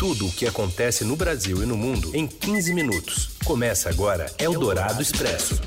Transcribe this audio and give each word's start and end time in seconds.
Tudo 0.00 0.28
o 0.28 0.32
que 0.32 0.46
acontece 0.46 1.04
no 1.04 1.14
Brasil 1.14 1.62
e 1.62 1.66
no 1.66 1.76
mundo 1.76 2.16
em 2.16 2.26
15 2.26 2.72
minutos. 2.72 3.36
Começa 3.44 3.90
agora 3.90 4.32
Eldorado 4.38 5.02
Expresso. 5.02 5.60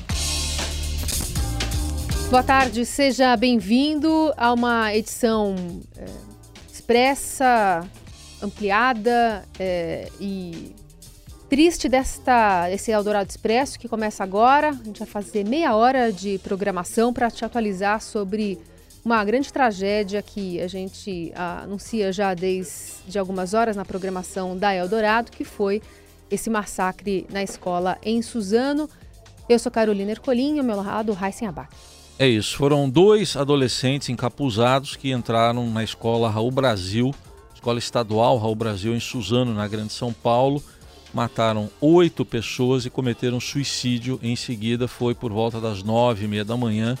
Boa 2.30 2.42
tarde, 2.42 2.84
seja 2.84 3.36
bem-vindo 3.36 4.34
a 4.36 4.52
uma 4.52 4.92
edição 4.92 5.54
é, 5.96 6.06
expressa, 6.68 7.88
ampliada 8.42 9.44
é, 9.56 10.08
e 10.20 10.74
triste 11.48 11.88
desta 11.88 12.68
esse 12.72 12.90
Eldorado 12.90 13.30
Expresso 13.30 13.78
que 13.78 13.88
começa 13.88 14.24
agora. 14.24 14.70
A 14.70 14.84
gente 14.84 14.98
vai 14.98 15.06
fazer 15.06 15.46
meia 15.46 15.76
hora 15.76 16.12
de 16.12 16.38
programação 16.38 17.12
para 17.12 17.30
te 17.30 17.44
atualizar 17.44 18.00
sobre 18.00 18.58
uma 19.04 19.22
grande 19.22 19.52
tragédia 19.52 20.22
que 20.22 20.58
a 20.60 20.66
gente 20.66 21.30
anuncia 21.62 22.10
já 22.10 22.32
desde 22.32 23.18
algumas 23.18 23.52
horas 23.52 23.76
na 23.76 23.84
programação 23.84 24.56
da 24.56 24.74
Eldorado, 24.74 25.30
que 25.30 25.44
foi 25.44 25.82
esse 26.30 26.48
massacre 26.48 27.26
na 27.30 27.42
escola 27.42 27.98
em 28.02 28.22
Suzano. 28.22 28.88
Eu 29.46 29.58
sou 29.58 29.70
Carolina 29.70 30.12
Ercolim 30.12 30.56
e 30.56 30.58
ao 30.58 30.64
meu 30.64 30.76
lado, 30.76 31.12
Raíssen 31.12 31.46
Abac. 31.46 31.68
É 32.18 32.26
isso, 32.26 32.56
foram 32.56 32.88
dois 32.88 33.36
adolescentes 33.36 34.08
encapuzados 34.08 34.96
que 34.96 35.12
entraram 35.12 35.68
na 35.68 35.84
escola 35.84 36.30
Raul 36.30 36.50
Brasil, 36.50 37.14
escola 37.52 37.78
estadual 37.78 38.38
Raul 38.38 38.54
Brasil 38.54 38.94
em 38.94 39.00
Suzano, 39.00 39.52
na 39.52 39.68
Grande 39.68 39.92
São 39.92 40.14
Paulo. 40.14 40.62
Mataram 41.12 41.68
oito 41.80 42.24
pessoas 42.24 42.86
e 42.86 42.90
cometeram 42.90 43.38
suicídio. 43.38 44.18
Em 44.22 44.34
seguida, 44.34 44.88
foi 44.88 45.14
por 45.14 45.30
volta 45.30 45.60
das 45.60 45.82
nove 45.82 46.24
e 46.24 46.28
meia 46.28 46.44
da 46.44 46.56
manhã 46.56 46.96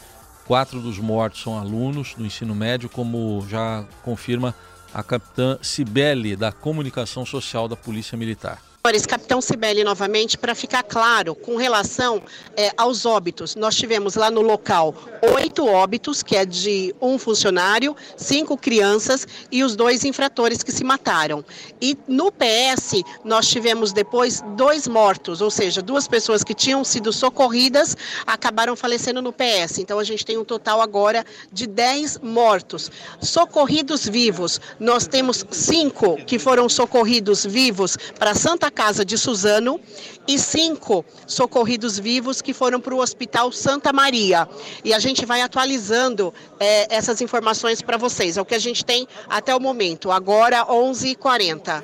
Quatro 0.46 0.80
dos 0.80 0.98
mortos 0.98 1.42
são 1.42 1.58
alunos 1.58 2.14
do 2.14 2.24
ensino 2.24 2.54
médio, 2.54 2.88
como 2.88 3.46
já 3.48 3.84
confirma 4.02 4.54
a 4.92 5.02
capitã 5.02 5.58
Cibele, 5.62 6.36
da 6.36 6.52
Comunicação 6.52 7.24
Social 7.24 7.66
da 7.66 7.76
Polícia 7.76 8.16
Militar. 8.16 8.60
Senhores, 8.86 9.06
capitão 9.06 9.40
Sibeli, 9.40 9.82
novamente, 9.82 10.36
para 10.36 10.54
ficar 10.54 10.82
claro, 10.82 11.34
com 11.34 11.56
relação 11.56 12.22
é, 12.54 12.70
aos 12.76 13.06
óbitos, 13.06 13.54
nós 13.54 13.74
tivemos 13.74 14.14
lá 14.14 14.30
no 14.30 14.42
local 14.42 14.94
oito 15.32 15.66
óbitos, 15.66 16.22
que 16.22 16.36
é 16.36 16.44
de 16.44 16.94
um 17.00 17.18
funcionário, 17.18 17.96
cinco 18.14 18.58
crianças 18.58 19.26
e 19.50 19.64
os 19.64 19.74
dois 19.74 20.04
infratores 20.04 20.62
que 20.62 20.70
se 20.70 20.84
mataram. 20.84 21.42
E 21.80 21.96
no 22.06 22.30
PS, 22.30 23.02
nós 23.24 23.48
tivemos 23.48 23.90
depois 23.90 24.42
dois 24.54 24.86
mortos, 24.86 25.40
ou 25.40 25.50
seja, 25.50 25.80
duas 25.80 26.06
pessoas 26.06 26.44
que 26.44 26.52
tinham 26.52 26.84
sido 26.84 27.10
socorridas 27.10 27.96
acabaram 28.26 28.76
falecendo 28.76 29.22
no 29.22 29.32
PS. 29.32 29.78
Então, 29.78 29.98
a 29.98 30.04
gente 30.04 30.26
tem 30.26 30.36
um 30.36 30.44
total 30.44 30.82
agora 30.82 31.24
de 31.50 31.66
dez 31.66 32.18
mortos. 32.18 32.90
Socorridos 33.18 34.06
vivos, 34.06 34.60
nós 34.78 35.06
temos 35.06 35.42
cinco 35.50 36.16
que 36.26 36.38
foram 36.38 36.68
socorridos 36.68 37.46
vivos 37.46 37.96
para 38.18 38.34
Santa 38.34 38.73
casa 38.74 39.04
de 39.04 39.16
Suzano 39.16 39.80
e 40.26 40.38
cinco 40.38 41.04
socorridos 41.26 41.98
vivos 41.98 42.42
que 42.42 42.52
foram 42.52 42.80
para 42.80 42.94
o 42.94 43.00
Hospital 43.00 43.52
Santa 43.52 43.92
Maria. 43.92 44.48
E 44.84 44.92
a 44.92 44.98
gente 44.98 45.24
vai 45.24 45.40
atualizando 45.40 46.34
é, 46.58 46.94
essas 46.94 47.20
informações 47.20 47.80
para 47.80 47.96
vocês. 47.96 48.36
É 48.36 48.42
o 48.42 48.44
que 48.44 48.54
a 48.54 48.58
gente 48.58 48.84
tem 48.84 49.06
até 49.28 49.54
o 49.54 49.60
momento, 49.60 50.10
agora 50.10 50.66
11h40. 50.66 51.82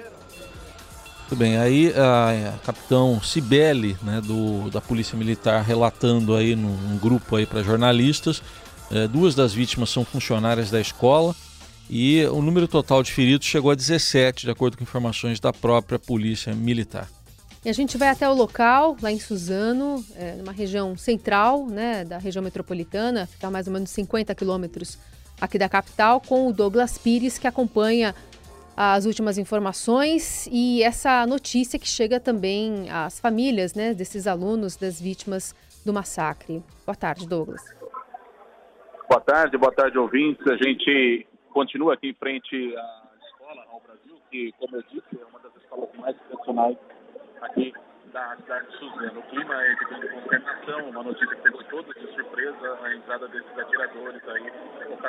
Muito 1.31 1.37
bem, 1.37 1.57
aí 1.59 1.95
a, 1.95 2.57
a 2.57 2.59
capitão 2.67 3.23
Cibele, 3.23 3.97
né, 4.03 4.21
do, 4.21 4.69
da 4.69 4.81
Polícia 4.81 5.17
Militar, 5.17 5.63
relatando 5.63 6.35
aí 6.35 6.57
num, 6.57 6.77
num 6.77 6.99
grupo 6.99 7.37
aí 7.37 7.47
para 7.47 7.63
jornalistas, 7.63 8.43
é, 8.91 9.07
duas 9.07 9.37
das 9.37 9.55
vítimas 9.55 9.91
são 9.91 10.05
funcionárias 10.05 10.73
da 10.73 10.81
escola, 10.81 11.37
e 11.93 12.25
o 12.27 12.41
número 12.41 12.69
total 12.69 13.03
de 13.03 13.13
feridos 13.13 13.49
chegou 13.49 13.73
a 13.73 13.75
17, 13.75 14.45
de 14.45 14.51
acordo 14.51 14.77
com 14.77 14.85
informações 14.85 15.41
da 15.41 15.53
própria 15.53 15.99
Polícia 15.99 16.55
Militar. 16.55 17.09
E 17.65 17.69
a 17.69 17.73
gente 17.73 17.99
vai 17.99 18.09
até 18.09 18.29
o 18.29 18.33
local, 18.33 18.97
lá 19.03 19.11
em 19.11 19.19
Suzano, 19.19 20.03
é, 20.15 20.37
numa 20.37 20.53
região 20.53 20.97
central 20.97 21.67
né, 21.67 22.05
da 22.05 22.17
região 22.17 22.45
metropolitana, 22.45 23.27
fica 23.27 23.49
a 23.49 23.51
mais 23.51 23.67
ou 23.67 23.73
menos 23.73 23.91
50 23.91 24.33
quilômetros 24.37 24.99
aqui 25.41 25.59
da 25.59 25.69
capital, 25.69 26.21
com 26.21 26.47
o 26.47 26.53
Douglas 26.53 26.97
Pires, 26.97 27.39
que 27.39 27.47
acompanha 27.49 28.15
as 28.77 29.05
últimas 29.05 29.37
informações 29.37 30.49
e 30.51 30.83
essa 30.85 31.27
notícia 31.27 31.79
que 31.79 31.89
chega 31.89 32.21
também 32.21 32.89
às 32.89 33.19
famílias 33.19 33.75
né, 33.75 33.93
desses 33.93 34.29
alunos, 34.29 34.77
das 34.77 35.01
vítimas 35.01 35.55
do 35.85 35.93
massacre. 35.93 36.63
Boa 36.87 36.95
tarde, 36.95 37.27
Douglas. 37.27 37.61
Boa 39.09 39.21
tarde, 39.21 39.59
boa 39.59 39.73
tarde, 39.73 39.99
ouvintes. 39.99 40.47
A 40.47 40.57
gente 40.57 41.27
continua 41.53 41.95
aqui 41.95 42.09
em 42.09 42.15
frente 42.15 42.77
à 42.77 43.11
escola, 43.27 43.65
ao 43.71 43.81
Brasil, 43.81 44.17
que, 44.31 44.53
como 44.59 44.77
eu 44.77 44.83
disse, 44.83 45.21
é 45.21 45.25
uma 45.25 45.39
das 45.41 45.55
escolas 45.57 45.89
mais 45.97 46.17
tradicionais 46.17 46.77
aqui 47.41 47.73
da 48.13 48.37
cidade 48.37 48.67
de 48.67 48.79
Suzano. 48.79 49.21
O 49.21 49.23
clima 49.25 49.55
é 49.55 49.75
de 49.75 49.85
grande 49.85 50.09
consternação, 50.09 50.91
uma 50.91 51.03
notícia 51.03 51.29
que 51.29 51.43
pegou 51.43 51.63
todos 51.65 51.95
de 51.95 52.15
surpresa, 52.15 52.79
a 52.83 52.95
entrada 52.95 53.29
desses 53.29 53.59
atiradores 53.59 54.23
aí. 54.29 54.53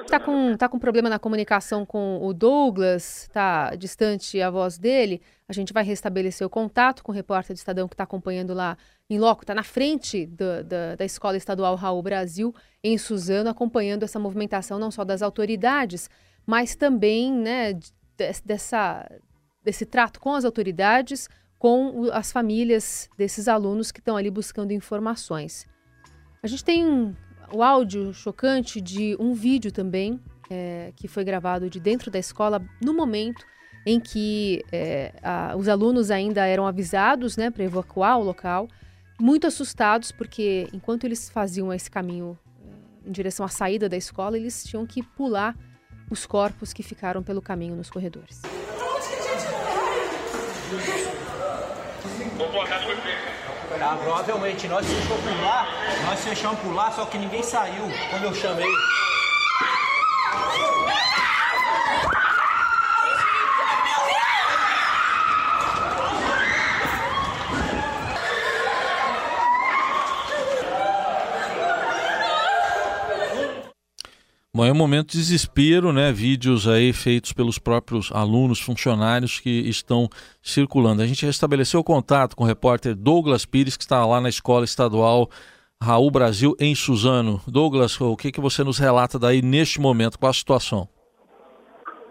Está 0.02 0.20
com, 0.20 0.56
tá 0.58 0.70
com 0.70 0.80
problema 0.80 1.10
na 1.10 1.20
comunicação 1.20 1.86
com 1.86 2.20
o 2.22 2.34
Douglas, 2.34 3.24
está 3.24 3.76
distante 3.76 4.42
a 4.42 4.50
voz 4.50 4.78
dele. 4.78 5.22
A 5.48 5.54
gente 5.54 5.74
vai 5.74 5.84
restabelecer 5.84 6.46
o 6.46 6.50
contato 6.50 7.04
com 7.04 7.12
o 7.12 7.16
repórter 7.16 7.56
do 7.56 7.58
Estadão 7.58 7.88
que 7.88 7.94
está 7.94 8.04
acompanhando 8.04 8.54
lá 8.54 8.78
em 9.10 9.20
loco, 9.20 9.44
está 9.44 9.54
na 9.54 9.64
frente 9.64 10.26
do, 10.26 10.64
da, 10.64 10.96
da 10.96 11.04
Escola 11.04 11.36
Estadual 11.36 11.76
Raul 11.76 12.02
Brasil, 12.02 12.56
em 12.84 12.98
Suzano, 12.98 13.50
acompanhando 13.50 14.04
essa 14.04 14.20
movimentação 14.20 14.80
não 14.80 14.90
só 14.90 15.04
das 15.04 15.22
autoridades, 15.22 16.10
mas 16.46 16.76
também 16.76 17.32
né, 17.32 17.78
dessa, 18.46 19.10
desse 19.64 19.86
trato 19.86 20.20
com 20.20 20.34
as 20.34 20.46
autoridades, 20.46 21.30
com 21.58 22.10
as 22.12 22.32
famílias 22.32 23.10
desses 23.18 23.48
alunos 23.48 23.92
que 23.92 24.00
estão 24.00 24.18
ali 24.18 24.32
buscando 24.32 24.72
informações. 24.72 25.68
A 26.42 26.48
gente 26.48 26.64
tem 26.64 27.16
o 27.54 27.62
áudio 27.62 28.14
chocante 28.14 28.82
de 28.82 29.16
um 29.20 29.34
vídeo 29.34 29.72
também, 29.72 30.20
é, 30.50 30.92
que 30.96 31.08
foi 31.08 31.24
gravado 31.24 31.70
de 31.70 31.80
dentro 31.80 32.10
da 32.10 32.20
escola 32.20 32.62
no 32.82 32.94
momento 32.94 33.46
em 33.86 34.00
que 34.00 34.64
é, 34.72 35.14
a, 35.22 35.56
os 35.56 35.68
alunos 35.68 36.12
ainda 36.12 36.46
eram 36.46 36.68
avisados 36.68 37.38
né, 37.38 37.50
para 37.50 37.64
evacuar 37.64 38.20
o 38.20 38.24
local, 38.24 38.68
muito 39.20 39.48
assustados, 39.48 40.12
porque 40.12 40.68
enquanto 40.74 41.04
eles 41.04 41.30
faziam 41.30 41.72
esse 41.74 41.90
caminho 41.90 42.38
é, 43.06 43.10
em 43.10 43.12
direção 43.12 43.46
à 43.46 43.50
saída 43.50 43.88
da 43.88 43.98
escola, 43.98 44.38
eles 44.38 44.64
tinham 44.64 44.86
que 44.86 45.04
pular 45.04 45.56
os 46.12 46.26
corpos 46.26 46.74
que 46.74 46.84
ficaram 46.84 47.24
pelo 47.24 47.42
caminho 47.42 47.74
nos 47.74 47.90
corredores. 47.90 48.42
Ah, 53.84 53.98
provavelmente 54.04 54.68
nós 54.68 54.86
fechamos 54.86 55.24
por 55.24 55.42
lá, 55.42 55.68
nós 56.06 56.20
fechamos 56.20 56.60
por 56.60 56.76
lá, 56.76 56.92
só 56.92 57.06
que 57.06 57.18
ninguém 57.18 57.42
saiu 57.42 57.86
quando 58.10 58.26
eu 58.26 58.36
chamei. 58.36 58.68
Bom, 74.62 74.68
é 74.68 74.72
um 74.72 74.76
momento 74.76 75.14
de 75.14 75.18
desespero, 75.18 75.92
né? 75.92 76.12
Vídeos 76.12 76.68
aí 76.68 76.94
feitos 76.94 77.34
pelos 77.34 77.58
próprios 77.58 78.12
alunos, 78.12 78.62
funcionários 78.62 79.40
que 79.40 79.50
estão 79.68 80.08
circulando. 80.40 81.02
A 81.02 81.08
gente 81.08 81.26
restabeleceu 81.26 81.84
contato 81.84 82.36
com 82.36 82.44
o 82.44 82.46
repórter 82.46 82.94
Douglas 82.94 83.44
Pires, 83.44 83.76
que 83.76 83.82
está 83.82 84.06
lá 84.06 84.22
na 84.22 84.30
Escola 84.30 84.64
Estadual 84.64 85.30
Raul 85.82 86.12
Brasil, 86.12 86.56
em 86.60 86.76
Suzano. 86.76 87.42
Douglas, 87.48 88.00
o 88.00 88.16
que, 88.16 88.32
que 88.32 88.40
você 88.40 88.64
nos 88.64 88.78
relata 88.78 89.18
daí 89.18 89.42
neste 89.42 89.82
momento? 89.82 90.20
Qual 90.20 90.30
a 90.30 90.34
situação? 90.34 90.88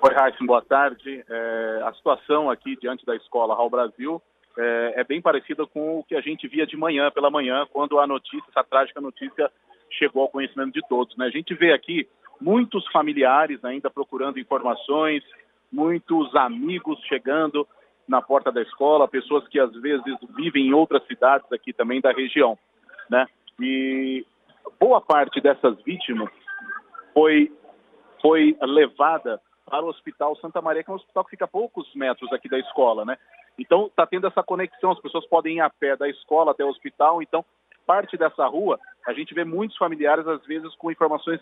Oi, 0.03 0.12
Raíssa, 0.12 0.44
boa 0.44 0.62
tarde. 0.62 1.25
É, 1.31 1.82
a 1.84 1.93
situação 1.94 2.50
aqui 2.50 2.75
diante 2.81 3.06
da 3.06 3.15
Escola 3.15 3.55
Raul 3.55 3.71
Brasil 3.71 4.20
é, 4.58 4.94
é 5.03 5.05
bem 5.05 5.23
parecida 5.23 5.64
com 5.69 6.00
o 6.00 6.03
que 6.03 6.17
a 6.17 6.20
gente 6.20 6.49
via 6.49 6.67
de 6.67 6.76
manhã, 6.76 7.12
pela 7.12 7.31
manhã, 7.31 7.64
quando 7.73 8.00
a 8.00 8.08
notícia, 8.08 8.43
essa 8.49 8.64
trágica 8.64 9.00
notícia, 9.00 9.49
chegou 9.88 10.23
ao 10.23 10.29
conhecimento 10.29 10.73
de 10.73 10.81
todos. 10.88 11.17
Né? 11.17 11.26
A 11.26 11.31
gente 11.31 11.55
vê 11.55 11.73
aqui 11.73 12.08
muitos 12.40 12.87
familiares 12.88 13.64
ainda 13.64 13.90
procurando 13.90 14.38
informações, 14.38 15.22
muitos 15.70 16.34
amigos 16.34 16.98
chegando 17.06 17.66
na 18.08 18.20
porta 18.20 18.50
da 18.50 18.62
escola, 18.62 19.06
pessoas 19.06 19.46
que 19.48 19.60
às 19.60 19.72
vezes 19.81 20.16
vivem 20.34 20.69
em 20.69 20.75
outras 20.75 21.06
cidades 21.06 21.50
aqui 21.52 21.72
também 21.72 22.00
da 22.00 22.12
região, 22.12 22.58
né? 23.08 23.26
E 23.60 24.26
boa 24.81 25.00
parte 25.00 25.40
dessas 25.40 25.81
vítimas 25.82 26.31
foi 27.14 27.52
foi 28.20 28.56
levada 28.60 29.40
para 29.64 29.84
o 29.84 29.88
Hospital 29.88 30.36
Santa 30.36 30.60
Maria, 30.60 30.82
que 30.82 30.90
é 30.90 30.93
um 30.93 30.96
hospital 30.96 31.25
que 31.25 31.31
fica 31.31 31.44
a 31.44 31.48
poucos 31.48 31.88
metros 31.94 32.31
aqui 32.32 32.48
da 32.48 32.58
escola, 32.58 33.04
né? 33.04 33.16
Então 33.58 33.86
está 33.86 34.06
tendo 34.06 34.26
essa 34.26 34.43
conexão, 34.43 34.90
as 34.90 35.00
pessoas 35.00 35.26
podem 35.26 35.58
ir 35.58 35.60
a 35.60 35.70
pé 35.70 35.96
da 35.96 36.08
escola 36.08 36.50
até 36.50 36.64
o 36.64 36.69
hospital, 36.69 37.22
então 37.22 37.44
parte 37.86 38.16
dessa 38.16 38.46
rua 38.46 38.78
a 39.06 39.12
gente 39.12 39.34
vê 39.34 39.44
muitos 39.44 39.76
familiares 39.76 40.26
às 40.26 40.44
vezes 40.44 40.75
com 40.76 40.90
informações 40.90 41.40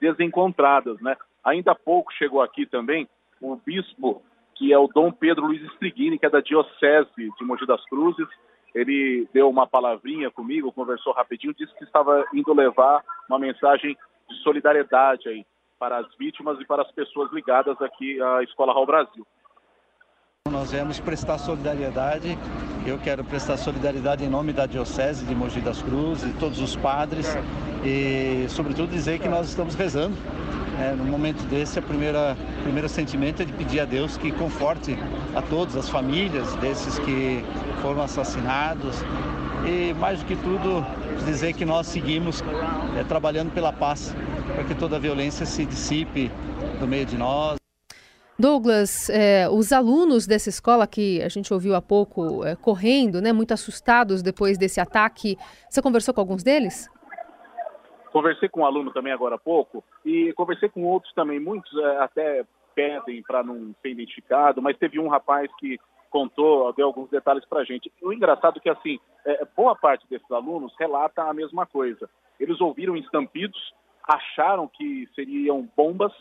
desencontradas, 0.00 1.00
né? 1.00 1.16
Ainda 1.44 1.72
há 1.72 1.74
pouco 1.74 2.12
chegou 2.12 2.42
aqui 2.42 2.66
também 2.66 3.08
o 3.40 3.56
bispo 3.56 4.22
que 4.60 4.74
é 4.74 4.78
o 4.78 4.88
Dom 4.88 5.10
Pedro 5.10 5.46
Luiz 5.46 5.62
Striguini, 5.72 6.18
que 6.18 6.26
é 6.26 6.30
da 6.30 6.40
Diocese 6.40 7.08
de 7.16 7.44
Mogi 7.46 7.66
das 7.66 7.82
Cruzes. 7.86 8.28
Ele 8.74 9.26
deu 9.32 9.48
uma 9.48 9.66
palavrinha 9.66 10.30
comigo, 10.30 10.70
conversou 10.70 11.14
rapidinho, 11.14 11.54
disse 11.54 11.74
que 11.76 11.84
estava 11.84 12.26
indo 12.34 12.52
levar 12.52 13.02
uma 13.26 13.38
mensagem 13.38 13.96
de 14.28 14.36
solidariedade 14.42 15.30
aí 15.30 15.46
para 15.78 15.96
as 15.96 16.14
vítimas 16.16 16.60
e 16.60 16.66
para 16.66 16.82
as 16.82 16.92
pessoas 16.92 17.32
ligadas 17.32 17.80
aqui 17.80 18.20
à 18.20 18.42
Escola 18.42 18.74
Raul 18.74 18.84
Brasil. 18.84 19.26
Nós 20.48 20.72
viemos 20.72 20.98
prestar 20.98 21.36
solidariedade. 21.36 22.36
Eu 22.86 22.98
quero 22.98 23.22
prestar 23.22 23.56
solidariedade 23.58 24.24
em 24.24 24.28
nome 24.28 24.52
da 24.52 24.64
Diocese 24.64 25.24
de 25.24 25.34
Mogi 25.34 25.60
das 25.60 25.82
Cruzes, 25.82 26.26
de 26.26 26.32
todos 26.38 26.60
os 26.60 26.74
padres 26.74 27.26
e, 27.84 28.46
sobretudo, 28.48 28.90
dizer 28.90 29.18
que 29.18 29.28
nós 29.28 29.50
estamos 29.50 29.74
rezando 29.74 30.16
é, 30.80 30.92
no 30.92 31.04
momento 31.04 31.42
desse, 31.44 31.78
o 31.78 31.82
primeiro 31.82 32.88
sentimento 32.88 33.42
é 33.42 33.44
de 33.44 33.52
pedir 33.52 33.80
a 33.80 33.84
Deus 33.84 34.16
que 34.16 34.32
conforte 34.32 34.98
a 35.36 35.42
todos, 35.42 35.76
as 35.76 35.90
famílias 35.90 36.54
desses 36.56 36.98
que 36.98 37.44
foram 37.82 38.02
assassinados. 38.02 38.96
E, 39.66 39.94
mais 39.94 40.20
do 40.20 40.24
que 40.24 40.36
tudo, 40.36 40.84
dizer 41.26 41.52
que 41.52 41.66
nós 41.66 41.86
seguimos 41.86 42.42
é, 42.98 43.04
trabalhando 43.04 43.52
pela 43.52 43.72
paz, 43.72 44.14
para 44.54 44.64
que 44.64 44.74
toda 44.74 44.96
a 44.96 44.98
violência 44.98 45.44
se 45.44 45.66
dissipe 45.66 46.30
do 46.80 46.88
meio 46.88 47.04
de 47.04 47.18
nós. 47.18 47.59
Douglas, 48.40 49.10
é, 49.10 49.46
os 49.50 49.70
alunos 49.70 50.26
dessa 50.26 50.48
escola 50.48 50.86
que 50.86 51.22
a 51.22 51.28
gente 51.28 51.52
ouviu 51.52 51.74
há 51.74 51.82
pouco 51.82 52.42
é, 52.44 52.56
correndo, 52.56 53.20
né, 53.20 53.32
muito 53.32 53.52
assustados 53.52 54.22
depois 54.22 54.56
desse 54.56 54.80
ataque, 54.80 55.36
você 55.68 55.82
conversou 55.82 56.14
com 56.14 56.22
alguns 56.22 56.42
deles? 56.42 56.88
Conversei 58.10 58.48
com 58.48 58.62
um 58.62 58.64
aluno 58.64 58.90
também 58.92 59.12
agora 59.12 59.34
há 59.34 59.38
pouco 59.38 59.84
e 60.04 60.32
conversei 60.32 60.70
com 60.70 60.82
outros 60.84 61.12
também, 61.12 61.38
muitos 61.38 61.70
é, 61.78 61.98
até 61.98 62.44
pedem 62.74 63.22
para 63.22 63.42
não 63.42 63.74
ser 63.82 63.90
identificado, 63.90 64.62
mas 64.62 64.78
teve 64.78 64.98
um 64.98 65.08
rapaz 65.08 65.50
que 65.58 65.78
contou, 66.08 66.72
deu 66.72 66.86
alguns 66.86 67.10
detalhes 67.10 67.44
para 67.44 67.60
a 67.60 67.64
gente. 67.64 67.92
O 68.02 68.12
engraçado 68.12 68.56
é 68.56 68.60
que, 68.60 68.70
assim, 68.70 68.98
boa 69.54 69.76
parte 69.76 70.06
desses 70.08 70.30
alunos 70.30 70.74
relata 70.78 71.22
a 71.22 71.34
mesma 71.34 71.66
coisa. 71.66 72.08
Eles 72.38 72.60
ouviram 72.60 72.96
estampidos, 72.96 73.72
acharam 74.08 74.66
que 74.66 75.08
seriam 75.14 75.68
bombas 75.76 76.12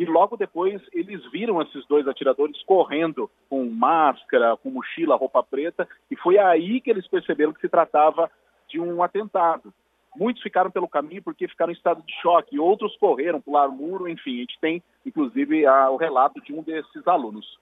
e 0.00 0.06
logo 0.06 0.34
depois 0.34 0.80
eles 0.94 1.20
viram 1.30 1.60
esses 1.60 1.86
dois 1.86 2.08
atiradores 2.08 2.62
correndo 2.62 3.30
com 3.50 3.68
máscara, 3.68 4.56
com 4.56 4.70
mochila, 4.70 5.14
roupa 5.14 5.42
preta, 5.42 5.86
e 6.10 6.16
foi 6.16 6.38
aí 6.38 6.80
que 6.80 6.88
eles 6.90 7.06
perceberam 7.06 7.52
que 7.52 7.60
se 7.60 7.68
tratava 7.68 8.30
de 8.66 8.80
um 8.80 9.02
atentado. 9.02 9.74
Muitos 10.16 10.42
ficaram 10.42 10.70
pelo 10.70 10.88
caminho 10.88 11.22
porque 11.22 11.46
ficaram 11.46 11.70
em 11.70 11.76
estado 11.76 12.02
de 12.02 12.14
choque, 12.22 12.58
outros 12.58 12.96
correram, 12.96 13.42
pularam 13.42 13.72
muro, 13.72 14.08
enfim. 14.08 14.36
A 14.36 14.40
gente 14.40 14.58
tem, 14.58 14.82
inclusive, 15.04 15.66
a, 15.66 15.90
o 15.90 15.98
relato 15.98 16.40
de 16.40 16.54
um 16.54 16.62
desses 16.62 17.06
alunos. 17.06 17.58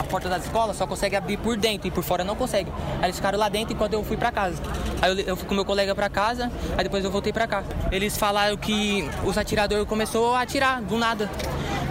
A 0.00 0.04
porta 0.06 0.30
da 0.30 0.38
escola 0.38 0.72
só 0.72 0.86
consegue 0.86 1.14
abrir 1.14 1.36
por 1.36 1.58
dentro 1.58 1.88
e 1.88 1.90
por 1.90 2.02
fora 2.02 2.24
não 2.24 2.34
consegue. 2.34 2.70
Aí 3.00 3.04
eles 3.04 3.16
ficaram 3.16 3.38
lá 3.38 3.50
dentro 3.50 3.74
enquanto 3.74 3.92
eu 3.92 4.02
fui 4.02 4.16
para 4.16 4.32
casa. 4.32 4.62
Aí 5.02 5.10
eu, 5.10 5.26
eu, 5.26 5.36
fui 5.36 5.46
com 5.46 5.54
meu 5.54 5.64
colega 5.64 5.94
para 5.94 6.08
casa, 6.08 6.50
aí 6.76 6.84
depois 6.84 7.04
eu 7.04 7.10
voltei 7.10 7.34
para 7.34 7.46
cá. 7.46 7.62
Eles 7.92 8.16
falaram 8.16 8.56
que 8.56 9.04
os 9.26 9.36
atiradores 9.36 9.86
começou 9.86 10.34
a 10.34 10.40
atirar 10.40 10.80
do 10.80 10.96
nada. 10.96 11.28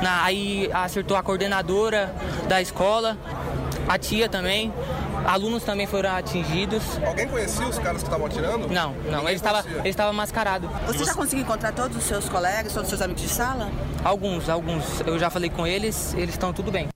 Na, 0.02 0.24
aí 0.24 0.70
acertou 0.74 1.16
a 1.16 1.24
coordenadora 1.24 2.14
da 2.48 2.62
escola, 2.62 3.18
a 3.88 3.98
tia 3.98 4.28
também. 4.28 4.74
Alunos 5.26 5.64
também 5.64 5.86
foram 5.86 6.10
atingidos. 6.10 6.82
Alguém 7.06 7.28
conhecia 7.28 7.68
os 7.68 7.78
caras 7.78 8.02
que 8.02 8.08
estavam 8.08 8.26
atirando? 8.26 8.68
Não, 8.68 8.96
não. 9.10 9.28
Ele 9.28 9.36
estava, 9.36 9.64
ele 9.80 9.90
estava 9.90 10.12
mascarado. 10.12 10.68
Você 10.88 11.06
já 11.06 11.14
conseguiu 11.14 11.44
encontrar 11.44 11.72
todos 11.72 11.96
os 11.96 12.04
seus 12.04 12.28
colegas, 12.28 12.74
todos 12.74 12.84
os 12.84 12.90
seus 12.90 13.02
amigos 13.02 13.22
de 13.22 13.30
sala? 13.30 13.70
Alguns, 14.04 14.50
alguns. 14.50 15.02
Eu 15.02 15.20
já 15.20 15.30
falei 15.30 15.50
com 15.50 15.68
eles, 15.68 16.16
eles 16.16 16.32
estão 16.32 16.52
tudo 16.52 16.72
bem. 16.72 16.88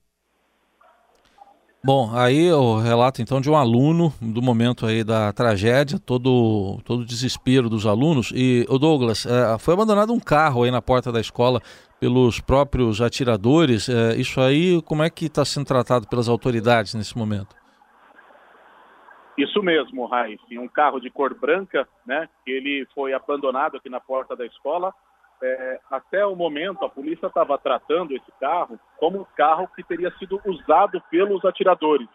Bom, 1.86 2.10
aí 2.12 2.50
o 2.52 2.80
relato 2.80 3.22
então 3.22 3.40
de 3.40 3.48
um 3.48 3.54
aluno 3.54 4.12
do 4.20 4.42
momento 4.42 4.86
aí 4.86 5.04
da 5.04 5.32
tragédia, 5.32 6.00
todo 6.00 6.80
todo 6.84 7.02
o 7.02 7.06
desespero 7.06 7.70
dos 7.70 7.86
alunos. 7.86 8.32
E 8.34 8.66
o 8.68 8.76
Douglas, 8.76 9.24
é, 9.24 9.56
foi 9.56 9.74
abandonado 9.74 10.12
um 10.12 10.18
carro 10.18 10.64
aí 10.64 10.70
na 10.72 10.82
porta 10.82 11.12
da 11.12 11.20
escola 11.20 11.62
pelos 12.00 12.40
próprios 12.40 13.00
atiradores. 13.00 13.88
É, 13.88 14.16
isso 14.16 14.40
aí, 14.40 14.80
como 14.82 15.02
é 15.02 15.10
que 15.10 15.26
está 15.26 15.44
sendo 15.44 15.66
tratado 15.66 16.06
pelas 16.08 16.28
autoridades 16.28 16.94
nesse 16.94 17.16
momento? 17.16 17.54
Isso 19.36 19.62
mesmo, 19.62 20.06
Raif. 20.06 20.40
Um 20.58 20.68
carro 20.68 20.98
de 20.98 21.10
cor 21.10 21.34
branca, 21.34 21.86
né? 22.06 22.28
Ele 22.46 22.86
foi 22.94 23.12
abandonado 23.12 23.76
aqui 23.76 23.90
na 23.90 24.00
porta 24.00 24.34
da 24.34 24.46
escola. 24.46 24.94
É, 25.42 25.80
até 25.90 26.24
o 26.24 26.34
momento, 26.34 26.82
a 26.84 26.88
polícia 26.88 27.26
estava 27.26 27.58
tratando 27.58 28.16
esse 28.16 28.32
carro 28.40 28.80
como 28.96 29.20
um 29.20 29.26
carro 29.36 29.68
que 29.76 29.82
teria 29.82 30.10
sido 30.18 30.40
usado 30.46 31.02
pelos 31.10 31.44
atiradores. 31.44 32.08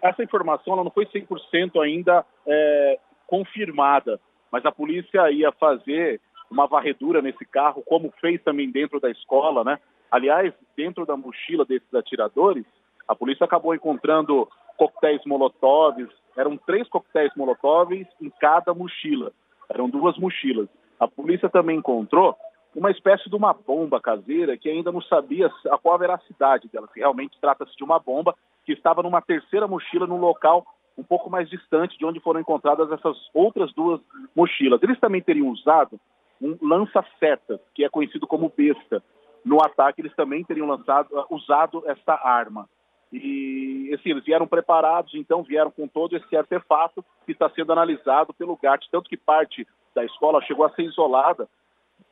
Essa 0.00 0.22
informação 0.22 0.76
não 0.76 0.90
foi 0.90 1.04
100% 1.04 1.82
ainda 1.82 2.24
é, 2.46 2.98
confirmada, 3.26 4.18
mas 4.50 4.64
a 4.64 4.72
polícia 4.72 5.30
ia 5.30 5.52
fazer 5.52 6.18
uma 6.50 6.66
varredura 6.66 7.22
nesse 7.22 7.44
carro, 7.44 7.82
como 7.86 8.12
fez 8.20 8.42
também 8.42 8.70
dentro 8.70 8.98
da 9.00 9.10
escola, 9.10 9.62
né? 9.62 9.78
Aliás, 10.10 10.52
dentro 10.76 11.06
da 11.06 11.16
mochila 11.16 11.64
desses 11.64 11.94
atiradores, 11.94 12.64
a 13.06 13.14
polícia 13.14 13.44
acabou 13.44 13.74
encontrando 13.74 14.48
coquetéis 14.76 15.24
molotovs, 15.24 16.08
eram 16.36 16.56
três 16.56 16.88
coquetéis 16.88 17.32
molotovs 17.36 18.06
em 18.20 18.30
cada 18.40 18.74
mochila. 18.74 19.32
Eram 19.68 19.88
duas 19.88 20.18
mochilas. 20.18 20.68
A 20.98 21.06
polícia 21.06 21.48
também 21.48 21.78
encontrou 21.78 22.36
uma 22.74 22.90
espécie 22.90 23.28
de 23.28 23.36
uma 23.36 23.52
bomba 23.52 24.00
caseira 24.00 24.56
que 24.56 24.68
ainda 24.68 24.92
não 24.92 25.00
sabia 25.02 25.50
a 25.70 25.78
qual 25.78 25.94
a 25.94 25.98
veracidade 25.98 26.68
dela, 26.68 26.88
se 26.92 27.00
realmente 27.00 27.38
trata-se 27.40 27.76
de 27.76 27.84
uma 27.84 27.98
bomba 27.98 28.34
que 28.64 28.72
estava 28.72 29.02
numa 29.02 29.20
terceira 29.20 29.66
mochila 29.66 30.06
num 30.06 30.18
local 30.18 30.64
um 30.96 31.02
pouco 31.02 31.30
mais 31.30 31.48
distante 31.48 31.98
de 31.98 32.04
onde 32.04 32.20
foram 32.20 32.40
encontradas 32.40 32.90
essas 32.92 33.16
outras 33.32 33.72
duas 33.72 34.00
mochilas. 34.36 34.82
Eles 34.82 35.00
também 35.00 35.22
teriam 35.22 35.48
usado 35.48 35.98
um 36.40 36.56
lança-setas, 36.62 37.60
que 37.74 37.84
é 37.84 37.88
conhecido 37.88 38.26
como 38.26 38.52
besta. 38.54 39.02
No 39.44 39.62
ataque, 39.62 40.00
eles 40.00 40.14
também 40.14 40.44
teriam 40.44 40.66
lançado, 40.66 41.08
usado 41.30 41.82
essa 41.86 42.14
arma. 42.14 42.68
E 43.12 43.90
assim, 43.94 44.10
eles 44.10 44.24
vieram 44.24 44.46
preparados, 44.46 45.14
então 45.14 45.42
vieram 45.42 45.70
com 45.70 45.88
todo 45.88 46.16
esse 46.16 46.36
artefato 46.36 47.04
que 47.26 47.32
está 47.32 47.50
sendo 47.50 47.72
analisado 47.72 48.32
pelo 48.32 48.56
GAT, 48.56 48.86
tanto 48.90 49.08
que 49.08 49.16
parte 49.16 49.66
da 49.94 50.04
escola 50.04 50.42
chegou 50.42 50.64
a 50.64 50.70
ser 50.70 50.82
isolada 50.82 51.48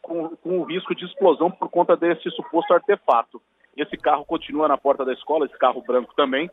com, 0.03 0.31
com 0.37 0.59
o 0.59 0.65
risco 0.65 0.95
de 0.95 1.05
explosão 1.05 1.51
por 1.51 1.69
conta 1.69 1.97
desse 1.97 2.29
suposto 2.31 2.75
artefato. 2.75 3.41
Esse 3.77 3.97
carro 3.97 4.25
continua 4.25 4.67
na 4.67 4.77
porta 4.77 5.05
da 5.05 5.13
escola, 5.13 5.47
esse 5.47 5.57
carro 5.57 5.83
branco 5.83 6.13
também, 6.17 6.51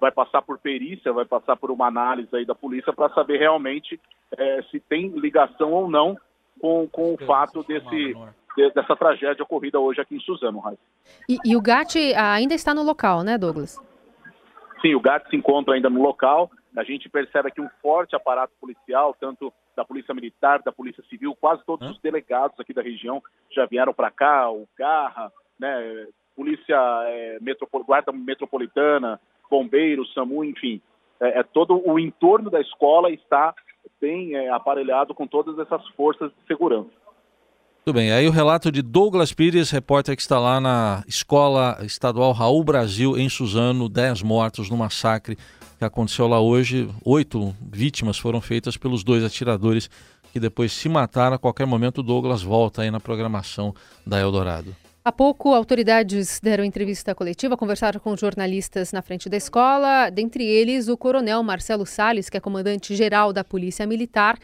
vai 0.00 0.10
passar 0.10 0.40
por 0.40 0.58
perícia, 0.58 1.12
vai 1.12 1.26
passar 1.26 1.56
por 1.56 1.70
uma 1.70 1.86
análise 1.86 2.34
aí 2.34 2.46
da 2.46 2.54
polícia 2.54 2.92
para 2.92 3.12
saber 3.12 3.38
realmente 3.38 4.00
é, 4.36 4.62
se 4.70 4.80
tem 4.80 5.08
ligação 5.08 5.70
ou 5.70 5.88
não 5.88 6.16
com, 6.60 6.88
com 6.88 7.14
o 7.14 7.18
fato 7.26 7.62
desse, 7.64 8.14
dessa 8.74 8.96
tragédia 8.96 9.42
ocorrida 9.42 9.78
hoje 9.78 10.00
aqui 10.00 10.16
em 10.16 10.20
Suzano. 10.20 10.62
E, 11.28 11.38
e, 11.44 11.56
o 11.56 11.60
GAT 11.60 11.96
ainda 12.16 12.54
está 12.54 12.74
no 12.74 12.82
local, 12.82 13.22
né, 13.22 13.36
Douglas? 13.36 13.78
Sim, 14.80 14.94
o 14.94 15.00
GAT 15.00 15.28
se 15.28 15.36
encontra 15.36 15.74
ainda 15.74 15.90
no 15.90 16.02
local. 16.02 16.50
A 16.76 16.84
gente 16.84 17.08
percebe 17.08 17.48
aqui 17.48 17.60
um 17.60 17.68
forte 17.82 18.16
aparato 18.16 18.52
policial, 18.60 19.14
tanto 19.18 19.52
da 19.76 19.84
Polícia 19.84 20.14
Militar, 20.14 20.62
da 20.62 20.72
Polícia 20.72 21.02
Civil, 21.08 21.36
quase 21.40 21.64
todos 21.64 21.86
Hã? 21.86 21.90
os 21.92 22.00
delegados 22.00 22.58
aqui 22.58 22.72
da 22.72 22.82
região 22.82 23.22
já 23.50 23.66
vieram 23.66 23.92
para 23.92 24.10
cá, 24.10 24.50
o 24.50 24.68
Garra, 24.76 25.32
né, 25.58 26.06
Polícia 26.34 26.76
é, 27.06 27.38
Metropol 27.40 27.84
Guarda 27.84 28.12
Metropolitana, 28.12 29.20
Bombeiros, 29.50 30.12
SAMU, 30.14 30.44
enfim. 30.44 30.80
É, 31.20 31.40
é, 31.40 31.42
todo 31.42 31.80
o 31.86 31.98
entorno 31.98 32.50
da 32.50 32.60
escola 32.60 33.10
está 33.10 33.54
bem 34.00 34.34
é, 34.34 34.50
aparelhado 34.50 35.14
com 35.14 35.26
todas 35.26 35.58
essas 35.58 35.86
forças 35.90 36.30
de 36.30 36.46
segurança. 36.46 36.90
Tudo 37.84 37.96
bem, 37.96 38.12
aí 38.12 38.28
o 38.28 38.30
relato 38.30 38.70
de 38.70 38.80
Douglas 38.80 39.32
Pires, 39.32 39.70
repórter 39.70 40.14
que 40.14 40.22
está 40.22 40.38
lá 40.38 40.60
na 40.60 41.02
Escola 41.08 41.78
Estadual 41.82 42.30
Raul 42.30 42.62
Brasil, 42.62 43.18
em 43.18 43.28
Suzano, 43.28 43.88
10 43.88 44.22
mortos 44.22 44.70
no 44.70 44.76
massacre 44.76 45.36
que 45.82 45.84
aconteceu 45.84 46.28
lá 46.28 46.40
hoje. 46.40 46.88
Oito 47.04 47.52
vítimas 47.60 48.16
foram 48.16 48.40
feitas 48.40 48.76
pelos 48.76 49.02
dois 49.02 49.24
atiradores 49.24 49.90
que 50.32 50.38
depois 50.38 50.72
se 50.72 50.88
mataram. 50.88 51.34
A 51.34 51.38
qualquer 51.38 51.66
momento 51.66 51.98
o 51.98 52.02
Douglas 52.04 52.40
volta 52.40 52.82
aí 52.82 52.90
na 52.90 53.00
programação 53.00 53.74
da 54.06 54.20
Eldorado. 54.20 54.76
Há 55.04 55.10
pouco, 55.10 55.52
autoridades 55.52 56.38
deram 56.38 56.62
entrevista 56.62 57.12
coletiva, 57.12 57.56
conversaram 57.56 57.98
com 57.98 58.16
jornalistas 58.16 58.92
na 58.92 59.02
frente 59.02 59.28
da 59.28 59.36
escola, 59.36 60.08
dentre 60.10 60.44
eles 60.44 60.86
o 60.86 60.96
coronel 60.96 61.42
Marcelo 61.42 61.84
Salles, 61.84 62.30
que 62.30 62.36
é 62.36 62.40
comandante-geral 62.40 63.32
da 63.32 63.42
Polícia 63.42 63.84
Militar, 63.84 64.38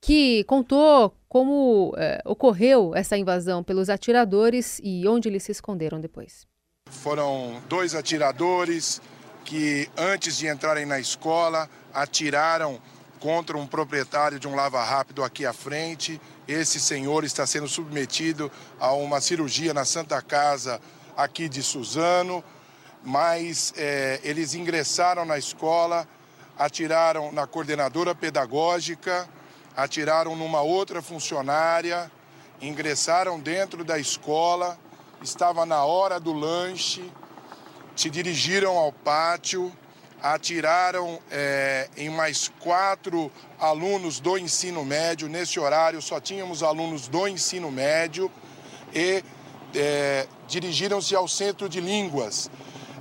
que 0.00 0.44
contou 0.44 1.16
como 1.28 1.94
eh, 1.96 2.22
ocorreu 2.24 2.94
essa 2.94 3.18
invasão 3.18 3.64
pelos 3.64 3.90
atiradores 3.90 4.80
e 4.84 5.04
onde 5.08 5.28
eles 5.28 5.42
se 5.42 5.50
esconderam 5.50 6.00
depois. 6.00 6.46
Foram 6.88 7.60
dois 7.68 7.92
atiradores 7.92 9.02
que, 9.44 9.88
antes 9.98 10.38
de 10.38 10.46
entrarem 10.46 10.86
na 10.86 11.00
escola, 11.00 11.68
atiraram 11.92 12.80
contra 13.20 13.56
um 13.56 13.66
proprietário 13.66 14.38
de 14.38 14.46
um 14.46 14.54
lava 14.54 14.82
rápido 14.82 15.24
aqui 15.24 15.46
à 15.46 15.52
frente. 15.52 16.20
Esse 16.46 16.78
senhor 16.78 17.24
está 17.24 17.46
sendo 17.46 17.68
submetido 17.68 18.50
a 18.78 18.92
uma 18.92 19.20
cirurgia 19.20 19.72
na 19.72 19.84
Santa 19.84 20.20
Casa 20.20 20.80
aqui 21.16 21.48
de 21.48 21.62
Suzano. 21.62 22.44
mas 23.04 23.74
é, 23.76 24.18
eles 24.24 24.54
ingressaram 24.54 25.26
na 25.26 25.36
escola, 25.36 26.08
atiraram 26.58 27.30
na 27.32 27.46
coordenadora 27.46 28.14
pedagógica, 28.14 29.28
atiraram 29.76 30.34
numa 30.34 30.62
outra 30.62 31.02
funcionária, 31.02 32.10
ingressaram 32.62 33.38
dentro 33.38 33.84
da 33.84 33.98
escola, 33.98 34.78
estava 35.20 35.66
na 35.66 35.84
hora 35.84 36.18
do 36.18 36.32
lanche, 36.32 37.12
se 37.94 38.08
dirigiram 38.08 38.78
ao 38.78 38.92
pátio, 38.92 39.70
atiraram 40.24 41.20
é, 41.30 41.86
em 41.98 42.08
mais 42.08 42.50
quatro 42.58 43.30
alunos 43.60 44.20
do 44.20 44.38
ensino 44.38 44.82
médio. 44.82 45.28
Nesse 45.28 45.60
horário 45.60 46.00
só 46.00 46.18
tínhamos 46.18 46.62
alunos 46.62 47.08
do 47.08 47.28
ensino 47.28 47.70
médio 47.70 48.32
e 48.94 49.22
é, 49.74 50.26
dirigiram-se 50.48 51.14
ao 51.14 51.28
centro 51.28 51.68
de 51.68 51.78
línguas. 51.78 52.50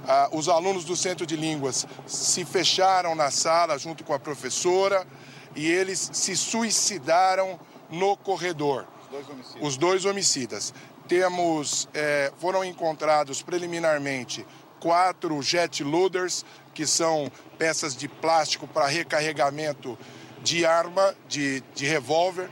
Ah, 0.05 0.27
os 0.33 0.49
alunos 0.49 0.83
do 0.83 0.97
centro 0.97 1.25
de 1.25 1.37
línguas 1.37 1.87
se 2.05 2.43
fecharam 2.43 3.15
na 3.15 3.31
sala 3.31 3.79
junto 3.79 4.03
com 4.03 4.13
a 4.13 4.19
professora 4.19 5.07
e 5.55 5.65
eles 5.65 6.09
se 6.11 6.35
suicidaram 6.35 7.57
no 7.89 8.17
corredor. 8.17 8.85
Os 9.05 9.07
dois 9.09 9.29
homicidas. 9.29 9.61
Os 9.61 9.77
dois 9.77 10.05
homicidas. 10.05 10.73
Temos, 11.07 11.87
é, 11.93 12.33
foram 12.37 12.65
encontrados 12.65 13.41
preliminarmente 13.41 14.45
quatro 14.83 15.41
jet 15.41 15.81
loaders, 15.81 16.43
que 16.73 16.85
são 16.85 17.31
peças 17.57 17.95
de 17.95 18.09
plástico 18.09 18.67
para 18.67 18.85
recarregamento 18.85 19.97
de 20.41 20.65
arma, 20.65 21.15
de, 21.29 21.63
de 21.73 21.85
revólver. 21.85 22.49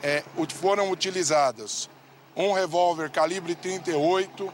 É, 0.00 0.22
foram 0.54 0.92
utilizados 0.92 1.90
um 2.36 2.52
revólver 2.52 3.10
calibre 3.10 3.56
38 3.56 4.52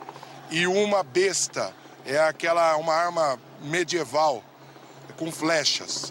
e 0.50 0.66
uma 0.66 1.02
besta, 1.02 1.74
é 2.06 2.18
aquela 2.18 2.76
uma 2.76 2.94
arma 2.94 3.38
medieval 3.60 4.42
com 5.18 5.30
flechas. 5.30 6.10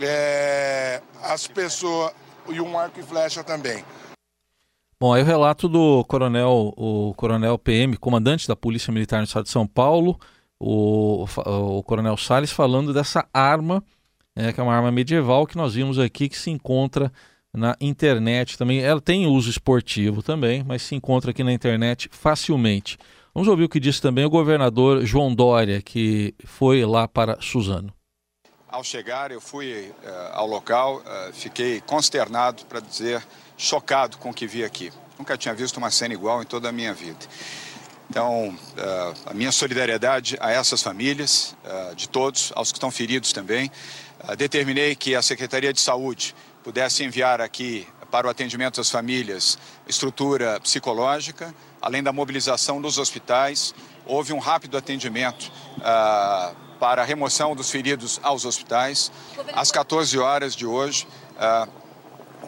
É, 0.00 1.00
as 1.22 1.46
pessoas 1.46 2.12
e 2.48 2.60
um 2.60 2.76
arco 2.76 2.98
e 2.98 3.02
flecha 3.04 3.44
também. 3.44 3.84
Bom, 5.00 5.12
aí 5.12 5.22
o 5.22 5.24
relato 5.24 5.68
do 5.68 6.04
coronel, 6.06 6.74
o 6.76 7.14
coronel 7.16 7.56
PM, 7.56 7.96
comandante 7.96 8.48
da 8.48 8.56
Polícia 8.56 8.92
Militar 8.92 9.18
no 9.18 9.24
Estado 9.24 9.44
de 9.44 9.50
São 9.50 9.64
Paulo, 9.64 10.18
o, 10.58 11.24
o 11.46 11.82
coronel 11.84 12.16
Salles 12.16 12.50
falando 12.50 12.92
dessa 12.92 13.24
arma, 13.32 13.80
é, 14.34 14.52
que 14.52 14.58
é 14.58 14.62
uma 14.62 14.74
arma 14.74 14.90
medieval 14.90 15.46
que 15.46 15.56
nós 15.56 15.74
vimos 15.74 16.00
aqui 16.00 16.28
que 16.28 16.36
se 16.36 16.50
encontra 16.50 17.12
na 17.54 17.76
internet 17.80 18.58
também. 18.58 18.80
Ela 18.80 19.00
tem 19.00 19.24
uso 19.24 19.48
esportivo 19.48 20.20
também, 20.20 20.64
mas 20.64 20.82
se 20.82 20.96
encontra 20.96 21.30
aqui 21.30 21.44
na 21.44 21.52
internet 21.52 22.08
facilmente. 22.10 22.98
Vamos 23.32 23.48
ouvir 23.48 23.64
o 23.64 23.68
que 23.68 23.78
disse 23.78 24.02
também 24.02 24.24
o 24.24 24.30
governador 24.30 25.06
João 25.06 25.32
Dória, 25.32 25.80
que 25.80 26.34
foi 26.44 26.84
lá 26.84 27.06
para 27.06 27.40
Suzano. 27.40 27.92
Ao 28.68 28.82
chegar, 28.82 29.30
eu 29.30 29.40
fui 29.40 29.90
uh, 29.90 30.08
ao 30.32 30.46
local, 30.46 30.96
uh, 30.96 31.32
fiquei 31.32 31.80
consternado, 31.80 32.66
para 32.66 32.80
dizer, 32.80 33.24
chocado 33.58 34.16
com 34.16 34.30
o 34.30 34.34
que 34.34 34.46
vi 34.46 34.64
aqui. 34.64 34.90
Nunca 35.18 35.36
tinha 35.36 35.52
visto 35.52 35.76
uma 35.76 35.90
cena 35.90 36.14
igual 36.14 36.40
em 36.40 36.46
toda 36.46 36.70
a 36.70 36.72
minha 36.72 36.94
vida. 36.94 37.18
Então, 38.08 38.48
uh, 38.48 39.14
a 39.26 39.34
minha 39.34 39.52
solidariedade 39.52 40.38
a 40.40 40.50
essas 40.50 40.82
famílias, 40.82 41.54
de 41.94 42.08
todos, 42.08 42.52
aos 42.54 42.72
que 42.72 42.78
estão 42.78 42.90
feridos 42.90 43.32
também. 43.32 43.70
determinei 44.38 44.96
que 44.96 45.14
a 45.14 45.20
Secretaria 45.20 45.72
de 45.72 45.80
Saúde 45.80 46.34
pudesse 46.64 47.04
enviar 47.04 47.40
aqui 47.40 47.86
para 48.10 48.26
o 48.26 48.30
atendimento 48.30 48.76
das 48.76 48.90
famílias 48.90 49.58
estrutura 49.86 50.58
psicológica, 50.60 51.54
além 51.82 52.02
da 52.02 52.12
mobilização 52.12 52.80
dos 52.80 52.96
hospitais. 52.96 53.74
Houve 54.06 54.32
um 54.32 54.38
rápido 54.38 54.78
atendimento 54.78 55.52
para 56.78 57.02
a 57.02 57.04
remoção 57.04 57.54
dos 57.54 57.70
feridos 57.70 58.20
aos 58.22 58.44
hospitais. 58.44 59.10
Às 59.52 59.70
14 59.70 60.18
horas 60.18 60.54
de 60.54 60.64
hoje, 60.64 61.06
uh, 61.36 61.70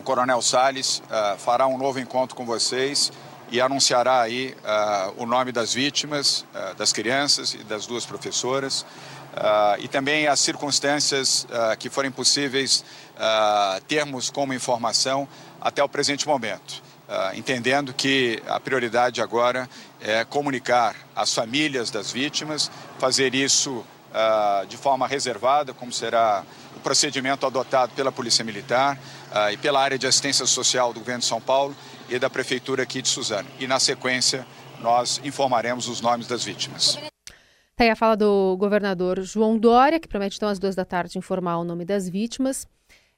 o 0.01 0.03
Coronel 0.03 0.41
Salles 0.41 1.03
uh, 1.11 1.39
fará 1.39 1.67
um 1.67 1.77
novo 1.77 2.01
encontro 2.01 2.35
com 2.35 2.47
vocês 2.47 3.13
e 3.51 3.61
anunciará 3.61 4.23
aí 4.23 4.57
uh, 4.65 5.23
o 5.23 5.27
nome 5.27 5.53
das 5.53 5.75
vítimas, 5.75 6.47
das 6.79 6.91
crianças 6.91 7.53
e 7.53 7.59
das 7.59 7.85
duas 7.85 8.07
professoras, 8.07 8.87
e 9.81 9.89
também 9.89 10.27
as 10.27 10.41
circunstâncias 10.41 11.47
que 11.79 11.91
forem 11.91 12.11
possíveis 12.11 12.85
termos 13.89 14.31
como 14.31 14.55
informação 14.55 15.29
até 15.61 15.83
o 15.83 15.89
presente 15.89 16.27
momento. 16.27 16.83
entendendo 17.35 17.93
que 17.93 18.41
a 18.47 18.59
prioridade 18.59 19.21
agora 19.21 19.69
é 20.01 20.25
comunicar 20.25 20.97
às 21.15 21.35
famílias 21.35 21.91
das 21.91 22.13
vítimas, 22.13 22.71
fazer 22.99 23.35
isso 23.35 23.85
uh, 24.11 24.67
de 24.67 24.77
forma 24.77 25.07
reservada, 25.07 25.73
como 25.73 25.93
será 25.93 26.45
o 26.77 26.81
procedimento 26.81 27.47
adotado 27.47 27.93
pela 27.95 28.13
Polícia 28.13 28.45
Militar 28.45 28.99
uh, 29.31 29.53
e 29.53 29.57
pela 29.57 29.81
área 29.81 29.99
de 29.99 30.07
assistência 30.07 30.47
social 30.47 30.93
do 30.93 31.01
governo 31.01 31.21
de 31.21 31.27
São 31.27 31.41
Paulo 31.41 31.75
e 32.09 32.19
da 32.19 32.29
Prefeitura 32.29 32.83
aqui 32.83 33.01
de 33.01 33.09
Suzano. 33.09 33.49
E, 33.59 33.67
na 33.67 33.79
sequência, 33.79 34.47
nós 34.81 35.21
informaremos 35.25 35.89
os 35.89 36.01
nomes 36.01 36.27
das 36.27 36.45
vítimas. 36.45 36.99
Tem 37.77 37.89
tá 37.89 37.93
a 37.93 37.97
fala 37.97 38.17
do 38.17 38.57
governador 38.59 39.23
João 39.23 39.59
Dória, 39.59 39.99
que 39.99 40.09
promete, 40.09 40.37
então, 40.37 40.49
às 40.49 40.59
duas 40.59 40.75
da 40.75 40.85
tarde, 40.85 41.17
informar 41.17 41.59
o 41.59 41.65
nome 41.65 41.85
das 41.85 42.09
vítimas. 42.09 42.69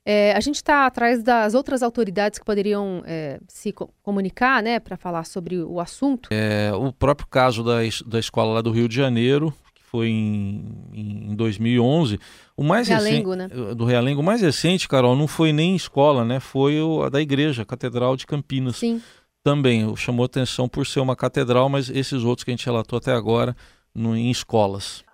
É, 0.04 0.32
a 0.32 0.40
gente 0.40 0.56
está 0.56 0.86
atrás 0.86 1.22
das 1.22 1.54
outras 1.54 1.82
autoridades 1.82 2.38
que 2.38 2.44
poderiam 2.44 3.02
é, 3.06 3.40
se 3.46 3.72
co 3.72 3.88
comunicar, 4.02 4.62
né, 4.62 4.80
para 4.80 4.96
falar 4.96 5.24
sobre 5.24 5.62
o 5.62 5.80
assunto. 5.80 6.28
É, 6.32 6.72
o 6.74 6.92
próprio 6.92 7.26
caso 7.28 7.62
da, 7.62 7.78
da 8.06 8.18
escola 8.18 8.54
lá 8.54 8.62
do 8.62 8.72
Rio 8.72 8.88
de 8.88 8.96
Janeiro, 8.96 9.54
foi 9.92 10.08
em, 10.08 10.64
em 10.94 11.36
2011. 11.36 12.18
O 12.56 12.64
mais 12.64 12.88
Realengo, 12.88 13.34
recente, 13.34 13.54
né? 13.54 13.74
do 13.74 13.84
Realengo, 13.84 14.22
o 14.22 14.24
mais 14.24 14.40
recente, 14.40 14.88
Carol, 14.88 15.14
não 15.14 15.28
foi 15.28 15.52
nem 15.52 15.76
escola, 15.76 16.24
né? 16.24 16.40
Foi 16.40 16.80
o, 16.80 17.02
a 17.02 17.10
da 17.10 17.20
igreja, 17.20 17.60
a 17.60 17.66
Catedral 17.66 18.16
de 18.16 18.26
Campinas. 18.26 18.76
Sim. 18.76 19.02
Também 19.44 19.94
chamou 19.94 20.24
atenção 20.24 20.66
por 20.66 20.86
ser 20.86 21.00
uma 21.00 21.14
catedral, 21.14 21.68
mas 21.68 21.90
esses 21.90 22.24
outros 22.24 22.42
que 22.42 22.50
a 22.50 22.54
gente 22.54 22.64
relatou 22.64 22.96
até 22.96 23.12
agora 23.12 23.54
no, 23.94 24.16
em 24.16 24.30
escolas. 24.30 25.04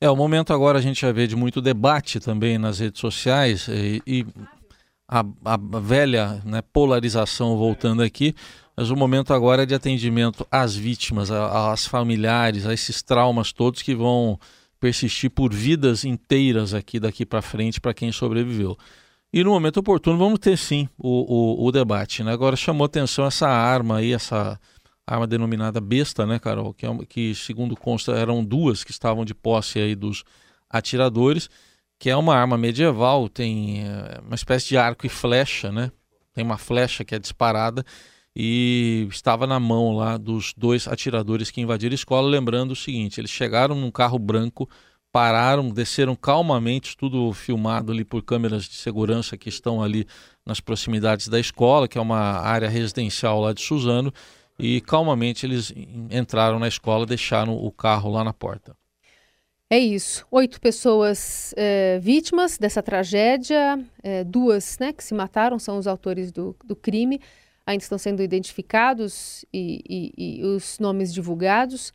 É, 0.00 0.10
o 0.10 0.16
momento 0.16 0.52
agora 0.52 0.78
a 0.78 0.82
gente 0.82 1.00
já 1.00 1.12
vê 1.12 1.26
de 1.28 1.36
muito 1.36 1.62
debate 1.62 2.18
também 2.18 2.58
nas 2.58 2.80
redes 2.80 3.00
sociais 3.00 3.68
e, 3.68 4.02
e 4.04 4.26
a, 5.08 5.24
a, 5.44 5.80
velha 5.80 6.42
né, 6.44 6.62
polarização 6.72 7.56
voltando 7.56 8.02
aqui, 8.02 8.34
mas 8.76 8.90
o 8.90 8.96
momento 8.96 9.32
agora 9.32 9.62
é 9.62 9.66
de 9.66 9.74
atendimento 9.74 10.46
às 10.50 10.74
vítimas, 10.74 11.30
às 11.30 11.86
familiares, 11.86 12.66
a 12.66 12.74
esses 12.74 13.02
traumas 13.02 13.52
todos 13.52 13.82
que 13.82 13.94
vão 13.94 14.38
persistir 14.78 15.30
por 15.30 15.52
vidas 15.54 16.04
inteiras 16.04 16.74
aqui 16.74 17.00
daqui 17.00 17.24
para 17.24 17.40
frente 17.40 17.80
para 17.80 17.94
quem 17.94 18.12
sobreviveu. 18.12 18.76
E 19.32 19.42
no 19.42 19.50
momento 19.50 19.78
oportuno 19.78 20.18
vamos 20.18 20.38
ter 20.38 20.56
sim 20.56 20.88
o, 20.98 21.62
o, 21.62 21.66
o, 21.66 21.72
debate. 21.72 22.22
Né? 22.22 22.32
Agora 22.32 22.54
chamou 22.54 22.84
atenção 22.84 23.26
essa 23.26 23.48
arma 23.48 23.98
aí, 23.98 24.12
essa 24.12 24.58
arma 25.06 25.26
denominada 25.26 25.80
besta, 25.80 26.26
né, 26.26 26.38
Carol? 26.38 26.74
Que, 26.74 26.86
é 26.86 26.98
que 27.08 27.34
segundo 27.34 27.76
consta 27.76 28.12
eram 28.12 28.44
duas 28.44 28.84
que 28.84 28.90
estavam 28.90 29.24
de 29.24 29.34
posse 29.34 29.78
aí 29.78 29.94
dos 29.94 30.24
atiradores 30.68 31.48
que 31.98 32.10
é 32.10 32.16
uma 32.16 32.34
arma 32.34 32.58
medieval, 32.58 33.28
tem 33.28 33.84
eh, 33.84 34.20
uma 34.24 34.34
espécie 34.34 34.68
de 34.68 34.76
arco 34.76 35.06
e 35.06 35.08
flecha, 35.08 35.72
né? 35.72 35.90
Tem 36.34 36.44
uma 36.44 36.58
flecha 36.58 37.04
que 37.04 37.14
é 37.14 37.18
disparada 37.18 37.84
e 38.34 39.08
estava 39.10 39.46
na 39.46 39.58
mão 39.58 39.96
lá 39.96 40.18
dos 40.18 40.52
dois 40.54 40.86
atiradores 40.86 41.50
que 41.50 41.62
invadiram 41.62 41.94
a 41.94 41.94
escola. 41.94 42.28
Lembrando 42.28 42.72
o 42.72 42.76
seguinte: 42.76 43.18
eles 43.18 43.30
chegaram 43.30 43.74
num 43.74 43.90
carro 43.90 44.18
branco, 44.18 44.68
pararam, 45.10 45.70
desceram 45.70 46.14
calmamente, 46.14 46.94
tudo 46.94 47.32
filmado 47.32 47.90
ali 47.90 48.04
por 48.04 48.22
câmeras 48.22 48.64
de 48.64 48.74
segurança 48.74 49.38
que 49.38 49.48
estão 49.48 49.82
ali 49.82 50.06
nas 50.44 50.60
proximidades 50.60 51.28
da 51.28 51.40
escola, 51.40 51.88
que 51.88 51.96
é 51.96 52.00
uma 52.00 52.18
área 52.18 52.68
residencial 52.68 53.40
lá 53.40 53.54
de 53.54 53.62
Suzano, 53.62 54.12
e 54.58 54.82
calmamente 54.82 55.46
eles 55.46 55.72
entraram 56.10 56.58
na 56.58 56.68
escola, 56.68 57.06
deixaram 57.06 57.56
o 57.56 57.72
carro 57.72 58.10
lá 58.10 58.22
na 58.22 58.34
porta. 58.34 58.76
É 59.68 59.78
isso. 59.78 60.24
Oito 60.30 60.60
pessoas 60.60 61.52
é, 61.56 61.98
vítimas 62.00 62.56
dessa 62.56 62.80
tragédia, 62.80 63.84
é, 64.00 64.22
duas 64.22 64.78
né, 64.78 64.92
que 64.92 65.02
se 65.02 65.12
mataram 65.12 65.58
são 65.58 65.76
os 65.76 65.88
autores 65.88 66.30
do, 66.30 66.54
do 66.64 66.76
crime, 66.76 67.20
ainda 67.66 67.82
estão 67.82 67.98
sendo 67.98 68.22
identificados 68.22 69.44
e, 69.52 69.82
e, 69.88 70.40
e, 70.40 70.44
os 70.44 70.78
nomes 70.78 71.12
divulgados. 71.12 71.92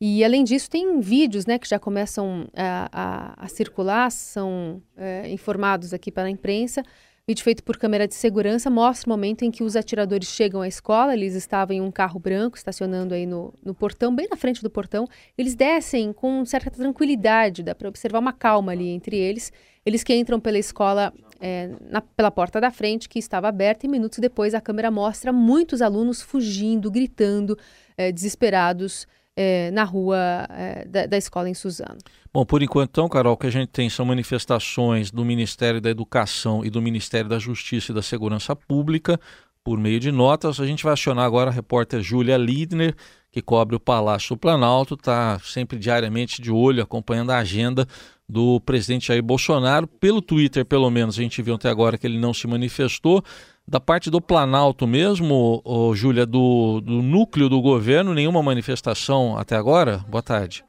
E 0.00 0.24
além 0.24 0.42
disso, 0.44 0.70
tem 0.70 0.98
vídeos 1.00 1.44
né, 1.44 1.58
que 1.58 1.68
já 1.68 1.78
começam 1.78 2.48
a, 2.56 2.88
a, 2.90 3.44
a 3.44 3.48
circular, 3.48 4.10
são 4.10 4.82
é, 4.96 5.28
informados 5.30 5.92
aqui 5.92 6.10
para 6.10 6.22
a 6.22 6.30
imprensa, 6.30 6.82
Vídeo 7.30 7.44
feito 7.44 7.62
por 7.62 7.76
câmera 7.76 8.08
de 8.08 8.14
segurança 8.16 8.68
mostra 8.68 9.08
o 9.08 9.12
momento 9.12 9.44
em 9.44 9.52
que 9.52 9.62
os 9.62 9.76
atiradores 9.76 10.26
chegam 10.26 10.62
à 10.62 10.66
escola. 10.66 11.14
Eles 11.14 11.36
estavam 11.36 11.76
em 11.76 11.80
um 11.80 11.88
carro 11.88 12.18
branco 12.18 12.56
estacionando 12.56 13.14
aí 13.14 13.24
no, 13.24 13.54
no 13.64 13.72
portão, 13.72 14.12
bem 14.12 14.26
na 14.28 14.36
frente 14.36 14.60
do 14.60 14.68
portão. 14.68 15.06
Eles 15.38 15.54
descem 15.54 16.12
com 16.12 16.44
certa 16.44 16.72
tranquilidade, 16.72 17.62
dá 17.62 17.72
para 17.72 17.88
observar 17.88 18.18
uma 18.18 18.32
calma 18.32 18.72
ali 18.72 18.88
entre 18.88 19.16
eles. 19.16 19.52
Eles 19.86 20.02
que 20.02 20.12
entram 20.12 20.40
pela 20.40 20.58
escola 20.58 21.14
é, 21.40 21.70
na, 21.88 22.00
pela 22.00 22.32
porta 22.32 22.60
da 22.60 22.72
frente, 22.72 23.08
que 23.08 23.20
estava 23.20 23.46
aberta, 23.46 23.86
e 23.86 23.88
minutos 23.88 24.18
depois 24.18 24.52
a 24.52 24.60
câmera 24.60 24.90
mostra 24.90 25.32
muitos 25.32 25.80
alunos 25.80 26.20
fugindo, 26.20 26.90
gritando, 26.90 27.56
é, 27.96 28.10
desesperados 28.10 29.06
é, 29.42 29.70
na 29.70 29.84
rua 29.84 30.46
é, 30.50 30.84
da, 30.84 31.06
da, 31.06 31.16
escola 31.16 31.48
em 31.48 31.54
Suzano. 31.54 31.96
Bom, 32.30 32.44
por 32.44 32.62
enquanto, 32.62 32.90
então, 32.90 33.08
Carol, 33.08 33.32
o 33.32 33.36
que 33.38 33.46
a 33.46 33.50
gente 33.50 33.68
tem 33.68 33.88
são 33.88 34.04
manifestações 34.04 35.10
do 35.10 35.24
Ministério 35.24 35.80
da 35.80 35.88
Educação 35.88 36.62
e 36.62 36.68
do 36.68 36.82
Ministério 36.82 37.30
da 37.30 37.38
Justiça 37.38 37.90
e 37.90 37.94
da 37.94 38.02
Segurança 38.02 38.54
Pública 38.54 39.18
por 39.64 39.78
meio 39.78 39.98
de 39.98 40.12
notas. 40.12 40.60
A 40.60 40.66
gente 40.66 40.84
vai 40.84 40.92
acionar 40.92 41.24
agora 41.24 41.48
a 41.48 41.52
repórter 41.52 42.02
Júlia 42.02 42.36
Lidner, 42.36 42.94
que 43.32 43.40
cobre 43.40 43.74
o 43.74 43.80
Palácio 43.80 44.36
do 44.36 44.38
Planalto, 44.38 44.92
está 44.92 45.38
sempre 45.38 45.78
diariamente 45.78 46.42
de 46.42 46.50
olho, 46.50 46.82
acompanhando 46.82 47.30
a 47.30 47.38
agenda 47.38 47.86
do 48.28 48.60
presidente 48.60 49.08
Jair 49.08 49.22
Bolsonaro. 49.22 49.86
Pelo 49.86 50.20
Twitter, 50.20 50.66
pelo 50.66 50.90
menos, 50.90 51.18
a 51.18 51.22
gente 51.22 51.40
viu 51.40 51.54
até 51.54 51.70
agora 51.70 51.96
que 51.96 52.06
ele 52.06 52.18
não 52.18 52.34
se 52.34 52.46
manifestou. 52.46 53.24
Da 53.70 53.78
parte 53.78 54.10
do 54.10 54.20
Planalto 54.20 54.84
mesmo, 54.84 55.62
oh, 55.64 55.94
Júlia, 55.94 56.26
do, 56.26 56.80
do 56.80 57.00
núcleo 57.00 57.48
do 57.48 57.62
governo, 57.62 58.12
nenhuma 58.12 58.42
manifestação 58.42 59.38
até 59.38 59.54
agora? 59.54 59.98
Boa 60.08 60.24
tarde. 60.24 60.64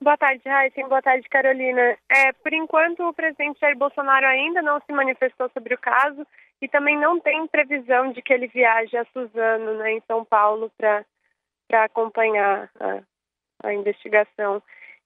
Boa 0.00 0.16
tarde, 0.16 0.40
Raíssa. 0.46 0.86
Boa 0.86 1.02
tarde, 1.02 1.28
Carolina. 1.28 1.98
É, 2.08 2.32
por 2.32 2.52
enquanto, 2.52 3.02
o 3.02 3.12
presidente 3.12 3.58
Jair 3.58 3.76
Bolsonaro 3.76 4.24
ainda 4.24 4.62
não 4.62 4.80
se 4.86 4.92
manifestou 4.92 5.50
sobre 5.52 5.74
o 5.74 5.78
caso 5.78 6.24
e 6.60 6.68
também 6.68 6.96
não 6.96 7.18
tem 7.18 7.44
previsão 7.48 8.12
de 8.12 8.22
que 8.22 8.32
ele 8.32 8.46
viaje 8.46 8.96
a 8.96 9.04
Suzano, 9.06 9.78
né, 9.78 9.94
em 9.94 10.02
São 10.06 10.24
Paulo, 10.24 10.70
para 10.78 11.04
acompanhar 11.72 12.70
a, 12.78 13.00
a 13.64 13.74
investigação. 13.74 14.62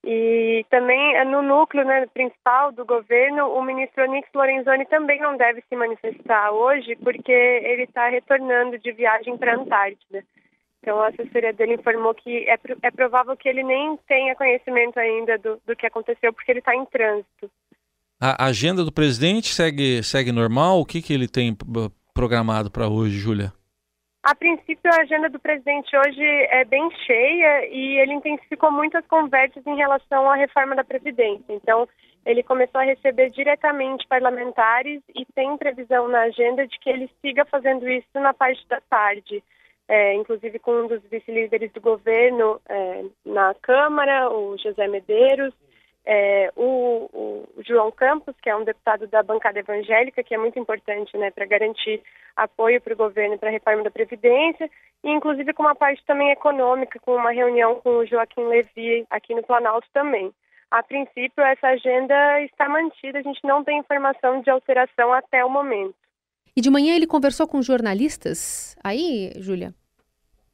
E 0.09 0.65
também 0.71 1.17
eh, 1.17 1.25
no 1.25 1.43
núcleo 1.43 1.85
né, 1.85 2.07
principal 2.07 2.71
do 2.71 2.87
governo, 2.87 3.49
o 3.49 3.61
ministro 3.61 4.05
Onix 4.05 4.29
Lorenzoni 4.33 4.87
também 4.87 5.21
não 5.21 5.37
deve 5.37 5.65
se 5.69 5.75
manifestar 5.75 6.53
hoje, 6.53 6.95
porque 7.03 7.33
ele 7.33 7.83
está 7.83 8.09
retornando 8.09 8.79
de 8.79 8.93
viagem 8.93 9.37
para 9.37 9.55
a 9.55 9.57
Antártida. 9.57 10.23
Então 10.81 11.01
a 11.01 11.09
assessoria 11.09 11.53
dele 11.53 11.75
informou 11.75 12.15
que 12.15 12.49
é, 12.49 12.57
é 12.83 12.91
provável 12.93 13.37
que 13.37 13.49
ele 13.49 13.65
nem 13.65 13.97
tenha 14.07 14.37
conhecimento 14.37 14.97
ainda 15.01 15.37
do, 15.39 15.61
do 15.67 15.75
que 15.75 15.87
aconteceu, 15.87 16.33
porque 16.33 16.53
ele 16.53 16.61
está 16.61 16.73
em 16.73 16.87
trânsito. 16.87 17.51
A 18.21 18.47
agenda 18.47 18.85
do 18.85 18.93
presidente 18.93 19.53
segue, 19.53 20.05
segue 20.05 20.31
normal? 20.31 20.79
O 20.79 20.87
que, 20.87 21.03
que 21.03 21.13
ele 21.13 21.27
tem 21.27 21.57
programado 22.15 22.71
para 22.71 22.87
hoje, 22.87 23.19
Júlia? 23.19 23.53
A 24.29 24.35
princípio, 24.35 24.91
a 24.93 25.03
agenda 25.03 25.31
do 25.31 25.39
presidente 25.39 25.97
hoje 25.97 26.21
é 26.51 26.65
bem 26.65 26.91
cheia 27.07 27.65
e 27.69 28.01
ele 28.01 28.15
intensificou 28.15 28.73
muitas 28.73 29.07
conversas 29.07 29.65
em 29.65 29.77
relação 29.77 30.29
à 30.29 30.35
reforma 30.35 30.75
da 30.75 30.83
Previdência. 30.83 31.45
Então, 31.49 31.89
ele 32.25 32.43
começou 32.43 32.81
a 32.81 32.85
receber 32.85 33.31
diretamente 33.31 34.05
parlamentares 34.09 35.01
e 35.15 35.25
tem 35.27 35.57
previsão 35.57 36.09
na 36.09 36.23
agenda 36.23 36.67
de 36.67 36.77
que 36.81 36.91
ele 36.91 37.09
siga 37.23 37.45
fazendo 37.45 37.89
isso 37.89 38.09
na 38.15 38.35
parte 38.35 38.67
da 38.67 38.81
tarde. 38.91 39.45
É, 39.87 40.15
inclusive 40.15 40.59
com 40.59 40.73
um 40.73 40.89
dos 40.89 41.05
vice-líderes 41.05 41.71
do 41.71 41.81
governo 41.81 42.61
é, 42.69 43.05
na 43.25 43.55
Câmara, 43.63 44.29
o 44.29 44.59
José 44.59 44.89
Medeiros, 44.89 45.55
é, 46.07 46.53
o, 46.55 47.11
o, 47.13 47.49
João 47.67 47.91
Campos, 47.91 48.35
que 48.41 48.49
é 48.49 48.57
um 48.57 48.63
deputado 48.63 49.09
da 49.09 49.25
bancada 49.25 49.59
evangélica, 49.59 50.23
que 50.23 50.35
é 50.35 50.39
muito 50.39 50.57
importante 50.57 51.17
né, 51.19 51.33
para 51.33 51.45
garantir 51.45 52.01
apoio 52.37 52.81
para 52.81 52.95
o 52.95 52.97
governo 52.97 53.37
para 53.37 53.49
a 53.49 53.53
reforma 53.53 53.83
da 53.83 53.91
Previdência, 53.91 54.71
e 55.03 55.11
inclusive 55.11 55.53
com 55.53 55.65
uma 55.65 55.75
parte 55.75 56.05
também 56.07 56.31
econômica, 56.31 57.01
com 57.01 57.17
uma 57.17 57.33
reunião 57.33 57.81
com 57.81 57.99
o 57.99 58.07
Joaquim 58.07 58.45
Levy 58.45 59.05
aqui 59.11 59.35
no 59.35 59.43
Planalto 59.43 59.89
também. 59.93 60.33
A 60.71 60.83
princípio, 60.83 61.43
essa 61.45 61.69
agenda 61.69 62.41
está 62.43 62.69
mantida, 62.69 63.19
a 63.19 63.23
gente 63.23 63.41
não 63.45 63.65
tem 63.65 63.79
informação 63.79 64.41
de 64.43 64.51
alteração 64.51 65.13
até 65.13 65.45
o 65.45 65.51
momento. 65.51 65.95
E 66.57 66.61
de 66.61 66.71
manhã 66.71 66.95
ele 66.95 67.07
conversou 67.07 67.49
com 67.49 67.61
jornalistas 67.61 68.77
aí, 68.83 69.33
Júlia? 69.37 69.75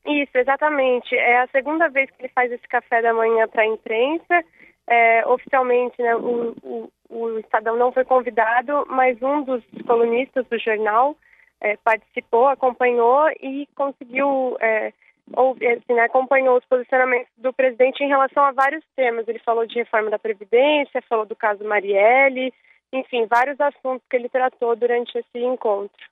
Isso, 0.05 0.37
exatamente. 0.37 1.15
É 1.15 1.43
a 1.43 1.47
segunda 1.49 1.89
vez 1.89 2.11
que 2.11 2.23
ele 2.23 2.33
faz 2.35 2.51
esse 2.51 2.67
café 2.67 3.01
da 3.03 3.15
manhã 3.15 3.47
para 3.49 3.63
a 3.63 3.67
imprensa 3.67 4.45
é, 4.89 5.27
oficialmente, 5.27 6.01
né, 6.03 6.15
o, 6.17 6.55
o, 6.63 6.93
o, 7.09 7.39
Estadão 7.39 7.77
não 7.77 7.93
foi 7.93 8.05
convidado, 8.05 8.87
mas 8.89 9.21
um 9.23 9.43
dos 9.43 9.63
colunistas 9.87 10.47
do 10.47 10.59
jornal 10.59 11.17
é, 11.61 11.77
participou, 11.79 12.49
acompanhou 12.49 13.29
e 13.41 13.69
conseguiu 13.75 14.57
é, 14.61 14.93
assim, 15.31 15.95
né, 15.95 16.03
acompanhou 16.03 16.59
os 16.59 16.65
posicionamentos 16.65 17.33
do 17.37 17.53
presidente 17.53 18.03
em 18.03 18.09
relação 18.09 18.45
a 18.45 18.53
vários 18.53 18.85
temas. 18.97 19.27
Ele 19.29 19.39
falou 19.39 19.67
de 19.67 19.79
reforma 19.79 20.11
da 20.11 20.19
Previdência, 20.19 21.03
falou 21.09 21.25
do 21.25 21.37
caso 21.37 21.65
Marielle, 21.65 22.53
enfim, 22.93 23.27
vários 23.27 23.59
assuntos 23.61 24.07
que 24.09 24.17
ele 24.17 24.29
tratou 24.29 24.77
durante 24.77 25.17
esse 25.17 25.39
encontro. 25.39 26.12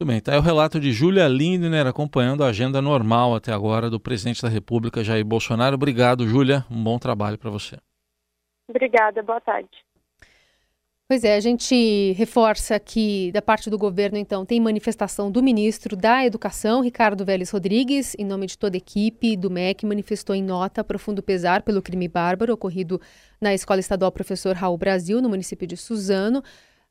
Muito 0.00 0.08
bem, 0.08 0.16
está 0.16 0.32
aí 0.32 0.38
o 0.38 0.40
relato 0.40 0.80
de 0.80 0.92
Júlia 0.92 1.28
Lindner 1.28 1.86
acompanhando 1.86 2.42
a 2.42 2.46
agenda 2.46 2.80
normal 2.80 3.34
até 3.34 3.52
agora 3.52 3.90
do 3.90 4.00
presidente 4.00 4.40
da 4.40 4.48
República, 4.48 5.04
Jair 5.04 5.22
Bolsonaro. 5.22 5.74
Obrigado, 5.74 6.26
Júlia. 6.26 6.64
Um 6.70 6.82
bom 6.82 6.98
trabalho 6.98 7.36
para 7.36 7.50
você. 7.50 7.76
Obrigada, 8.66 9.22
boa 9.22 9.42
tarde. 9.42 9.68
Pois 11.06 11.22
é, 11.22 11.36
a 11.36 11.40
gente 11.40 12.12
reforça 12.12 12.80
que 12.80 13.30
da 13.32 13.42
parte 13.42 13.68
do 13.68 13.76
governo, 13.76 14.16
então, 14.16 14.46
tem 14.46 14.58
manifestação 14.58 15.30
do 15.30 15.42
ministro 15.42 15.94
da 15.94 16.24
Educação, 16.24 16.80
Ricardo 16.80 17.22
Vélez 17.22 17.50
Rodrigues, 17.50 18.16
em 18.18 18.24
nome 18.24 18.46
de 18.46 18.56
toda 18.56 18.76
a 18.76 18.78
equipe 18.78 19.36
do 19.36 19.50
MEC, 19.50 19.84
manifestou 19.84 20.34
em 20.34 20.42
nota 20.42 20.82
profundo 20.82 21.22
pesar 21.22 21.60
pelo 21.60 21.82
crime 21.82 22.08
bárbaro 22.08 22.54
ocorrido 22.54 22.98
na 23.38 23.52
Escola 23.52 23.80
Estadual 23.80 24.10
Professor 24.10 24.56
Raul 24.56 24.78
Brasil, 24.78 25.20
no 25.20 25.28
município 25.28 25.66
de 25.66 25.76
Suzano. 25.76 26.42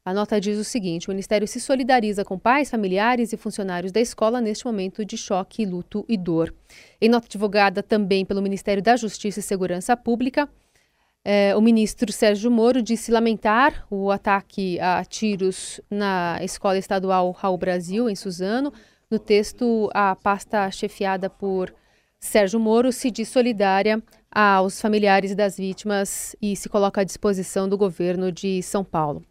A 0.05 0.13
nota 0.13 0.39
diz 0.39 0.57
o 0.57 0.63
seguinte: 0.63 1.07
o 1.07 1.11
Ministério 1.11 1.47
se 1.47 1.59
solidariza 1.59 2.23
com 2.23 2.39
pais, 2.39 2.69
familiares 2.69 3.33
e 3.33 3.37
funcionários 3.37 3.91
da 3.91 3.99
escola 3.99 4.41
neste 4.41 4.65
momento 4.65 5.03
de 5.05 5.17
choque, 5.17 5.65
luto 5.65 6.05
e 6.07 6.17
dor. 6.17 6.53
Em 7.01 7.09
nota 7.09 7.27
divulgada 7.27 7.83
também 7.83 8.25
pelo 8.25 8.41
Ministério 8.41 8.81
da 8.81 8.95
Justiça 8.95 9.39
e 9.39 9.43
Segurança 9.43 9.95
Pública, 9.97 10.49
eh, 11.23 11.55
o 11.55 11.61
ministro 11.61 12.11
Sérgio 12.11 12.49
Moro 12.49 12.81
disse 12.81 13.11
lamentar 13.11 13.85
o 13.89 14.09
ataque 14.09 14.79
a 14.79 15.03
tiros 15.03 15.81
na 15.89 16.39
Escola 16.41 16.77
Estadual 16.77 17.31
Raul 17.31 17.57
Brasil, 17.57 18.09
em 18.09 18.15
Suzano. 18.15 18.73
No 19.11 19.19
texto, 19.19 19.89
a 19.93 20.15
pasta 20.15 20.69
chefiada 20.71 21.29
por 21.29 21.73
Sérgio 22.19 22.59
Moro 22.59 22.91
se 22.91 23.11
diz 23.11 23.27
solidária 23.27 24.01
aos 24.31 24.79
familiares 24.79 25.35
das 25.35 25.57
vítimas 25.57 26.35
e 26.41 26.55
se 26.55 26.69
coloca 26.69 27.01
à 27.01 27.03
disposição 27.03 27.67
do 27.67 27.77
governo 27.77 28.31
de 28.31 28.61
São 28.63 28.83
Paulo. 28.83 29.23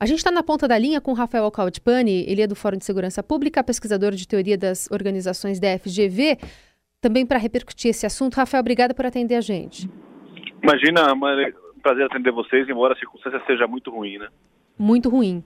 A 0.00 0.06
gente 0.06 0.18
está 0.18 0.30
na 0.30 0.44
ponta 0.44 0.68
da 0.68 0.78
linha 0.78 1.00
com 1.00 1.10
o 1.10 1.14
Rafael 1.14 1.42
Alcaldipani, 1.42 2.24
ele 2.28 2.40
é 2.40 2.46
do 2.46 2.54
Fórum 2.54 2.76
de 2.76 2.84
Segurança 2.84 3.20
Pública, 3.20 3.64
pesquisador 3.64 4.12
de 4.12 4.28
teoria 4.28 4.56
das 4.56 4.88
organizações 4.92 5.58
da 5.58 5.76
FGV, 5.76 6.38
também 7.00 7.26
para 7.26 7.36
repercutir 7.36 7.90
esse 7.90 8.06
assunto. 8.06 8.36
Rafael, 8.36 8.60
obrigada 8.60 8.94
por 8.94 9.04
atender 9.04 9.34
a 9.34 9.40
gente. 9.40 9.90
Imagina, 10.62 11.12
um 11.12 11.80
prazer 11.80 12.06
atender 12.06 12.30
vocês, 12.30 12.68
embora 12.68 12.94
a 12.94 12.96
circunstância 12.96 13.42
seja 13.44 13.66
muito 13.66 13.90
ruim, 13.90 14.18
né? 14.18 14.28
Muito 14.78 15.08
ruim. 15.08 15.42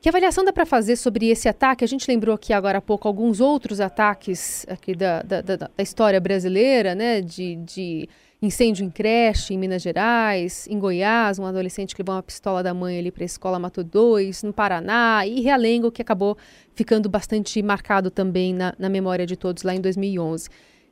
Que 0.00 0.08
avaliação 0.08 0.44
dá 0.44 0.52
para 0.52 0.64
fazer 0.64 0.94
sobre 0.94 1.28
esse 1.28 1.48
ataque? 1.48 1.82
A 1.82 1.88
gente 1.88 2.08
lembrou 2.08 2.36
aqui 2.36 2.52
agora 2.52 2.78
há 2.78 2.80
pouco 2.80 3.08
alguns 3.08 3.40
outros 3.40 3.80
ataques 3.80 4.64
aqui 4.68 4.94
da, 4.94 5.22
da, 5.22 5.40
da, 5.40 5.56
da 5.56 5.70
história 5.80 6.20
brasileira, 6.20 6.94
né? 6.94 7.20
De, 7.20 7.56
de 7.56 8.08
incêndio 8.40 8.84
em 8.84 8.90
creche 8.90 9.54
em 9.54 9.58
Minas 9.58 9.82
Gerais, 9.82 10.66
em 10.68 10.78
Goiás, 10.78 11.38
um 11.38 11.46
adolescente 11.46 11.94
que 11.94 12.02
levou 12.02 12.14
uma 12.14 12.22
pistola 12.22 12.62
da 12.62 12.72
mãe 12.72 12.98
ali 12.98 13.10
para 13.10 13.24
a 13.24 13.26
escola 13.26 13.58
matou 13.58 13.82
dois, 13.82 14.42
no 14.42 14.52
Paraná, 14.52 15.26
e 15.26 15.40
Realengo, 15.40 15.90
que 15.90 16.02
acabou 16.02 16.36
ficando 16.74 17.08
bastante 17.08 17.60
marcado 17.62 18.10
também 18.10 18.54
na, 18.54 18.74
na 18.78 18.88
memória 18.88 19.26
de 19.26 19.36
todos 19.36 19.62
lá 19.62 19.74
em 19.74 19.80
2011. 19.80 20.48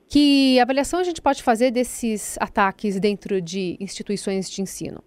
Que 0.08 0.58
avaliação 0.60 1.00
a 1.00 1.04
gente 1.04 1.20
pode 1.20 1.42
fazer 1.42 1.70
desses 1.70 2.36
ataques 2.40 2.98
dentro 3.00 3.40
de 3.40 3.76
instituições 3.80 4.50
de 4.50 4.62
ensino? 4.62 5.02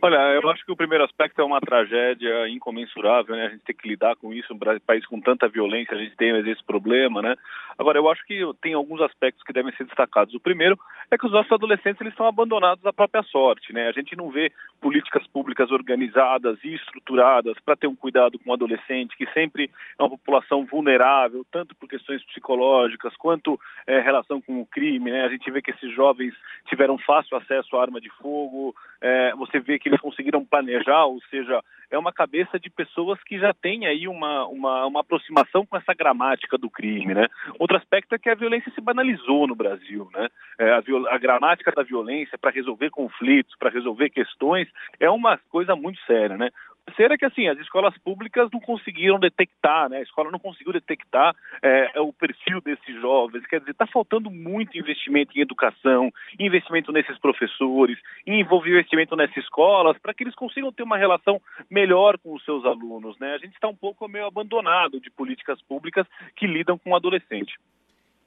Olha, 0.00 0.16
eu 0.34 0.48
acho 0.50 0.64
que 0.64 0.70
o 0.70 0.76
primeiro 0.76 1.04
aspecto 1.04 1.40
é 1.40 1.44
uma 1.44 1.60
tragédia 1.60 2.48
incomensurável, 2.48 3.34
né? 3.34 3.46
A 3.46 3.48
gente 3.48 3.64
tem 3.64 3.74
que 3.74 3.88
lidar 3.88 4.14
com 4.16 4.32
isso, 4.32 4.52
um 4.54 4.58
país 4.86 5.04
com 5.06 5.20
tanta 5.20 5.48
violência, 5.48 5.96
a 5.96 5.98
gente 5.98 6.14
tem 6.16 6.36
esse 6.48 6.62
problema, 6.64 7.22
né? 7.22 7.34
Agora, 7.78 7.98
eu 7.98 8.08
acho 8.08 8.24
que 8.26 8.40
tem 8.62 8.74
alguns 8.74 9.00
aspectos 9.00 9.42
que 9.42 9.52
devem 9.52 9.74
ser 9.76 9.84
destacados. 9.84 10.34
O 10.34 10.40
primeiro 10.40 10.78
é 11.10 11.18
que 11.18 11.26
os 11.26 11.32
nossos 11.32 11.52
adolescentes 11.52 12.00
eles 12.00 12.12
estão 12.12 12.26
abandonados 12.26 12.84
à 12.86 12.92
própria 12.92 13.22
sorte, 13.22 13.72
né? 13.72 13.88
A 13.88 13.92
gente 13.92 14.16
não 14.16 14.30
vê 14.30 14.50
políticas 14.80 15.26
públicas 15.26 15.70
organizadas 15.70 16.58
e 16.64 16.74
estruturadas 16.74 17.56
para 17.64 17.76
ter 17.76 17.86
um 17.86 17.94
cuidado 17.94 18.38
com 18.38 18.50
o 18.50 18.54
adolescente, 18.54 19.16
que 19.16 19.26
sempre 19.32 19.70
é 19.98 20.02
uma 20.02 20.10
população 20.10 20.64
vulnerável, 20.64 21.44
tanto 21.52 21.74
por 21.76 21.88
questões 21.88 22.24
psicológicas 22.24 23.14
quanto 23.16 23.60
é, 23.86 24.00
relação 24.00 24.40
com 24.40 24.60
o 24.60 24.66
crime, 24.66 25.10
né? 25.10 25.24
A 25.24 25.28
gente 25.28 25.50
vê 25.50 25.60
que 25.60 25.70
esses 25.70 25.92
jovens 25.94 26.34
tiveram 26.66 26.98
fácil 26.98 27.36
acesso 27.36 27.76
à 27.76 27.82
arma 27.82 28.00
de 28.00 28.10
fogo, 28.10 28.74
é, 29.00 29.34
você 29.34 29.60
vê 29.60 29.78
que 29.78 29.88
eles 29.88 30.00
conseguiram 30.00 30.44
planejar, 30.44 31.04
ou 31.04 31.20
seja, 31.30 31.62
é 31.90 31.98
uma 31.98 32.12
cabeça 32.12 32.58
de 32.58 32.70
pessoas 32.70 33.22
que 33.24 33.38
já 33.38 33.52
têm 33.52 33.86
aí 33.86 34.08
uma, 34.08 34.46
uma, 34.46 34.86
uma 34.86 35.00
aproximação 35.00 35.64
com 35.64 35.76
essa 35.76 35.94
gramática 35.94 36.58
do 36.58 36.70
crime, 36.70 37.14
né? 37.14 37.28
Outro 37.58 37.76
aspecto 37.76 38.14
é 38.14 38.18
que 38.18 38.30
a 38.30 38.34
violência 38.34 38.72
se 38.72 38.80
banalizou 38.80 39.46
no 39.46 39.54
Brasil, 39.54 40.08
né? 40.14 40.28
É, 40.58 40.70
a, 40.70 40.82
a 41.10 41.18
gramática 41.18 41.72
da 41.72 41.82
violência 41.82 42.38
para 42.38 42.50
resolver 42.50 42.90
conflitos, 42.90 43.54
para 43.58 43.70
resolver 43.70 44.10
questões, 44.10 44.68
é 44.98 45.10
uma 45.10 45.38
coisa 45.50 45.76
muito 45.76 46.00
séria, 46.06 46.36
né? 46.36 46.50
Terceira 46.86 47.14
é 47.14 47.18
que 47.18 47.24
assim, 47.24 47.48
as 47.48 47.58
escolas 47.58 47.96
públicas 47.98 48.48
não 48.52 48.60
conseguiram 48.60 49.18
detectar, 49.18 49.88
né? 49.88 49.98
A 49.98 50.02
escola 50.02 50.30
não 50.30 50.38
conseguiu 50.38 50.72
detectar 50.72 51.34
é, 51.60 52.00
o 52.00 52.12
perfil 52.12 52.60
desses 52.60 53.00
jovens. 53.00 53.46
Quer 53.46 53.58
dizer, 53.58 53.72
está 53.72 53.86
faltando 53.86 54.30
muito 54.30 54.78
investimento 54.78 55.36
em 55.36 55.42
educação, 55.42 56.10
investimento 56.38 56.92
nesses 56.92 57.18
professores, 57.18 57.98
investimento 58.26 59.16
nessas 59.16 59.36
escolas, 59.36 59.98
para 59.98 60.14
que 60.14 60.24
eles 60.24 60.34
consigam 60.34 60.72
ter 60.72 60.82
uma 60.82 60.96
relação 60.96 61.40
melhor 61.70 62.16
com 62.18 62.34
os 62.34 62.44
seus 62.44 62.64
alunos, 62.64 63.18
né? 63.18 63.34
A 63.34 63.38
gente 63.38 63.54
está 63.54 63.68
um 63.68 63.76
pouco 63.76 64.08
meio 64.08 64.26
abandonado 64.26 65.00
de 65.00 65.10
políticas 65.10 65.60
públicas 65.62 66.06
que 66.36 66.46
lidam 66.46 66.78
com 66.78 66.90
o 66.90 66.96
adolescente. 66.96 67.54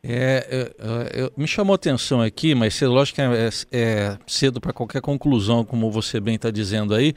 É, 0.02 0.48
é, 0.50 1.24
é, 1.26 1.32
me 1.36 1.46
chamou 1.46 1.76
atenção 1.76 2.22
aqui, 2.22 2.56
mas 2.56 2.80
lógico 2.82 3.16
que 3.16 3.22
é, 3.22 3.50
é 3.72 4.18
cedo 4.26 4.62
para 4.62 4.72
qualquer 4.72 5.02
conclusão, 5.02 5.66
como 5.66 5.92
você 5.92 6.22
bem 6.22 6.36
está 6.36 6.50
dizendo 6.50 6.96
aí, 6.96 7.14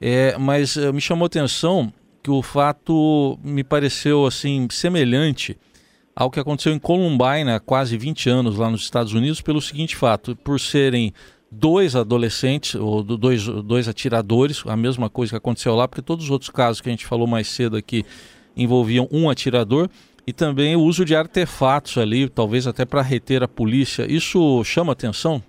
é, 0.00 0.36
mas 0.38 0.76
uh, 0.76 0.92
me 0.92 1.00
chamou 1.00 1.26
atenção 1.26 1.92
que 2.22 2.30
o 2.30 2.42
fato 2.42 3.38
me 3.42 3.64
pareceu 3.64 4.26
assim 4.26 4.66
semelhante 4.70 5.58
ao 6.14 6.30
que 6.30 6.40
aconteceu 6.40 6.72
em 6.72 6.78
Columbine 6.78 7.50
há 7.50 7.60
quase 7.60 7.96
20 7.96 8.28
anos 8.28 8.58
lá 8.58 8.70
nos 8.70 8.82
Estados 8.82 9.14
Unidos 9.14 9.40
pelo 9.40 9.60
seguinte 9.60 9.96
fato, 9.96 10.36
por 10.36 10.60
serem 10.60 11.12
dois 11.50 11.96
adolescentes 11.96 12.74
ou 12.74 13.02
dois, 13.02 13.46
dois 13.46 13.88
atiradores, 13.88 14.62
a 14.66 14.76
mesma 14.76 15.10
coisa 15.10 15.32
que 15.32 15.36
aconteceu 15.36 15.74
lá, 15.74 15.88
porque 15.88 16.02
todos 16.02 16.26
os 16.26 16.30
outros 16.30 16.50
casos 16.50 16.80
que 16.80 16.88
a 16.88 16.92
gente 16.92 17.06
falou 17.06 17.26
mais 17.26 17.48
cedo 17.48 17.76
aqui 17.76 18.04
envolviam 18.56 19.08
um 19.10 19.28
atirador 19.28 19.88
e 20.26 20.32
também 20.32 20.76
o 20.76 20.80
uso 20.80 21.04
de 21.04 21.16
artefatos 21.16 21.98
ali, 21.98 22.28
talvez 22.28 22.66
até 22.66 22.84
para 22.84 23.02
reter 23.02 23.42
a 23.42 23.48
polícia. 23.48 24.04
Isso 24.08 24.62
chama 24.64 24.92
atenção? 24.92 25.42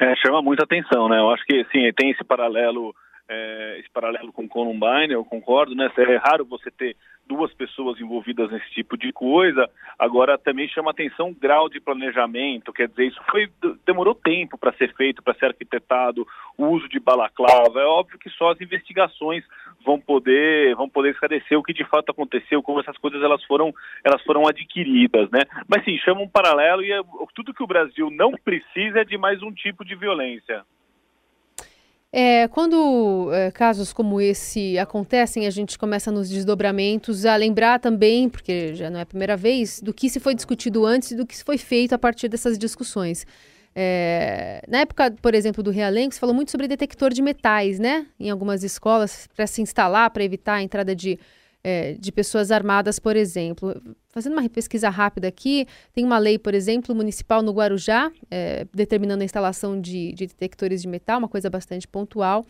É, 0.00 0.14
chama 0.16 0.40
muita 0.42 0.64
atenção, 0.64 1.08
né? 1.08 1.18
Eu 1.18 1.30
acho 1.30 1.44
que 1.44 1.64
sim, 1.72 1.90
tem 1.96 2.10
esse 2.10 2.22
paralelo 2.22 2.94
é, 3.32 3.76
esse 3.78 3.88
paralelo 3.90 4.32
com 4.32 4.48
Columbine, 4.48 5.12
eu 5.12 5.24
concordo, 5.24 5.72
né? 5.72 5.88
É 5.96 6.16
raro 6.16 6.44
você 6.44 6.68
ter 6.68 6.96
duas 7.24 7.54
pessoas 7.54 8.00
envolvidas 8.00 8.50
nesse 8.50 8.68
tipo 8.70 8.98
de 8.98 9.12
coisa. 9.12 9.70
Agora 9.96 10.36
também 10.36 10.66
chama 10.66 10.90
atenção 10.90 11.30
o 11.30 11.34
grau 11.34 11.68
de 11.68 11.78
planejamento, 11.78 12.72
quer 12.72 12.88
dizer, 12.88 13.06
isso 13.06 13.20
foi 13.30 13.48
demorou 13.86 14.16
tempo 14.16 14.58
para 14.58 14.72
ser 14.72 14.92
feito, 14.96 15.22
para 15.22 15.34
ser 15.34 15.46
arquitetado, 15.46 16.26
o 16.58 16.66
uso 16.66 16.88
de 16.88 16.98
balaclava. 16.98 17.80
É 17.80 17.84
óbvio 17.84 18.18
que 18.18 18.28
só 18.30 18.50
as 18.50 18.60
investigações 18.60 19.44
vão 19.84 20.00
poder 20.00 20.74
vão 20.74 20.88
poder 20.88 21.10
esclarecer 21.10 21.56
o 21.56 21.62
que 21.62 21.72
de 21.72 21.84
fato 21.84 22.10
aconteceu, 22.10 22.60
como 22.64 22.80
essas 22.80 22.98
coisas 22.98 23.22
elas 23.22 23.44
foram 23.44 23.72
elas 24.04 24.20
foram 24.22 24.48
adquiridas, 24.48 25.30
né? 25.30 25.42
Mas 25.68 25.84
sim, 25.84 25.96
chama 25.98 26.20
um 26.20 26.28
paralelo 26.28 26.82
e 26.82 26.90
é, 26.90 27.00
tudo 27.32 27.54
que 27.54 27.62
o 27.62 27.68
Brasil 27.68 28.10
não 28.10 28.32
precisa 28.32 29.02
é 29.02 29.04
de 29.04 29.16
mais 29.16 29.40
um 29.40 29.52
tipo 29.52 29.84
de 29.84 29.94
violência. 29.94 30.64
É, 32.12 32.48
quando 32.48 33.32
é, 33.32 33.52
casos 33.52 33.92
como 33.92 34.20
esse 34.20 34.76
acontecem, 34.78 35.46
a 35.46 35.50
gente 35.50 35.78
começa 35.78 36.10
nos 36.10 36.28
desdobramentos 36.28 37.24
a 37.24 37.36
lembrar 37.36 37.78
também, 37.78 38.28
porque 38.28 38.74
já 38.74 38.90
não 38.90 38.98
é 38.98 39.02
a 39.02 39.06
primeira 39.06 39.36
vez, 39.36 39.80
do 39.80 39.94
que 39.94 40.10
se 40.10 40.18
foi 40.18 40.34
discutido 40.34 40.84
antes 40.84 41.12
e 41.12 41.16
do 41.16 41.24
que 41.24 41.36
se 41.36 41.44
foi 41.44 41.56
feito 41.56 41.92
a 41.92 41.98
partir 41.98 42.28
dessas 42.28 42.58
discussões. 42.58 43.24
É, 43.76 44.60
na 44.66 44.78
época, 44.80 45.14
por 45.22 45.34
exemplo, 45.34 45.62
do 45.62 45.70
Realengo, 45.70 46.12
se 46.12 46.18
falou 46.18 46.34
muito 46.34 46.50
sobre 46.50 46.66
detector 46.66 47.12
de 47.12 47.22
metais, 47.22 47.78
né? 47.78 48.06
Em 48.18 48.28
algumas 48.28 48.64
escolas, 48.64 49.28
para 49.36 49.46
se 49.46 49.62
instalar, 49.62 50.10
para 50.10 50.24
evitar 50.24 50.54
a 50.54 50.62
entrada 50.62 50.96
de 50.96 51.16
é, 51.62 51.94
de 51.94 52.10
pessoas 52.10 52.50
armadas, 52.50 52.98
por 52.98 53.16
exemplo. 53.16 53.80
Fazendo 54.08 54.32
uma 54.32 54.48
pesquisa 54.48 54.88
rápida 54.88 55.28
aqui, 55.28 55.66
tem 55.92 56.04
uma 56.04 56.18
lei, 56.18 56.38
por 56.38 56.54
exemplo, 56.54 56.94
municipal 56.94 57.42
no 57.42 57.52
Guarujá, 57.52 58.10
é, 58.30 58.66
determinando 58.74 59.22
a 59.22 59.24
instalação 59.24 59.80
de, 59.80 60.12
de, 60.12 60.26
detectores 60.26 60.82
de 60.82 60.88
metal, 60.88 61.18
uma 61.18 61.28
coisa 61.28 61.48
bastante 61.48 61.86
pontual. 61.86 62.44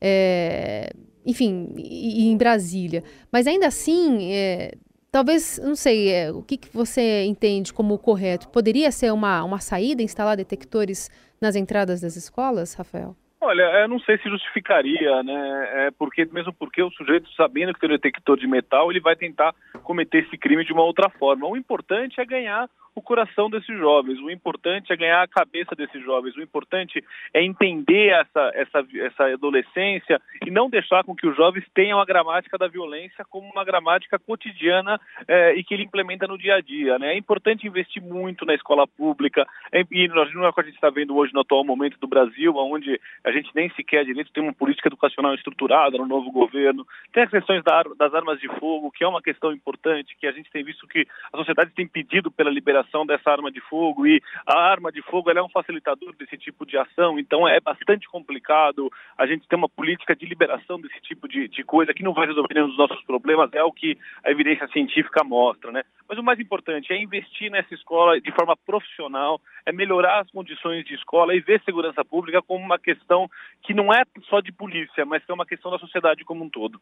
É, 0.00 0.90
enfim, 1.24 1.72
e, 1.76 2.24
e, 2.24 2.26
em 2.26 2.36
Brasília. 2.36 3.02
Mas 3.30 3.46
ainda 3.46 3.66
assim, 3.66 4.32
é, 4.32 4.72
talvez, 5.10 5.60
não 5.62 5.76
sei, 5.76 6.10
é, 6.10 6.32
o 6.32 6.42
que, 6.42 6.56
que 6.56 6.68
você 6.72 7.24
entende 7.24 7.72
como 7.72 7.96
correto? 7.98 8.48
Poderia 8.48 8.90
ser 8.90 9.12
uma, 9.12 9.44
uma 9.44 9.60
saída 9.60 10.02
instalar 10.02 10.36
detectores 10.36 11.10
nas 11.40 11.54
entradas 11.56 12.00
das 12.00 12.16
escolas, 12.16 12.74
Rafael? 12.74 13.16
Olha, 13.46 13.62
eu 13.82 13.88
não 13.88 14.00
sei 14.00 14.16
se 14.16 14.30
justificaria, 14.30 15.22
né? 15.22 15.86
É 15.86 15.90
porque 15.90 16.26
mesmo 16.32 16.50
porque 16.50 16.82
o 16.82 16.90
sujeito 16.90 17.30
sabendo 17.34 17.74
que 17.74 17.80
tem 17.80 17.90
um 17.90 17.92
detector 17.92 18.38
de 18.38 18.46
metal, 18.46 18.90
ele 18.90 19.00
vai 19.00 19.14
tentar 19.14 19.54
cometer 19.82 20.24
esse 20.24 20.38
crime 20.38 20.64
de 20.64 20.72
uma 20.72 20.82
outra 20.82 21.10
forma. 21.10 21.46
O 21.46 21.54
importante 21.54 22.18
é 22.18 22.24
ganhar 22.24 22.70
o 22.94 23.02
coração 23.02 23.50
desses 23.50 23.76
jovens, 23.76 24.20
o 24.20 24.30
importante 24.30 24.92
é 24.92 24.96
ganhar 24.96 25.22
a 25.22 25.28
cabeça 25.28 25.74
desses 25.74 26.00
jovens, 26.02 26.36
o 26.36 26.42
importante 26.42 27.02
é 27.32 27.42
entender 27.42 28.10
essa, 28.10 28.52
essa, 28.54 28.86
essa 29.00 29.24
adolescência 29.24 30.20
e 30.46 30.50
não 30.50 30.70
deixar 30.70 31.02
com 31.02 31.14
que 31.14 31.26
os 31.26 31.36
jovens 31.36 31.64
tenham 31.74 32.00
a 32.00 32.04
gramática 32.04 32.56
da 32.56 32.68
violência 32.68 33.24
como 33.28 33.50
uma 33.50 33.64
gramática 33.64 34.18
cotidiana 34.18 35.00
é, 35.26 35.54
e 35.54 35.64
que 35.64 35.74
ele 35.74 35.82
implementa 35.82 36.28
no 36.28 36.38
dia 36.38 36.54
a 36.54 36.60
dia. 36.60 36.98
Né? 36.98 37.14
É 37.14 37.18
importante 37.18 37.66
investir 37.66 38.00
muito 38.00 38.46
na 38.46 38.54
escola 38.54 38.86
pública, 38.86 39.44
é, 39.72 39.84
e 39.90 40.06
nós 40.08 40.32
não 40.32 40.44
é 40.44 40.48
o 40.48 40.52
que 40.52 40.60
a 40.60 40.64
gente 40.64 40.76
está 40.76 40.90
vendo 40.90 41.16
hoje 41.16 41.34
no 41.34 41.40
atual 41.40 41.64
momento 41.64 41.98
do 41.98 42.06
Brasil, 42.06 42.54
onde 42.56 43.00
a 43.24 43.32
gente 43.34 43.50
nem 43.54 43.70
sequer 43.70 44.04
direito 44.04 44.32
tem 44.32 44.42
uma 44.42 44.52
política 44.52 44.88
educacional 44.88 45.34
estruturada 45.34 45.98
no 45.98 46.06
novo 46.06 46.30
governo, 46.30 46.86
tem 47.12 47.22
as 47.22 47.30
questões 47.30 47.62
da, 47.62 47.82
das 47.96 48.14
armas 48.14 48.40
de 48.40 48.48
fogo, 48.58 48.90
que 48.90 49.04
é 49.04 49.08
uma 49.08 49.22
questão 49.22 49.52
importante, 49.52 50.16
que 50.18 50.26
a 50.26 50.32
gente 50.32 50.50
tem 50.50 50.64
visto 50.64 50.86
que 50.86 51.06
a 51.32 51.36
sociedade 51.36 51.72
tem 51.74 51.86
pedido 51.86 52.30
pela 52.30 52.50
liberação 52.50 53.04
dessa 53.04 53.30
arma 53.30 53.50
de 53.50 53.60
fogo 53.60 54.06
e 54.06 54.22
a 54.46 54.58
arma 54.58 54.90
de 54.90 55.02
fogo 55.02 55.30
é 55.30 55.42
um 55.42 55.48
facilitador 55.48 56.14
desse 56.16 56.36
tipo 56.36 56.64
de 56.64 56.76
ação, 56.78 57.18
então 57.18 57.46
é 57.48 57.60
bastante 57.60 58.08
complicado 58.08 58.90
a 59.18 59.26
gente 59.26 59.48
ter 59.48 59.56
uma 59.56 59.68
política 59.68 60.14
de 60.14 60.26
liberação 60.26 60.80
desse 60.80 61.00
tipo 61.00 61.28
de, 61.28 61.48
de 61.48 61.64
coisa 61.64 61.92
que 61.92 62.02
não 62.02 62.12
vai 62.12 62.26
resolver 62.26 62.54
nenhum 62.54 62.68
dos 62.68 62.78
nossos 62.78 63.02
problemas, 63.04 63.52
é 63.52 63.62
o 63.62 63.72
que 63.72 63.98
a 64.24 64.30
evidência 64.30 64.68
científica 64.68 65.24
mostra, 65.24 65.72
né? 65.72 65.82
Mas 66.08 66.18
o 66.18 66.22
mais 66.22 66.38
importante 66.38 66.92
é 66.92 67.02
investir 67.02 67.50
nessa 67.50 67.74
escola 67.74 68.20
de 68.20 68.30
forma 68.32 68.56
profissional, 68.56 69.40
é 69.64 69.72
melhorar 69.72 70.20
as 70.20 70.30
condições 70.30 70.84
de 70.84 70.94
escola 70.94 71.34
e 71.34 71.40
ver 71.40 71.62
segurança 71.64 72.04
pública 72.04 72.42
como 72.42 72.64
uma 72.64 72.78
questão 72.78 73.13
que 73.62 73.74
não 73.74 73.92
é 73.92 74.02
só 74.28 74.40
de 74.40 74.52
polícia, 74.52 75.04
mas 75.04 75.24
que 75.24 75.30
é 75.30 75.34
uma 75.34 75.46
questão 75.46 75.70
da 75.70 75.78
sociedade 75.78 76.24
como 76.24 76.44
um 76.44 76.50
todo. 76.50 76.80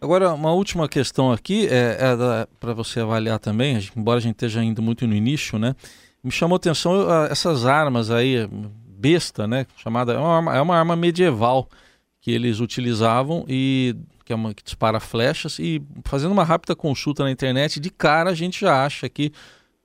Agora, 0.00 0.32
uma 0.32 0.52
última 0.52 0.88
questão 0.88 1.30
aqui, 1.30 1.68
é, 1.68 1.96
é 2.00 2.46
para 2.58 2.74
você 2.74 3.00
avaliar 3.00 3.38
também, 3.38 3.78
embora 3.96 4.18
a 4.18 4.20
gente 4.20 4.34
esteja 4.34 4.62
indo 4.62 4.82
muito 4.82 5.06
no 5.06 5.14
início, 5.14 5.58
né? 5.58 5.76
Me 6.24 6.30
chamou 6.32 6.56
atenção 6.56 7.06
essas 7.30 7.66
armas 7.66 8.10
aí, 8.10 8.48
besta, 8.50 9.46
né? 9.46 9.64
Chamada, 9.76 10.12
é 10.12 10.18
uma 10.18 10.36
arma, 10.36 10.56
é 10.56 10.60
uma 10.60 10.76
arma 10.76 10.96
medieval 10.96 11.68
que 12.20 12.30
eles 12.30 12.58
utilizavam 12.58 13.44
e 13.48 13.94
que 14.24 14.32
é 14.32 14.36
uma 14.36 14.54
que 14.54 14.62
dispara 14.62 14.98
flechas 14.98 15.58
e 15.58 15.82
fazendo 16.04 16.32
uma 16.32 16.44
rápida 16.44 16.74
consulta 16.74 17.24
na 17.24 17.30
internet, 17.30 17.78
de 17.78 17.90
cara 17.90 18.30
a 18.30 18.34
gente 18.34 18.60
já 18.60 18.84
acha 18.84 19.06
aqui, 19.06 19.32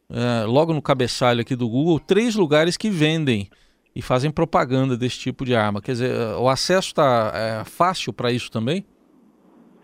é, 0.09 0.45
logo 0.45 0.73
no 0.73 0.81
cabeçalho 0.81 1.41
aqui 1.41 1.55
do 1.55 1.67
Google, 1.67 1.99
três 1.99 2.35
lugares 2.35 2.77
que 2.77 2.89
vendem 2.89 3.49
e 3.97 4.01
fazem 4.03 4.29
propaganda 4.29 4.95
desse 4.95 5.17
tipo 5.17 5.43
de 5.43 5.55
arma. 5.55 5.81
Quer 5.81 5.93
dizer, 5.93 6.13
o 6.37 6.47
acesso 6.47 6.89
está 6.89 7.31
é, 7.33 7.65
fácil 7.65 8.13
para 8.13 8.31
isso 8.31 8.51
também? 8.51 8.85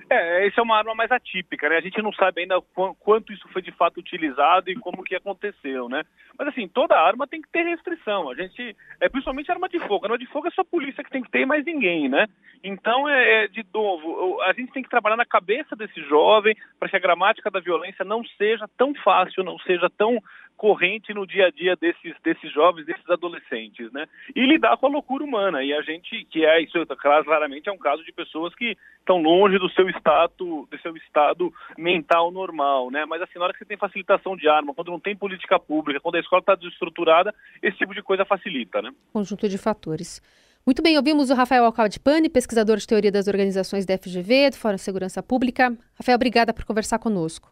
É, 0.07 0.45
essa 0.45 0.61
é 0.61 0.63
uma 0.63 0.77
arma 0.77 0.93
mais 0.93 1.11
atípica, 1.11 1.67
né? 1.67 1.77
A 1.77 1.81
gente 1.81 1.99
não 1.99 2.13
sabe 2.13 2.41
ainda 2.41 2.61
quanto 2.99 3.33
isso 3.33 3.47
foi 3.51 3.63
de 3.63 3.71
fato 3.71 3.99
utilizado 3.99 4.69
e 4.69 4.75
como 4.75 5.03
que 5.03 5.15
aconteceu, 5.15 5.89
né? 5.89 6.03
Mas 6.37 6.49
assim, 6.49 6.67
toda 6.67 6.95
arma 6.95 7.25
tem 7.25 7.41
que 7.41 7.49
ter 7.49 7.63
restrição. 7.63 8.29
A 8.29 8.35
gente, 8.35 8.75
é 9.01 9.09
principalmente 9.09 9.51
arma 9.51 9.67
de 9.67 9.79
fogo. 9.79 10.05
Arma 10.05 10.19
de 10.19 10.27
fogo 10.27 10.47
é 10.47 10.51
só 10.51 10.61
a 10.61 10.65
polícia 10.65 11.03
que 11.03 11.09
tem 11.09 11.23
que 11.23 11.31
ter 11.31 11.41
e 11.41 11.45
mais 11.47 11.65
ninguém, 11.65 12.07
né? 12.07 12.27
Então, 12.63 13.09
é, 13.09 13.45
é 13.45 13.47
de 13.47 13.65
novo, 13.73 14.39
a 14.43 14.53
gente 14.53 14.71
tem 14.71 14.83
que 14.83 14.89
trabalhar 14.89 15.17
na 15.17 15.25
cabeça 15.25 15.75
desse 15.75 15.99
jovem 16.03 16.55
para 16.79 16.87
que 16.87 16.95
a 16.95 16.99
gramática 16.99 17.49
da 17.49 17.59
violência 17.59 18.05
não 18.05 18.23
seja 18.37 18.69
tão 18.77 18.93
fácil, 18.93 19.43
não 19.43 19.57
seja 19.59 19.89
tão 19.97 20.21
corrente 20.57 21.13
no 21.13 21.25
dia 21.27 21.47
a 21.47 21.51
dia 21.51 21.75
desses, 21.75 22.13
desses 22.23 22.51
jovens, 22.51 22.85
desses 22.85 23.09
adolescentes, 23.09 23.91
né? 23.91 24.07
E 24.35 24.45
lidar 24.45 24.77
com 24.77 24.87
a 24.87 24.89
loucura 24.89 25.23
humana. 25.23 25.63
E 25.63 25.73
a 25.73 25.81
gente, 25.81 26.25
que 26.25 26.45
é 26.45 26.61
isso, 26.61 26.77
claramente 27.23 27.69
é 27.69 27.71
um 27.71 27.77
caso 27.77 28.03
de 28.03 28.11
pessoas 28.11 28.53
que 28.55 28.77
estão 28.99 29.21
longe 29.21 29.57
do 29.57 29.69
seu 29.69 29.89
estado, 29.89 30.67
do 30.69 30.79
seu 30.81 30.95
estado 30.95 31.53
mental 31.77 32.31
normal, 32.31 32.89
né? 32.89 33.05
Mas 33.05 33.21
assim, 33.21 33.37
na 33.37 33.45
hora 33.45 33.53
que 33.53 33.59
você 33.59 33.65
tem 33.65 33.77
facilitação 33.77 34.35
de 34.35 34.47
arma, 34.47 34.73
quando 34.73 34.91
não 34.91 34.99
tem 34.99 35.15
política 35.15 35.59
pública, 35.59 35.99
quando 35.99 36.15
a 36.15 36.19
escola 36.19 36.39
está 36.39 36.55
desestruturada, 36.55 37.33
esse 37.61 37.77
tipo 37.77 37.93
de 37.93 38.01
coisa 38.01 38.25
facilita, 38.25 38.81
né? 38.81 38.91
Conjunto 39.11 39.49
de 39.49 39.57
fatores. 39.57 40.21
Muito 40.65 40.81
bem, 40.81 40.95
ouvimos 40.95 41.29
o 41.29 41.33
Rafael 41.33 41.65
Alcaldipani, 41.65 42.29
pesquisador 42.29 42.77
de 42.77 42.87
teoria 42.87 43.11
das 43.11 43.27
organizações 43.27 43.85
da 43.85 43.97
FGV, 43.97 44.51
do 44.51 44.55
Fórum 44.55 44.75
de 44.75 44.81
Segurança 44.81 45.21
Pública. 45.21 45.77
Rafael, 45.95 46.15
obrigada 46.15 46.53
por 46.53 46.63
conversar 46.63 46.99
conosco. 46.99 47.49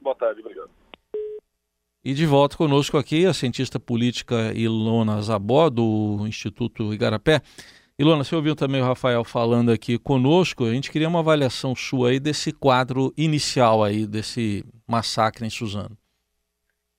Boa 0.00 0.16
tarde, 0.16 0.40
obrigado. 0.40 0.83
E 2.06 2.12
de 2.12 2.26
volta 2.26 2.54
conosco 2.54 2.98
aqui 2.98 3.24
a 3.24 3.32
cientista 3.32 3.80
política 3.80 4.52
Ilona 4.54 5.22
Zabó, 5.22 5.70
do 5.70 6.18
Instituto 6.26 6.92
Igarapé. 6.92 7.40
Ilona, 7.98 8.22
você 8.22 8.36
ouviu 8.36 8.54
também 8.54 8.82
o 8.82 8.84
Rafael 8.84 9.24
falando 9.24 9.72
aqui 9.72 9.98
conosco, 9.98 10.66
a 10.66 10.70
gente 10.70 10.90
queria 10.90 11.08
uma 11.08 11.20
avaliação 11.20 11.74
sua 11.74 12.10
aí 12.10 12.20
desse 12.20 12.52
quadro 12.52 13.10
inicial 13.16 13.82
aí, 13.82 14.06
desse 14.06 14.62
massacre 14.86 15.46
em 15.46 15.48
Suzano. 15.48 15.96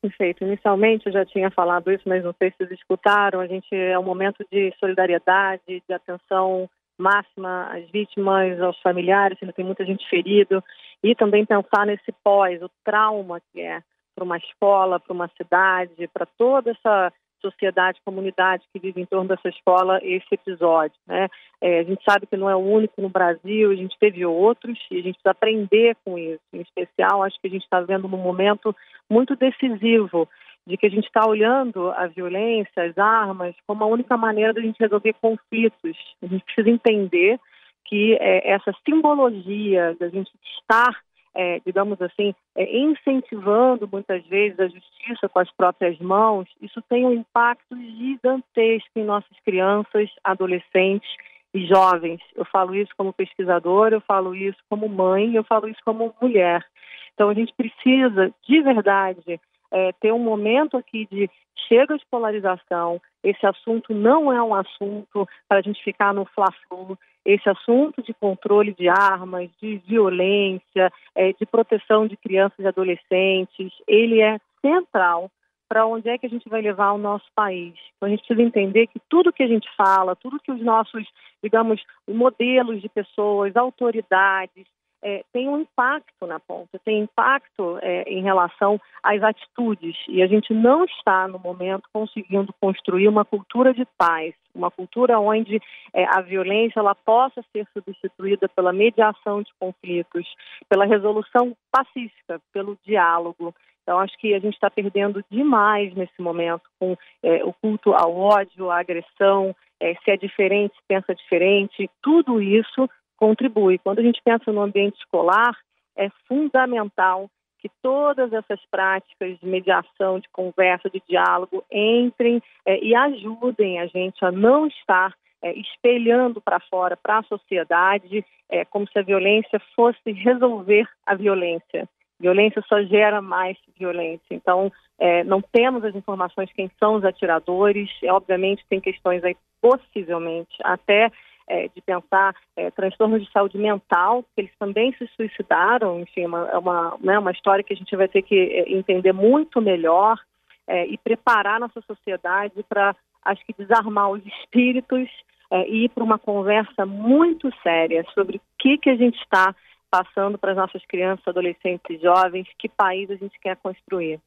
Perfeito. 0.02 0.44
Inicialmente 0.44 1.06
eu 1.06 1.14
já 1.14 1.24
tinha 1.24 1.52
falado 1.52 1.92
isso, 1.92 2.10
mas 2.10 2.24
não 2.24 2.34
sei 2.40 2.50
se 2.50 2.58
vocês 2.58 2.72
escutaram, 2.72 3.40
a 3.40 3.46
gente 3.46 3.76
é 3.76 4.00
um 4.00 4.04
momento 4.04 4.44
de 4.52 4.74
solidariedade, 4.80 5.84
de 5.88 5.94
atenção 5.94 6.68
máxima 6.98 7.68
às 7.72 7.88
vítimas, 7.92 8.60
aos 8.60 8.82
familiares, 8.82 9.38
ainda 9.40 9.54
tem 9.54 9.66
muita 9.66 9.86
gente 9.86 10.10
ferida, 10.10 10.64
e 11.04 11.14
também 11.14 11.46
pensar 11.46 11.86
nesse 11.86 12.12
pós, 12.24 12.60
o 12.64 12.72
trauma 12.84 13.40
que 13.54 13.62
é 13.62 13.84
para 14.16 14.24
uma 14.24 14.38
escola, 14.38 15.00
para 15.00 15.14
uma 15.14 15.30
cidade, 15.38 16.08
para 16.14 16.26
toda 16.26 16.72
essa 16.72 17.12
sociedade, 17.42 18.02
comunidade 18.04 18.64
que 18.74 18.80
vive 18.80 19.02
em 19.02 19.06
torno 19.06 19.28
dessa 19.28 19.50
escola, 19.50 20.00
esse 20.02 20.26
episódio. 20.32 20.98
Né? 21.06 21.28
É, 21.62 21.80
a 21.80 21.84
gente 21.84 22.04
sabe 22.04 22.26
que 22.26 22.38
não 22.38 22.50
é 22.50 22.56
o 22.56 22.60
único 22.60 23.02
no 23.02 23.10
Brasil, 23.10 23.72
a 23.72 23.76
gente 23.76 23.96
teve 24.00 24.26
outros 24.26 24.80
e 24.90 24.96
a 24.96 25.02
gente 25.02 25.16
precisa 25.16 25.32
aprender 25.32 25.96
com 26.04 26.18
isso. 26.18 26.42
Em 26.54 26.62
especial, 26.62 27.24
acho 27.24 27.40
que 27.40 27.48
a 27.48 27.52
gente 27.52 27.64
está 27.64 27.82
vendo 27.82 28.06
um 28.06 28.18
momento 28.18 28.76
muito 29.10 29.36
decisivo 29.36 30.28
de 30.68 30.78
que 30.78 30.88
a 30.88 30.90
gente 30.90 31.06
está 31.06 31.28
olhando 31.28 31.92
a 31.92 32.08
violência, 32.08 32.84
as 32.84 32.98
armas, 32.98 33.56
como 33.68 33.84
a 33.84 33.88
única 33.88 34.18
maneira 34.18 34.52
de 34.54 34.60
a 34.60 34.64
gente 34.64 34.80
resolver 34.80 35.14
conflitos. 35.22 35.96
A 36.24 36.28
gente 36.28 36.44
precisa 36.44 36.70
entender 36.70 37.40
que 37.86 38.18
é, 38.20 38.52
essa 38.52 38.74
simbologia 38.84 39.96
da 40.00 40.10
gente 40.10 40.32
estar 40.60 41.05
é, 41.36 41.60
digamos 41.66 42.02
assim, 42.02 42.34
é, 42.56 42.78
incentivando 42.78 43.88
muitas 43.92 44.26
vezes 44.26 44.60
a 44.60 44.68
justiça 44.68 45.28
com 45.28 45.40
as 45.40 45.52
próprias 45.52 46.00
mãos, 46.00 46.48
isso 46.62 46.82
tem 46.90 47.06
um 47.06 47.14
impacto 47.14 47.76
gigantesco 47.76 48.90
em 48.96 49.04
nossas 49.04 49.38
crianças, 49.44 50.10
adolescentes 50.24 51.10
e 51.54 51.66
jovens. 51.68 52.22
Eu 52.36 52.46
falo 52.46 52.74
isso 52.74 52.92
como 52.98 53.14
pesquisadora, 53.14 53.98
eu 53.98 54.02
falo 54.02 54.34
isso 54.34 54.58
como 54.70 54.88
mãe, 54.88 55.36
eu 55.36 55.44
falo 55.44 55.68
isso 55.68 55.82
como 55.84 56.16
mulher. 56.22 56.66
Então 57.14 57.30
a 57.30 57.34
gente 57.34 57.54
precisa, 57.54 58.34
de 58.48 58.62
verdade, 58.62 59.40
é, 59.72 59.92
ter 59.94 60.14
um 60.14 60.20
momento 60.20 60.78
aqui 60.78 61.06
de 61.12 61.30
chega 61.68 61.98
de 61.98 62.06
polarização, 62.10 63.02
esse 63.24 63.46
assunto 63.46 63.94
não 63.94 64.32
é 64.32 64.42
um 64.42 64.54
assunto 64.54 65.28
para 65.48 65.60
a 65.60 65.62
gente 65.62 65.84
ficar 65.84 66.14
no 66.14 66.26
fla-flu, 66.26 66.98
esse 67.26 67.50
assunto 67.50 68.04
de 68.04 68.14
controle 68.14 68.74
de 68.74 68.88
armas, 68.88 69.50
de 69.62 69.78
violência, 69.88 70.92
é, 71.16 71.34
de 71.34 71.46
proteção 71.46 72.06
de 72.06 72.16
crianças 72.16 72.60
e 72.60 72.68
adolescentes, 72.68 73.72
ele 73.88 74.22
é 74.22 74.38
central 74.62 75.32
para 75.68 75.86
onde 75.86 76.08
é 76.08 76.18
que 76.18 76.28
a 76.28 76.30
gente 76.30 76.48
vai 76.48 76.62
levar 76.62 76.92
o 76.92 76.98
nosso 76.98 77.26
país. 77.36 77.74
Então 77.96 78.08
a 78.08 78.10
gente 78.10 78.24
precisa 78.26 78.48
entender 78.48 78.88
que 78.88 79.00
tudo 79.10 79.34
que 79.34 79.42
a 79.42 79.48
gente 79.48 79.68
fala, 79.76 80.16
tudo 80.16 80.40
que 80.40 80.52
os 80.52 80.62
nossos, 80.62 81.04
digamos, 81.44 81.82
modelos 82.08 82.82
de 82.82 82.90
pessoas, 82.90 83.56
autoridades, 83.56 84.68
é, 85.04 85.24
tem 85.32 85.48
um 85.48 85.62
impacto 85.62 86.26
na 86.26 86.40
ponta, 86.40 86.80
tem 86.84 87.02
impacto 87.02 87.78
é, 87.82 88.04
em 88.04 88.22
relação 88.24 88.80
às 89.04 89.22
atitudes. 89.22 89.96
E 90.08 90.22
a 90.22 90.28
gente 90.28 90.54
não 90.54 90.84
está, 90.86 91.28
no 91.28 91.40
momento, 91.40 91.84
conseguindo 91.94 92.54
construir 92.60 93.08
uma 93.08 93.24
cultura 93.24 93.74
de 93.74 93.86
paz, 93.98 94.34
uma 94.54 94.72
cultura 94.72 95.20
onde 95.20 95.62
é, 95.94 96.06
a 96.06 96.22
violência 96.22 96.80
ela 96.80 96.96
possa 96.96 97.44
ser 97.52 97.68
substituída 97.74 98.50
pela 98.50 98.74
mediação 98.74 99.42
de 99.42 99.52
conflitos, 99.60 100.26
pela 100.68 100.86
resolução 100.86 101.56
pacífica, 101.72 102.42
pelo 102.52 102.78
diálogo. 102.84 103.54
Então, 103.84 104.00
acho 104.00 104.18
que 104.18 104.34
a 104.34 104.40
gente 104.40 104.56
está 104.56 104.70
perdendo 104.72 105.24
demais 105.30 105.94
nesse 105.94 106.20
momento 106.20 106.64
com 106.80 106.98
é, 107.22 107.44
o 107.44 107.54
culto 107.54 107.94
ao 107.94 108.18
ódio, 108.18 108.72
à 108.72 108.80
agressão, 108.80 109.56
é, 109.80 109.94
se 110.04 110.10
é 110.10 110.18
diferente, 110.18 110.74
pensa 110.88 111.14
diferente, 111.14 111.88
tudo 112.02 112.42
isso 112.42 112.90
contribui. 113.18 113.78
Quando 113.78 114.00
a 114.00 114.04
gente 114.04 114.22
pensa 114.24 114.52
no 114.52 114.62
ambiente 114.62 114.98
escolar, 114.98 115.56
é 115.96 116.10
fundamental 116.28 117.30
que 117.60 117.70
todas 117.82 118.32
essas 118.32 118.60
práticas 118.70 119.40
de 119.40 119.48
mediação, 119.48 120.20
de 120.20 120.30
conversa, 120.30 120.90
de 120.90 121.02
diálogo 121.08 121.64
entrem 121.72 122.42
é, 122.66 122.80
e 122.84 122.94
ajudem 122.94 123.80
a 123.80 123.88
gente 123.88 124.24
a 124.24 124.32
não 124.32 124.68
estar 124.68 125.14
é, 125.42 125.52
espelhando 125.54 126.40
para 126.40 126.60
fora, 126.60 126.96
para 126.96 127.20
a 127.20 127.24
sociedade, 127.24 128.24
é, 128.50 128.64
como 128.66 128.88
se 128.88 129.00
a 129.00 129.02
violência 129.04 129.60
fosse 129.76 130.12
resolver 130.12 130.88
a 131.06 131.16
violência. 131.16 131.90
Violência 132.20 132.64
só 132.68 132.82
gera 132.84 133.22
mais 133.22 133.58
violência. 133.78 134.26
Então, 134.32 134.72
é, 134.98 135.24
não 135.24 135.42
temos 135.42 135.84
as 135.84 135.96
informações 135.96 136.52
quem 136.54 136.72
são 136.80 136.96
os 136.96 137.04
atiradores. 137.04 137.90
É, 138.02 138.12
obviamente, 138.12 138.66
tem 138.70 138.80
questões 138.80 139.24
aí, 139.24 139.36
possivelmente, 139.62 140.56
até 140.64 141.12
é, 141.48 141.68
de 141.68 141.82
pensar 141.82 142.36
é, 142.56 142.72
transtornos 142.72 143.24
de 143.24 143.32
saúde 143.32 143.58
mental, 143.58 144.24
que 144.24 144.42
eles 144.42 144.52
também 144.58 144.94
se 144.94 145.08
suicidaram, 145.16 146.00
enfim, 146.00 146.24
é 146.24 146.28
uma, 146.28 146.50
é 146.50 146.58
uma, 146.58 146.98
né, 147.02 147.20
uma 147.20 147.32
história 147.32 147.64
que 147.64 147.74
a 147.74 147.76
gente 147.76 147.96
vai 147.96 148.08
ter 148.08 148.22
que 148.22 148.36
é, 148.36 148.72
entender 148.72 149.14
muito 149.14 149.62
melhor 149.62 150.20
é, 150.68 150.88
e 150.88 150.98
preparar 150.98 151.60
nossa 151.60 151.82
sociedade 151.82 152.64
para, 152.68 152.96
acho 153.24 153.46
que, 153.46 153.54
desarmar 153.54 154.10
os 154.10 154.26
espíritos 154.26 155.08
é, 155.52 155.68
e 155.70 155.86
ir 155.86 155.90
para 155.90 156.04
uma 156.04 156.18
conversa 156.18 156.86
muito 156.86 157.52
séria 157.62 158.04
sobre 158.14 158.38
o 158.38 158.42
que, 158.58 158.78
que 158.78 158.90
a 158.90 158.96
gente 158.96 159.18
está 159.20 159.56
passando 159.90 160.38
para 160.38 160.52
as 160.52 160.58
nossas 160.58 160.84
crianças, 160.88 161.28
adolescentes 161.28 162.02
jovens, 162.02 162.48
que 162.58 162.68
país 162.68 163.10
a 163.12 163.16
gente 163.16 163.40
quer 163.40 163.56
construir. 163.58 164.20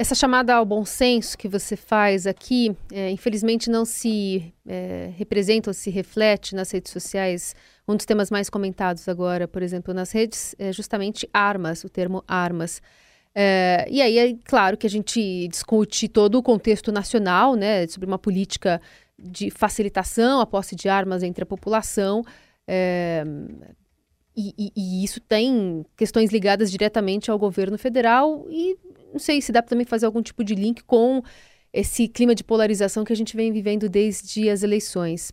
Essa 0.00 0.14
chamada 0.14 0.54
ao 0.54 0.64
bom 0.64 0.84
senso 0.84 1.36
que 1.36 1.48
você 1.48 1.74
faz 1.74 2.24
aqui, 2.24 2.76
é, 2.92 3.10
infelizmente 3.10 3.68
não 3.68 3.84
se 3.84 4.54
é, 4.64 5.10
representa 5.16 5.70
ou 5.70 5.74
se 5.74 5.90
reflete 5.90 6.54
nas 6.54 6.70
redes 6.70 6.92
sociais. 6.92 7.52
Um 7.86 7.96
dos 7.96 8.06
temas 8.06 8.30
mais 8.30 8.48
comentados 8.48 9.08
agora, 9.08 9.48
por 9.48 9.60
exemplo, 9.60 9.92
nas 9.92 10.12
redes, 10.12 10.54
é 10.56 10.72
justamente 10.72 11.28
armas, 11.32 11.82
o 11.82 11.88
termo 11.88 12.22
armas. 12.28 12.80
É, 13.34 13.88
e 13.90 14.00
aí 14.00 14.18
é 14.18 14.36
claro 14.44 14.76
que 14.76 14.86
a 14.86 14.90
gente 14.90 15.48
discute 15.48 16.08
todo 16.08 16.36
o 16.36 16.42
contexto 16.44 16.92
nacional, 16.92 17.56
né, 17.56 17.84
sobre 17.88 18.06
uma 18.06 18.18
política 18.20 18.80
de 19.18 19.50
facilitação 19.50 20.40
à 20.40 20.46
posse 20.46 20.76
de 20.76 20.88
armas 20.88 21.24
entre 21.24 21.42
a 21.42 21.46
população. 21.46 22.22
É, 22.68 23.24
e, 24.36 24.54
e, 24.56 24.72
e, 24.76 25.04
isso 25.04 25.20
tem 25.20 25.84
questões 25.96 26.30
ligadas 26.30 26.70
diretamente 26.70 27.28
ao 27.28 27.36
governo 27.36 27.76
federal 27.76 28.46
e 28.48 28.76
não 29.12 29.18
sei 29.18 29.40
se 29.40 29.52
dá 29.52 29.62
para 29.62 29.70
também 29.70 29.86
fazer 29.86 30.06
algum 30.06 30.22
tipo 30.22 30.44
de 30.44 30.54
link 30.54 30.82
com 30.84 31.22
esse 31.72 32.08
clima 32.08 32.34
de 32.34 32.44
polarização 32.44 33.04
que 33.04 33.12
a 33.12 33.16
gente 33.16 33.36
vem 33.36 33.52
vivendo 33.52 33.88
desde 33.88 34.48
as 34.48 34.62
eleições. 34.62 35.32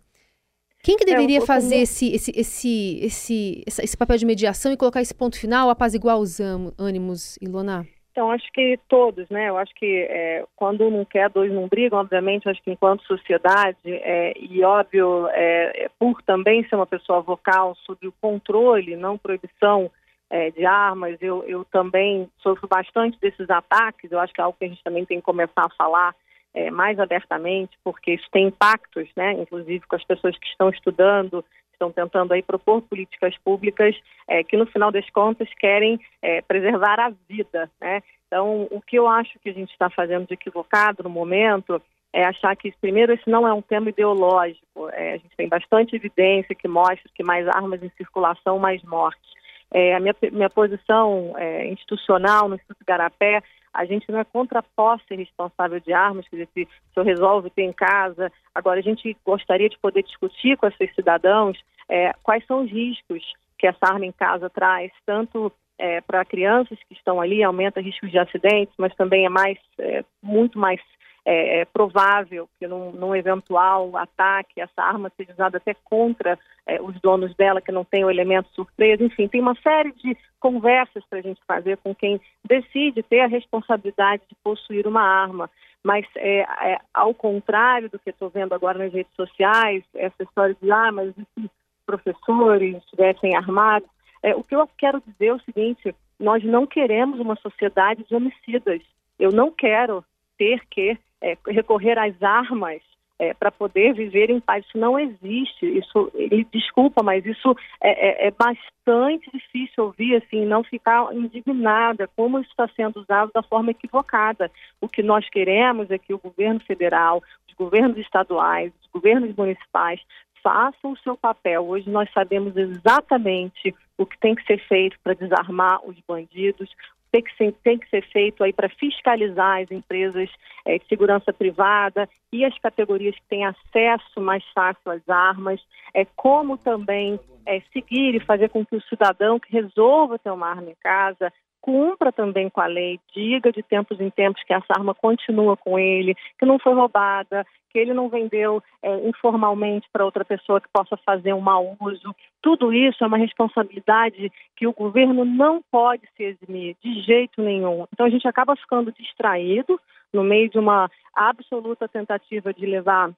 Quem 0.84 0.98
que 0.98 1.06
deveria 1.06 1.40
é, 1.40 1.46
fazer 1.46 1.78
esse, 1.78 2.14
esse, 2.14 2.32
esse, 2.36 3.00
esse, 3.02 3.64
esse 3.66 3.98
papel 3.98 4.18
de 4.18 4.26
mediação 4.26 4.72
e 4.72 4.78
colocar 4.78 5.02
esse 5.02 5.16
ponto 5.16 5.40
final, 5.40 5.70
apaziguar 5.70 6.18
os 6.20 6.40
ânimos, 6.78 7.38
Ilona? 7.42 7.88
Então, 8.12 8.32
acho 8.32 8.50
que 8.54 8.80
todos, 8.88 9.28
né? 9.30 9.50
Eu 9.50 9.58
acho 9.58 9.74
que 9.76 10.08
é, 10.08 10.46
quando 10.56 10.86
um 10.86 10.92
não 10.92 11.04
quer, 11.04 11.30
dois 11.30 11.52
não 11.52 11.68
brigam, 11.68 12.00
obviamente, 12.00 12.48
acho 12.48 12.64
que 12.64 12.72
enquanto 12.72 13.04
sociedade, 13.04 13.78
é, 13.84 14.32
e 14.40 14.64
óbvio, 14.64 15.28
é, 15.32 15.86
é 15.86 15.90
por 16.00 16.22
também 16.22 16.66
ser 16.70 16.76
uma 16.76 16.86
pessoa 16.86 17.20
vocal 17.20 17.76
sobre 17.86 18.08
o 18.08 18.14
controle, 18.22 18.96
não 18.96 19.18
proibição 19.18 19.92
é, 20.30 20.52
de 20.52 20.66
armas, 20.66 21.18
eu, 21.22 21.44
eu 21.44 21.64
também 21.66 22.30
sofro 22.38 22.68
bastante 22.68 23.20
desses 23.20 23.50
ataques, 23.50 24.12
eu 24.12 24.20
acho 24.20 24.34
que 24.34 24.42
é 24.42 24.44
algo 24.44 24.58
que 24.58 24.66
a 24.66 24.68
gente 24.68 24.84
também 24.84 25.06
tem 25.06 25.20
que 25.20 25.26
começar 25.26 25.66
a 25.66 25.76
falar 25.78 26.16
é, 26.54 26.72
mais 26.72 27.00
abertamente, 27.00 27.78
porque 27.84 28.14
isso 28.14 28.28
tem 28.32 28.48
impactos, 28.48 29.08
né, 29.16 29.34
inclusive 29.34 29.86
com 29.88 29.96
as 29.96 30.04
pessoas 30.04 30.38
que 30.38 30.48
estão 30.48 30.70
estudando, 30.70 31.44
estão 31.76 31.92
tentando 31.92 32.34
aí 32.34 32.42
propor 32.42 32.82
políticas 32.82 33.38
públicas 33.44 33.96
é, 34.28 34.44
que 34.44 34.58
no 34.58 34.66
final 34.66 34.92
das 34.92 35.08
contas 35.10 35.48
querem 35.60 36.00
é, 36.22 36.42
preservar 36.42 37.00
a 37.00 37.12
vida, 37.30 37.70
né? 37.80 38.02
Então, 38.28 38.68
o 38.72 38.82
que 38.82 38.98
eu 38.98 39.08
acho 39.08 39.38
que 39.40 39.50
a 39.50 39.54
gente 39.54 39.72
está 39.72 39.90
fazendo 39.90 40.26
de 40.26 40.34
equivocado 40.34 41.04
no 41.04 41.10
momento 41.10 41.82
é 42.12 42.26
achar 42.26 42.56
que, 42.56 42.74
primeiro, 42.82 43.14
esse 43.14 43.30
não 43.30 43.48
é 43.48 43.54
um 43.54 43.62
tema 43.62 43.90
ideológico. 43.90 44.90
É, 44.94 45.14
a 45.14 45.18
gente 45.18 45.36
tem 45.36 45.48
bastante 45.48 45.96
evidência 45.96 46.56
que 46.56 46.68
mostra 46.68 47.12
que 47.14 47.24
mais 47.24 47.48
armas 47.48 47.84
em 47.84 47.92
circulação, 47.98 48.58
mais 48.58 48.82
mortes. 48.84 49.30
É, 49.74 49.96
a 49.96 50.00
minha, 50.00 50.16
minha 50.32 50.50
posição 50.50 51.34
é, 51.38 51.68
institucional 51.68 52.48
no 52.48 52.56
Instituto 52.56 52.84
Garapé, 52.86 53.42
a 53.74 53.84
gente 53.86 54.10
não 54.10 54.20
é 54.20 54.24
contra 54.24 54.60
a 54.60 54.64
posse 54.64 55.14
responsável 55.14 55.80
de 55.80 55.92
armas, 55.92 56.28
quer 56.30 56.38
dizer, 56.38 56.50
se, 56.54 56.66
se 56.66 57.00
eu 57.00 57.04
resolvo 57.04 57.50
ter 57.50 57.64
em 57.64 57.74
casa. 57.74 58.32
Agora, 58.54 58.80
a 58.80 58.84
gente 58.84 59.16
gostaria 59.26 59.68
de 59.68 59.78
poder 59.80 60.04
discutir 60.04 60.56
com 60.58 60.68
esses 60.68 60.94
cidadãos 60.96 61.58
é, 61.90 62.14
quais 62.24 62.46
são 62.46 62.64
os 62.64 62.72
riscos 62.72 63.22
que 63.58 63.68
essa 63.68 63.86
arma 63.86 64.06
em 64.06 64.12
casa 64.12 64.50
traz, 64.50 64.92
tanto 65.06 65.52
é, 65.78 66.02
para 66.02 66.26
crianças 66.26 66.78
que 66.88 66.94
estão 66.94 67.20
ali, 67.20 67.44
aumenta 67.44 67.82
riscos 67.82 68.12
de 68.12 68.18
acidentes, 68.18 68.74
mas 68.78 68.96
também 68.96 69.26
é 69.26 69.30
mais, 69.30 69.58
é, 69.80 70.04
muito 70.22 70.58
mais 70.58 70.80
é, 71.26 71.62
é 71.62 71.66
provável 71.66 72.48
que 72.60 72.68
num, 72.68 72.92
num, 72.92 73.16
eventual 73.16 73.98
ataque 73.98 74.62
essa 74.62 74.82
arma 74.82 75.12
seja 75.18 75.34
usada 75.34 75.58
até 75.58 75.74
contra 75.74 76.38
é, 76.68 76.80
os 76.82 77.00
donos 77.02 77.36
dela 77.36 77.62
que 77.62 77.72
não 77.72 77.84
tem 77.84 78.06
o 78.06 78.10
elemento 78.12 78.48
surpresa. 78.54 79.04
Enfim, 79.04 79.28
tem 79.28 79.42
uma 79.42 79.56
série 79.56 79.92
de 79.94 80.16
conversas 80.40 81.04
para 81.10 81.20
a 81.20 81.22
gente 81.22 81.42
fazer 81.48 81.78
com 81.78 81.96
quem 81.96 82.22
decide 82.48 83.02
ter 83.02 83.22
a 83.22 83.28
responsabilidade 83.28 84.22
de 84.30 84.36
possuir 84.44 84.86
uma 84.86 85.02
arma. 85.02 85.50
Mas, 85.84 86.06
é, 86.16 86.40
é 86.42 86.80
ao 86.94 87.14
contrário 87.14 87.90
do 87.90 88.00
que 88.00 88.12
estou 88.12 88.30
vendo 88.30 88.54
agora 88.54 88.78
nas 88.78 88.94
redes 88.94 89.14
sociais, 89.16 89.84
essa 89.96 90.24
história 90.24 90.56
de 90.62 90.72
ah, 90.72 90.92
mas 90.92 91.14
se 91.16 91.50
professores 91.86 92.78
estivessem 92.78 93.36
armados, 93.36 93.88
é, 94.24 94.36
o 94.36 94.44
que 94.44 94.56
eu 94.56 94.68
quero 94.78 95.02
dizer 95.06 95.28
é 95.28 95.34
o 95.34 95.42
seguinte: 95.42 95.96
nós 96.20 96.44
não 96.44 96.66
queremos 96.66 97.20
uma 97.20 97.36
sociedade 97.36 98.04
de 98.04 98.16
homicidas. 98.16 98.82
Eu 99.20 99.32
não 99.32 99.52
quero 99.52 100.04
ter 100.38 100.66
que 100.70 100.98
é, 101.26 101.36
recorrer 101.48 101.98
às 101.98 102.22
armas 102.22 102.82
é, 103.18 103.34
para 103.34 103.52
poder 103.52 103.94
viver 103.94 104.30
em 104.30 104.40
paz. 104.40 104.64
Isso 104.66 104.78
não 104.78 105.00
existe. 105.00 105.66
Isso, 105.66 106.12
desculpa, 106.52 107.02
mas 107.02 107.26
isso 107.26 107.56
é, 107.82 108.26
é, 108.26 108.28
é, 108.28 108.32
bastante 108.32 109.30
difícil 109.34 109.86
ouvir, 109.86 110.16
assim, 110.16 110.46
não 110.46 110.64
ficar 110.64 111.14
indignada 111.14 112.08
como 112.16 112.40
isso 112.40 112.50
está 112.50 112.68
sendo 112.76 113.00
usado 113.00 113.32
da 113.34 113.42
forma 113.42 113.72
equivocada. 113.72 114.52
O 114.80 114.88
que 114.88 115.02
nós 115.02 115.28
queremos 115.30 115.90
é 115.90 115.98
que 115.98 116.14
o 116.14 116.20
governo 116.20 116.60
federal, 116.60 117.24
os 117.48 117.54
governos 117.56 117.98
estaduais, 117.98 118.72
os 118.84 118.88
governos 118.92 119.36
municipais 119.36 120.00
façam 120.44 120.92
o 120.92 120.98
seu 120.98 121.18
papel. 121.18 121.66
Hoje 121.68 121.90
nós 121.90 122.08
sabemos 122.14 122.56
exatamente 122.56 123.74
o 123.98 124.06
que 124.06 124.20
tem 124.20 124.36
que 124.36 124.46
ser 124.46 124.60
feito 124.68 124.96
para 125.04 125.16
desarmar 125.16 125.84
os 125.84 125.98
bandidos, 126.08 126.70
tem 127.12 127.22
que 127.22 127.36
ser, 127.36 127.54
tem 127.64 127.78
que 127.78 127.90
ser 127.90 128.06
feito 128.10 128.44
aí 128.44 128.52
para 128.52 128.70
fiscalizar 128.70 129.62
as 129.62 129.72
empresas 129.72 130.30
é, 130.66 130.78
de 130.78 130.88
segurança 130.88 131.32
privada 131.32 132.10
e 132.32 132.44
as 132.44 132.58
categorias 132.60 133.16
que 133.16 133.28
têm 133.30 133.46
acesso 133.46 134.20
mais 134.20 134.44
fácil 134.54 134.92
às 134.92 135.08
armas, 135.08 135.62
é, 135.94 136.06
como 136.16 136.58
também 136.58 137.20
é, 137.46 137.62
seguir 137.72 138.16
e 138.16 138.20
fazer 138.20 138.50
com 138.50 138.66
que 138.66 138.76
o 138.76 138.82
cidadão 138.84 139.40
que 139.40 139.52
resolva 139.52 140.20
ter 140.20 140.32
uma 140.32 140.50
arma 140.50 140.70
em 140.70 140.76
casa 140.82 141.32
cumpra 141.66 142.12
também 142.12 142.48
com 142.48 142.62
a 142.62 142.68
lei, 142.68 143.00
diga 143.12 143.52
de 143.52 143.64
tempos 143.64 144.00
em 144.00 144.12
tempos 144.12 144.44
que 144.44 144.54
essa 144.54 144.72
arma 144.78 144.94
continua 144.94 145.58
com 145.58 145.80
ele, 145.80 146.14
que 146.38 146.46
não 146.46 146.60
foi 146.60 146.76
roubada, 146.76 147.44
que 147.72 147.80
ele 147.80 147.92
não 147.92 148.08
vendeu 148.08 148.62
é, 148.84 149.10
informalmente 149.10 149.88
para 149.92 150.06
outra 150.06 150.24
pessoa 150.24 150.62
que 150.62 150.70
possa 150.72 150.96
fazer 150.98 151.34
um 151.34 151.42
mau 151.42 151.76
uso. 151.82 152.16
Tudo 152.40 152.72
isso 152.72 153.04
é 153.04 153.08
uma 153.08 153.18
responsabilidade 153.18 154.32
que 154.56 154.68
o 154.68 154.74
governo 154.74 155.26
não 155.26 155.60
pode 155.72 156.08
se 156.16 156.24
eximir 156.24 156.76
de 156.84 157.02
jeito 157.02 157.42
nenhum. 157.42 157.88
Então 157.92 158.06
a 158.06 158.10
gente 158.12 158.28
acaba 158.28 158.56
ficando 158.56 158.92
distraído 158.92 159.82
no 160.14 160.24
meio 160.24 160.48
de 160.48 160.60
uma 160.60 160.88
absoluta 161.16 161.88
tentativa 161.88 162.54
de 162.54 162.64
levar 162.68 163.10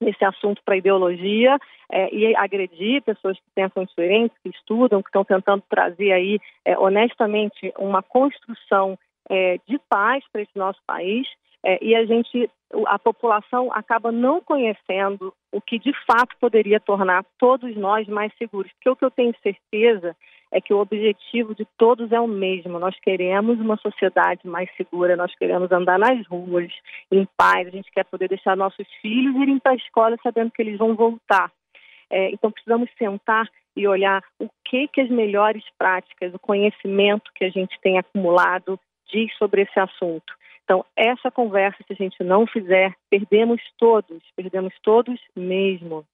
esse 0.00 0.24
assunto 0.24 0.62
para 0.64 0.76
ideologia 0.76 1.58
é, 1.90 2.14
e 2.14 2.36
agredir 2.36 3.02
pessoas 3.02 3.36
que 3.36 3.50
pensam 3.54 3.84
diferente, 3.84 4.34
que 4.42 4.50
estudam, 4.50 5.02
que 5.02 5.08
estão 5.08 5.24
tentando 5.24 5.62
trazer 5.68 6.12
aí, 6.12 6.38
é, 6.64 6.78
honestamente, 6.78 7.72
uma 7.78 8.02
construção 8.02 8.98
é, 9.28 9.58
de 9.66 9.78
paz 9.88 10.24
para 10.32 10.42
esse 10.42 10.56
nosso 10.56 10.80
país. 10.86 11.26
É, 11.64 11.84
e 11.84 11.94
a 11.94 12.04
gente, 12.04 12.48
a 12.86 12.98
população 12.98 13.70
acaba 13.72 14.12
não 14.12 14.40
conhecendo 14.40 15.34
o 15.50 15.60
que 15.60 15.78
de 15.78 15.92
fato 16.06 16.36
poderia 16.40 16.78
tornar 16.78 17.24
todos 17.38 17.76
nós 17.76 18.06
mais 18.06 18.32
seguros. 18.38 18.70
Porque 18.72 18.90
o 18.90 18.96
que 18.96 19.04
eu 19.04 19.10
tenho 19.10 19.34
certeza 19.42 20.16
é 20.50 20.60
que 20.60 20.72
o 20.72 20.78
objetivo 20.78 21.54
de 21.54 21.66
todos 21.76 22.10
é 22.12 22.20
o 22.20 22.26
mesmo. 22.26 22.78
Nós 22.78 22.98
queremos 23.00 23.58
uma 23.60 23.76
sociedade 23.76 24.46
mais 24.46 24.68
segura, 24.76 25.16
nós 25.16 25.34
queremos 25.34 25.70
andar 25.70 25.98
nas 25.98 26.26
ruas 26.26 26.72
em 27.10 27.26
paz, 27.36 27.68
a 27.68 27.70
gente 27.70 27.90
quer 27.90 28.04
poder 28.04 28.28
deixar 28.28 28.56
nossos 28.56 28.86
filhos 29.02 29.36
irem 29.36 29.58
para 29.58 29.72
a 29.72 29.76
escola 29.76 30.16
sabendo 30.22 30.50
que 30.50 30.62
eles 30.62 30.78
vão 30.78 30.94
voltar. 30.94 31.50
É, 32.10 32.30
então 32.30 32.50
precisamos 32.50 32.88
sentar 32.98 33.48
e 33.76 33.86
olhar 33.86 34.22
o 34.40 34.48
que 34.64 34.88
que 34.88 35.00
as 35.00 35.10
melhores 35.10 35.62
práticas, 35.76 36.34
o 36.34 36.38
conhecimento 36.38 37.30
que 37.34 37.44
a 37.44 37.50
gente 37.50 37.78
tem 37.80 37.98
acumulado 37.98 38.78
diz 39.10 39.32
sobre 39.36 39.62
esse 39.62 39.78
assunto. 39.78 40.32
Então, 40.64 40.84
essa 40.94 41.30
conversa, 41.30 41.78
se 41.86 41.94
a 41.94 41.96
gente 41.96 42.22
não 42.22 42.46
fizer, 42.46 42.94
perdemos 43.08 43.62
todos, 43.78 44.22
perdemos 44.36 44.74
todos 44.82 45.18
mesmo. 45.34 46.04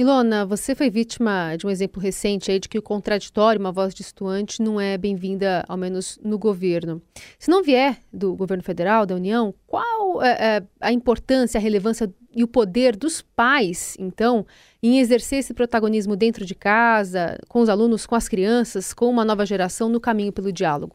Ilona, 0.00 0.46
você 0.46 0.76
foi 0.76 0.90
vítima 0.90 1.56
de 1.56 1.66
um 1.66 1.70
exemplo 1.70 2.00
recente 2.00 2.52
aí 2.52 2.60
de 2.60 2.68
que 2.68 2.78
o 2.78 2.82
contraditório, 2.82 3.60
uma 3.60 3.72
voz 3.72 3.92
distoante, 3.92 4.62
não 4.62 4.80
é 4.80 4.96
bem-vinda, 4.96 5.64
ao 5.68 5.76
menos 5.76 6.20
no 6.22 6.38
governo. 6.38 7.02
Se 7.36 7.50
não 7.50 7.64
vier 7.64 7.96
do 8.12 8.36
governo 8.36 8.62
federal, 8.62 9.04
da 9.04 9.16
União, 9.16 9.52
qual 9.66 10.22
é, 10.22 10.58
é 10.58 10.62
a 10.80 10.92
importância, 10.92 11.58
a 11.58 11.60
relevância 11.60 12.08
e 12.32 12.44
o 12.44 12.46
poder 12.46 12.94
dos 12.94 13.22
pais, 13.22 13.96
então, 13.98 14.46
em 14.80 15.00
exercer 15.00 15.40
esse 15.40 15.52
protagonismo 15.52 16.14
dentro 16.14 16.46
de 16.46 16.54
casa, 16.54 17.36
com 17.48 17.58
os 17.58 17.68
alunos, 17.68 18.06
com 18.06 18.14
as 18.14 18.28
crianças, 18.28 18.94
com 18.94 19.06
uma 19.06 19.24
nova 19.24 19.44
geração 19.44 19.88
no 19.88 20.00
caminho 20.00 20.32
pelo 20.32 20.52
diálogo? 20.52 20.94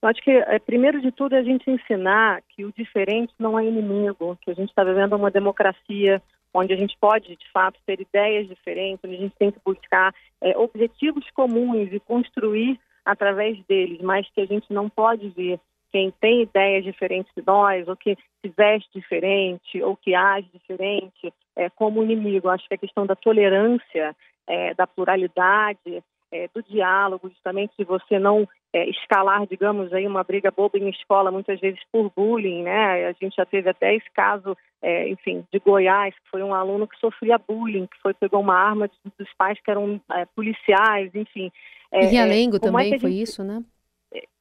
Eu 0.00 0.08
acho 0.08 0.22
que, 0.22 0.30
é, 0.30 0.58
primeiro 0.58 0.98
de 1.02 1.12
tudo, 1.12 1.34
é 1.34 1.40
a 1.40 1.44
gente 1.44 1.70
ensinar 1.70 2.40
que 2.48 2.64
o 2.64 2.72
diferente 2.72 3.34
não 3.38 3.58
é 3.58 3.66
inimigo, 3.66 4.38
que 4.40 4.50
a 4.50 4.54
gente 4.54 4.70
está 4.70 4.82
vivendo 4.82 5.14
uma 5.14 5.30
democracia 5.30 6.22
onde 6.54 6.72
a 6.72 6.76
gente 6.76 6.96
pode, 7.00 7.34
de 7.36 7.50
fato, 7.50 7.78
ter 7.86 8.00
ideias 8.00 8.48
diferentes, 8.48 9.04
onde 9.04 9.16
a 9.16 9.20
gente 9.20 9.36
tem 9.38 9.50
que 9.50 9.60
buscar 9.64 10.14
é, 10.40 10.56
objetivos 10.56 11.28
comuns 11.30 11.92
e 11.92 12.00
construir 12.00 12.78
através 13.04 13.58
deles, 13.66 14.00
mas 14.00 14.28
que 14.30 14.40
a 14.40 14.46
gente 14.46 14.72
não 14.72 14.88
pode 14.88 15.28
ver 15.30 15.58
quem 15.90 16.10
tem 16.20 16.42
ideias 16.42 16.84
diferentes 16.84 17.30
de 17.36 17.42
nós, 17.46 17.86
ou 17.86 17.94
que 17.94 18.16
se 18.40 18.52
veste 18.56 18.88
diferente, 18.94 19.82
ou 19.82 19.94
que 19.94 20.14
age 20.14 20.48
diferente, 20.52 21.32
é, 21.54 21.68
como 21.68 22.02
inimigo. 22.02 22.48
Acho 22.48 22.66
que 22.66 22.74
a 22.74 22.78
questão 22.78 23.04
da 23.04 23.14
tolerância, 23.14 24.16
é, 24.46 24.72
da 24.74 24.86
pluralidade, 24.86 26.02
é, 26.32 26.48
do 26.54 26.62
diálogo, 26.62 27.28
justamente 27.28 27.74
de 27.78 27.84
você 27.84 28.18
não 28.18 28.48
é, 28.72 28.88
escalar, 28.88 29.46
digamos, 29.46 29.92
aí 29.92 30.06
uma 30.06 30.24
briga 30.24 30.50
boba 30.50 30.78
em 30.78 30.88
escola, 30.88 31.30
muitas 31.30 31.60
vezes 31.60 31.80
por 31.92 32.10
bullying, 32.16 32.62
né? 32.62 33.06
A 33.06 33.12
gente 33.12 33.36
já 33.36 33.44
teve 33.44 33.68
até 33.68 33.94
esse 33.94 34.10
caso, 34.12 34.56
é, 34.80 35.08
enfim, 35.10 35.44
de 35.52 35.58
Goiás, 35.58 36.14
que 36.14 36.30
foi 36.30 36.42
um 36.42 36.54
aluno 36.54 36.88
que 36.88 36.98
sofria 36.98 37.38
bullying, 37.38 37.86
que 37.86 38.00
foi 38.00 38.14
pegou 38.14 38.40
uma 38.40 38.56
arma 38.56 38.90
dos 39.18 39.28
pais 39.36 39.60
que 39.62 39.70
eram 39.70 40.00
é, 40.10 40.24
policiais, 40.34 41.14
enfim. 41.14 41.52
É, 41.92 42.04
e 42.04 42.06
Realengo 42.06 42.56
é, 42.56 42.60
também 42.60 42.88
gente... 42.88 43.02
foi 43.02 43.12
isso, 43.12 43.44
né? 43.44 43.62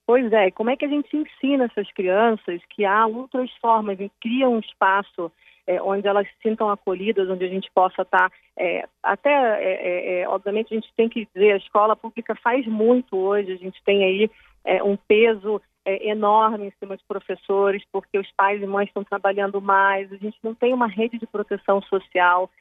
Pois 0.06 0.32
é, 0.34 0.52
como 0.52 0.70
é 0.70 0.76
que 0.76 0.84
a 0.84 0.90
gente 0.90 1.16
ensina 1.16 1.66
essas 1.66 1.90
crianças 1.94 2.60
que 2.70 2.84
há 2.84 3.06
outras 3.06 3.50
formas, 3.62 4.00
e 4.00 4.12
cria 4.20 4.50
um 4.50 4.60
espaço 4.60 5.32
é, 5.68 5.82
onde 5.82 6.08
elas 6.08 6.28
se 6.28 6.34
sintam 6.42 6.70
acolhidas, 6.70 7.30
onde 7.30 7.46
a 7.46 7.48
gente 7.48 7.70
possa 7.74 8.02
estar. 8.02 8.30
Tá, 8.30 8.36
é, 8.58 8.88
até, 9.02 9.30
é, 9.30 9.74
é, 9.74 10.22
é, 10.22 10.30
obviamente, 10.30 10.74
a 10.74 10.76
gente 10.76 10.94
tem 10.96 11.10
que 11.10 11.28
dizer, 11.34 11.54
a 11.54 11.58
escola 11.58 11.96
pública 11.96 12.36
faz 12.36 12.66
muito 12.66 13.18
hoje, 13.18 13.52
a 13.52 13.58
gente 13.58 13.82
tem 13.84 14.04
aí 14.04 14.30
é, 14.64 14.84
um 14.84 14.96
peso 14.96 15.62
enorme 15.84 16.68
em 16.68 16.74
cima 16.80 16.96
de 16.96 17.04
professores, 17.06 17.84
porque 17.92 18.20
os 18.20 18.32
pais 18.34 18.62
e 18.62 18.68
mães 18.68 18.88
estão 18.88 19.04
trabalhando 19.04 19.60
mais, 19.60 20.14
a 20.14 20.16
gente 20.18 20.38
não 20.44 20.54
tem 20.54 20.76
uma 20.76 20.86
rede 20.86 21.18
de 21.18 21.26
proteção 21.26 21.82
social 21.82 22.52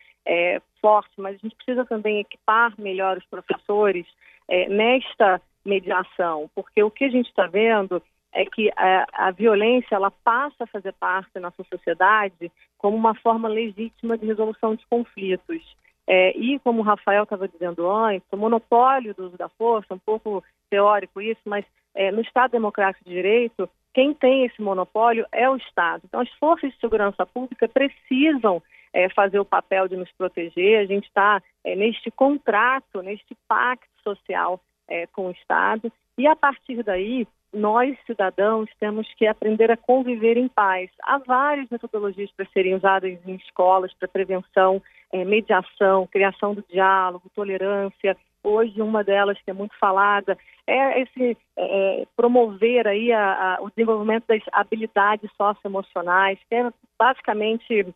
forte, 0.81 1.11
mas 1.19 1.35
a 1.35 1.39
gente 1.39 1.55
precisa 1.55 1.85
também 1.85 2.21
equipar 2.21 2.73
melhor 2.79 3.19
os 3.19 3.27
professores 3.27 4.07
nesta 4.71 5.39
mediação, 5.63 6.51
porque 6.55 6.83
o 6.83 6.91
que 6.91 7.05
a 7.05 7.11
gente 7.11 7.29
está 7.29 7.47
vendo 7.47 8.03
é 8.33 8.45
que 8.45 8.71
a, 8.77 9.07
a, 9.13 9.31
violência 9.31 9.95
ela 9.95 10.11
passa 10.11 10.65
a 10.65 10.67
fazer 10.67 10.93
parte 10.95 11.31
da 11.35 11.41
nossa 11.41 11.65
sociedade 11.65 12.51
como 12.79 12.97
uma 12.97 13.15
forma 13.15 13.49
legítima 13.49 14.17
de 14.17 14.27
resolução 14.27 14.75
de 14.75 14.87
conflitos. 14.87 15.77
É, 16.07 16.37
e 16.37 16.59
como 16.61 16.81
o 16.81 16.85
Rafael 16.85 17.25
estava 17.25 17.47
dizendo 17.47 17.89
antes, 17.91 18.27
o 18.33 18.37
monopólio 18.37 19.15
do 19.15 19.27
uso 19.27 19.37
da 19.37 19.49
força, 19.49 19.95
um 19.95 19.99
pouco 19.99 20.43
teórico 20.69 21.21
isso, 21.21 21.41
mas 21.45 21.65
é, 21.95 22.11
no 22.11 22.21
Estado 22.21 22.53
Democrático 22.53 23.05
de 23.05 23.15
Direito, 23.15 23.69
quem 23.93 24.15
tem 24.15 24.45
esse 24.45 24.63
monopólio 24.63 25.27
é 25.33 25.49
o 25.49 25.57
Estado. 25.57 26.03
Então, 26.05 26.21
as 26.21 26.31
forças 26.35 26.73
de 26.73 26.79
segurança 26.79 27.27
pública 27.27 27.69
precisam 27.69 28.63
é, 28.93 29.09
fazer 29.09 29.39
o 29.39 29.45
papel 29.45 29.89
de 29.89 29.97
nos 29.97 30.11
proteger. 30.13 30.81
A 30.81 30.87
gente 30.87 31.07
está 31.07 31.43
é, 31.65 31.75
neste 31.75 32.11
contrato, 32.11 33.03
neste 33.03 33.37
pacto 33.49 33.89
social 34.03 34.61
é, 34.89 35.07
com 35.09 35.27
o 35.27 35.33
Estado. 35.33 35.93
E 36.17 36.27
a 36.27 36.37
partir 36.37 36.83
daí, 36.83 37.27
nós, 37.53 37.97
cidadãos, 38.07 38.69
temos 38.79 39.13
que 39.15 39.27
aprender 39.27 39.71
a 39.71 39.77
conviver 39.77 40.37
em 40.37 40.49
paz. 40.49 40.91
Há 41.03 41.19
várias 41.19 41.69
metodologias 41.69 42.31
para 42.33 42.47
serem 42.53 42.75
usadas 42.75 43.19
em 43.27 43.35
escolas 43.35 43.93
para 43.95 44.09
prevenção, 44.09 44.83
é, 45.13 45.25
mediação, 45.25 46.07
criação 46.07 46.55
do 46.55 46.65
diálogo, 46.69 47.31
tolerância. 47.35 48.17
Hoje, 48.43 48.81
uma 48.81 49.03
delas 49.03 49.39
que 49.43 49.51
é 49.51 49.55
muito 49.55 49.77
falada 49.79 50.39
é 50.67 51.03
esse 51.03 51.37
é, 51.57 52.07
promover 52.17 52.87
aí 52.87 53.13
a, 53.13 53.57
a, 53.57 53.63
o 53.63 53.69
desenvolvimento 53.71 54.27
das 54.29 54.43
habilidades 54.53 55.31
socioemocionais, 55.37 56.39
que 56.49 56.55
é 56.55 56.71
basicamente 56.99 57.87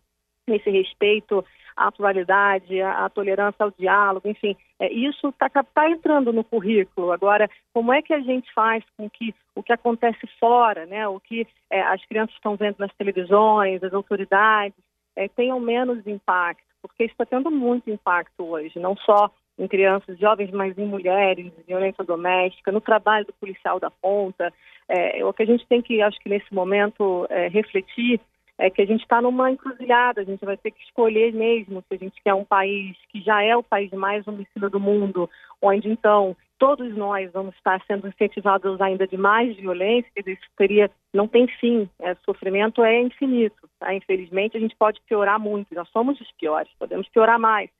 esse 0.52 0.70
respeito 0.70 1.44
à 1.76 1.90
pluralidade, 1.90 2.80
à, 2.80 3.04
à 3.04 3.08
tolerância 3.08 3.64
ao 3.64 3.70
diálogo, 3.70 4.28
enfim, 4.28 4.56
é, 4.78 4.92
isso 4.92 5.28
está 5.28 5.48
tá 5.48 5.90
entrando 5.90 6.32
no 6.32 6.44
currículo. 6.44 7.12
Agora, 7.12 7.48
como 7.72 7.92
é 7.92 8.02
que 8.02 8.12
a 8.12 8.20
gente 8.20 8.52
faz 8.52 8.84
com 8.96 9.08
que 9.08 9.34
o 9.54 9.62
que 9.62 9.72
acontece 9.72 10.26
fora, 10.38 10.86
né, 10.86 11.06
o 11.08 11.18
que 11.18 11.46
é, 11.70 11.80
as 11.82 12.04
crianças 12.06 12.34
estão 12.34 12.56
vendo 12.56 12.76
nas 12.78 12.94
televisões, 12.94 13.82
as 13.82 13.94
autoridades, 13.94 14.76
é, 15.16 15.28
tenham 15.28 15.58
menos 15.58 16.06
impacto? 16.06 16.64
Porque 16.82 17.04
isso 17.04 17.14
está 17.14 17.24
tendo 17.24 17.50
muito 17.50 17.90
impacto 17.90 18.44
hoje, 18.44 18.78
não 18.78 18.96
só 18.96 19.30
em 19.58 19.68
crianças 19.68 20.18
jovens, 20.18 20.50
mas 20.50 20.76
em 20.76 20.84
mulheres, 20.84 21.52
violência 21.66 22.04
doméstica, 22.04 22.72
no 22.72 22.80
trabalho 22.80 23.24
do 23.24 23.32
policial 23.34 23.78
da 23.78 23.90
ponta. 23.90 24.52
É, 24.88 25.24
o 25.24 25.32
que 25.32 25.44
a 25.44 25.46
gente 25.46 25.66
tem 25.66 25.80
que, 25.80 26.02
acho 26.02 26.18
que 26.20 26.28
nesse 26.28 26.52
momento, 26.52 27.26
é, 27.30 27.48
refletir 27.48 28.20
é 28.58 28.70
que 28.70 28.82
a 28.82 28.86
gente 28.86 29.02
está 29.02 29.20
numa 29.20 29.50
encruzilhada, 29.50 30.20
a 30.20 30.24
gente 30.24 30.44
vai 30.44 30.56
ter 30.56 30.70
que 30.70 30.82
escolher 30.84 31.32
mesmo 31.32 31.82
se 31.82 31.94
a 31.94 31.96
gente 31.96 32.22
quer 32.22 32.34
um 32.34 32.44
país 32.44 32.96
que 33.08 33.20
já 33.20 33.42
é 33.42 33.56
o 33.56 33.62
país 33.62 33.90
mais 33.92 34.26
homicida 34.26 34.70
do 34.70 34.78
mundo, 34.78 35.28
onde 35.60 35.88
então 35.88 36.36
todos 36.58 36.96
nós 36.96 37.30
vamos 37.32 37.54
estar 37.56 37.82
sendo 37.86 38.06
incentivados 38.06 38.80
ainda 38.80 39.06
de 39.06 39.16
mais 39.16 39.56
violência, 39.56 40.10
dizer, 40.16 40.32
isso 40.32 40.48
teria, 40.56 40.90
não 41.12 41.26
tem 41.26 41.46
fim, 41.46 41.88
é, 42.00 42.14
sofrimento 42.24 42.82
é 42.84 43.00
infinito. 43.02 43.68
Tá? 43.78 43.92
Infelizmente, 43.92 44.56
a 44.56 44.60
gente 44.60 44.76
pode 44.76 45.00
piorar 45.06 45.38
muito, 45.38 45.74
nós 45.74 45.88
somos 45.90 46.20
os 46.20 46.30
piores, 46.32 46.70
podemos 46.78 47.08
piorar 47.08 47.38
mais. 47.38 47.70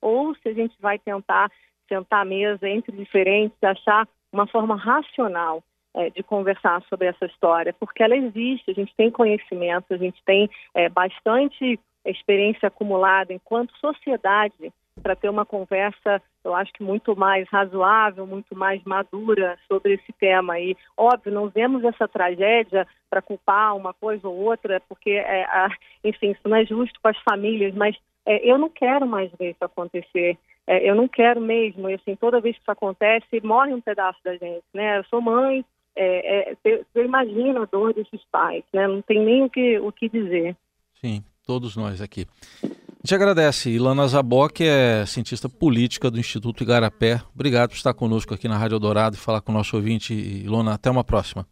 Ou 0.00 0.34
se 0.36 0.48
a 0.48 0.54
gente 0.54 0.74
vai 0.80 0.98
tentar 0.98 1.50
sentar 1.88 2.22
à 2.22 2.24
mesa 2.24 2.68
entre 2.68 2.96
diferentes, 2.96 3.62
achar 3.62 4.08
uma 4.32 4.46
forma 4.46 4.76
racional 4.76 5.62
é, 5.94 6.10
de 6.10 6.22
conversar 6.22 6.82
sobre 6.88 7.08
essa 7.08 7.26
história, 7.26 7.74
porque 7.78 8.02
ela 8.02 8.16
existe, 8.16 8.70
a 8.70 8.74
gente 8.74 8.94
tem 8.96 9.10
conhecimento, 9.10 9.92
a 9.92 9.96
gente 9.96 10.22
tem 10.24 10.48
é, 10.74 10.88
bastante 10.88 11.78
experiência 12.04 12.68
acumulada 12.68 13.32
enquanto 13.32 13.76
sociedade 13.76 14.72
para 15.02 15.16
ter 15.16 15.28
uma 15.28 15.46
conversa, 15.46 16.22
eu 16.44 16.54
acho 16.54 16.72
que 16.72 16.82
muito 16.82 17.16
mais 17.16 17.48
razoável, 17.48 18.26
muito 18.26 18.54
mais 18.54 18.82
madura 18.84 19.58
sobre 19.66 19.94
esse 19.94 20.12
tema. 20.12 20.58
E, 20.60 20.76
óbvio, 20.96 21.32
não 21.32 21.48
vemos 21.48 21.82
essa 21.84 22.06
tragédia 22.06 22.86
para 23.08 23.22
culpar 23.22 23.76
uma 23.76 23.94
coisa 23.94 24.28
ou 24.28 24.36
outra, 24.36 24.80
porque, 24.88 25.10
é, 25.10 25.44
a, 25.44 25.70
enfim, 26.04 26.32
isso 26.32 26.40
não 26.44 26.56
é 26.56 26.64
justo 26.64 27.00
com 27.00 27.08
as 27.08 27.18
famílias, 27.18 27.74
mas 27.74 27.96
é, 28.26 28.48
eu 28.48 28.58
não 28.58 28.68
quero 28.68 29.06
mais 29.06 29.30
ver 29.38 29.50
isso 29.50 29.64
acontecer. 29.64 30.36
É, 30.66 30.88
eu 30.88 30.94
não 30.94 31.08
quero 31.08 31.40
mesmo, 31.40 31.88
e, 31.88 31.94
assim, 31.94 32.14
toda 32.14 32.40
vez 32.40 32.54
que 32.56 32.62
isso 32.62 32.70
acontece, 32.70 33.40
morre 33.42 33.72
um 33.72 33.80
pedaço 33.80 34.18
da 34.22 34.32
gente, 34.32 34.64
né? 34.74 34.98
Eu 34.98 35.04
sou 35.04 35.20
mãe, 35.20 35.64
é, 35.96 36.50
é, 36.52 36.56
eu, 36.64 36.84
eu 36.94 37.04
imagino 37.04 37.62
a 37.62 37.64
dor 37.66 37.92
desses 37.94 38.20
pais, 38.30 38.64
né? 38.72 38.86
Não 38.86 39.02
tem 39.02 39.24
nem 39.24 39.44
o 39.44 39.50
que, 39.50 39.78
o 39.78 39.92
que 39.92 40.08
dizer. 40.08 40.56
Sim, 40.94 41.22
todos 41.46 41.76
nós 41.76 42.00
aqui. 42.00 42.26
A 42.62 42.66
gente 43.02 43.14
agradece. 43.14 43.70
Ilana 43.70 44.06
Zabok 44.06 44.62
é 44.62 45.04
cientista 45.06 45.48
política 45.48 46.10
do 46.10 46.18
Instituto 46.18 46.62
Igarapé. 46.62 47.20
Obrigado 47.34 47.70
por 47.70 47.76
estar 47.76 47.94
conosco 47.94 48.34
aqui 48.34 48.46
na 48.46 48.58
Rádio 48.58 48.78
Dourado 48.78 49.16
e 49.16 49.18
falar 49.18 49.40
com 49.40 49.52
o 49.52 49.54
nosso 49.54 49.76
ouvinte. 49.76 50.12
Ilona, 50.12 50.74
até 50.74 50.90
uma 50.90 51.02
próxima. 51.02 51.46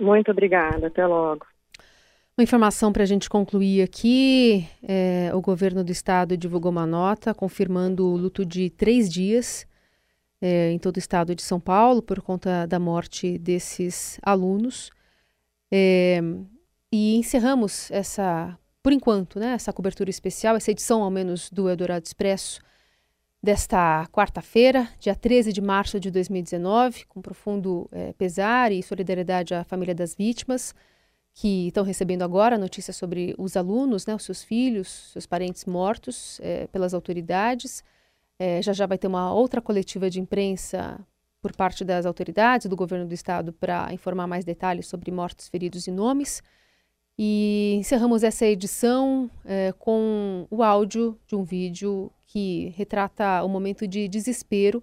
Muito 0.00 0.30
obrigada. 0.30 0.88
Até 0.88 1.06
logo. 1.06 1.46
Uma 2.36 2.44
informação 2.44 2.92
para 2.92 3.02
a 3.02 3.06
gente 3.06 3.28
concluir 3.28 3.82
aqui: 3.82 4.66
é, 4.82 5.30
o 5.34 5.40
governo 5.40 5.82
do 5.82 5.92
estado 5.92 6.36
divulgou 6.36 6.70
uma 6.70 6.86
nota 6.86 7.32
confirmando 7.32 8.06
o 8.06 8.16
luto 8.16 8.44
de 8.44 8.68
três 8.70 9.08
dias 9.08 9.66
é, 10.42 10.72
em 10.72 10.78
todo 10.78 10.96
o 10.96 10.98
estado 10.98 11.34
de 11.34 11.42
São 11.42 11.60
Paulo 11.60 12.02
por 12.02 12.20
conta 12.20 12.66
da 12.66 12.80
morte 12.80 13.38
desses 13.38 14.18
alunos. 14.22 14.90
É, 15.72 16.20
e 16.92 17.16
encerramos 17.16 17.90
essa 17.90 18.58
por 18.82 18.92
enquanto, 18.92 19.38
né, 19.38 19.52
essa 19.52 19.72
cobertura 19.72 20.10
especial, 20.10 20.56
essa 20.56 20.72
edição 20.72 21.04
ao 21.04 21.10
menos 21.10 21.48
do 21.50 21.70
Eldorado 21.70 22.04
Expresso 22.04 22.60
desta 23.40 24.08
quarta-feira, 24.12 24.88
dia 24.98 25.14
13 25.14 25.52
de 25.52 25.60
março 25.60 26.00
de 26.00 26.10
2019, 26.10 27.06
com 27.06 27.22
profundo 27.22 27.88
é, 27.92 28.12
pesar 28.14 28.72
e 28.72 28.82
solidariedade 28.82 29.54
à 29.54 29.62
família 29.62 29.94
das 29.94 30.16
vítimas 30.16 30.74
que 31.32 31.68
estão 31.68 31.84
recebendo 31.84 32.22
agora 32.22 32.58
notícias 32.58 32.96
sobre 32.96 33.34
os 33.38 33.56
alunos, 33.56 34.04
né, 34.04 34.14
os 34.14 34.24
seus 34.24 34.42
filhos, 34.42 35.10
seus 35.12 35.26
parentes 35.26 35.64
mortos 35.64 36.40
é, 36.42 36.66
pelas 36.66 36.92
autoridades. 36.92 37.84
É, 38.44 38.60
já 38.60 38.72
já 38.72 38.86
vai 38.86 38.98
ter 38.98 39.06
uma 39.06 39.32
outra 39.32 39.62
coletiva 39.62 40.10
de 40.10 40.18
imprensa 40.18 40.98
por 41.40 41.54
parte 41.54 41.84
das 41.84 42.04
autoridades 42.04 42.66
do 42.66 42.74
governo 42.74 43.06
do 43.06 43.14
estado 43.14 43.52
para 43.52 43.92
informar 43.92 44.26
mais 44.26 44.44
detalhes 44.44 44.88
sobre 44.88 45.12
mortos, 45.12 45.46
feridos 45.46 45.86
e 45.86 45.92
nomes. 45.92 46.42
E 47.16 47.76
encerramos 47.78 48.24
essa 48.24 48.44
edição 48.44 49.30
é, 49.44 49.72
com 49.78 50.44
o 50.50 50.60
áudio 50.60 51.16
de 51.24 51.36
um 51.36 51.44
vídeo 51.44 52.10
que 52.26 52.74
retrata 52.76 53.44
o 53.44 53.48
momento 53.48 53.86
de 53.86 54.08
desespero 54.08 54.82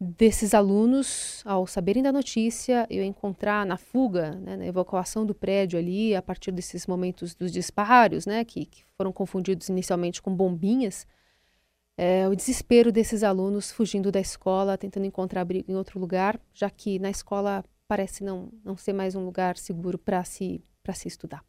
desses 0.00 0.54
alunos 0.54 1.42
ao 1.44 1.66
saberem 1.66 2.00
da 2.00 2.12
notícia 2.12 2.86
e 2.88 3.02
encontrar 3.02 3.66
na 3.66 3.76
fuga, 3.76 4.36
né, 4.36 4.56
na 4.56 4.66
evacuação 4.66 5.26
do 5.26 5.34
prédio 5.34 5.80
ali, 5.80 6.14
a 6.14 6.22
partir 6.22 6.52
desses 6.52 6.86
momentos 6.86 7.34
dos 7.34 7.50
disparos, 7.50 8.24
né, 8.24 8.44
que, 8.44 8.66
que 8.66 8.84
foram 8.96 9.12
confundidos 9.12 9.68
inicialmente 9.68 10.22
com 10.22 10.32
bombinhas, 10.32 11.04
é, 11.96 12.28
o 12.28 12.34
desespero 12.34 12.90
desses 12.90 13.22
alunos 13.22 13.70
fugindo 13.70 14.10
da 14.10 14.20
escola, 14.20 14.76
tentando 14.76 15.06
encontrar 15.06 15.42
abrigo 15.42 15.70
em 15.70 15.76
outro 15.76 15.98
lugar, 16.00 16.40
já 16.52 16.68
que 16.68 16.98
na 16.98 17.10
escola 17.10 17.64
parece 17.86 18.24
não, 18.24 18.50
não 18.64 18.76
ser 18.76 18.92
mais 18.92 19.14
um 19.14 19.24
lugar 19.24 19.56
seguro 19.56 19.98
para 19.98 20.24
se, 20.24 20.62
se 20.94 21.08
estudar. 21.08 21.44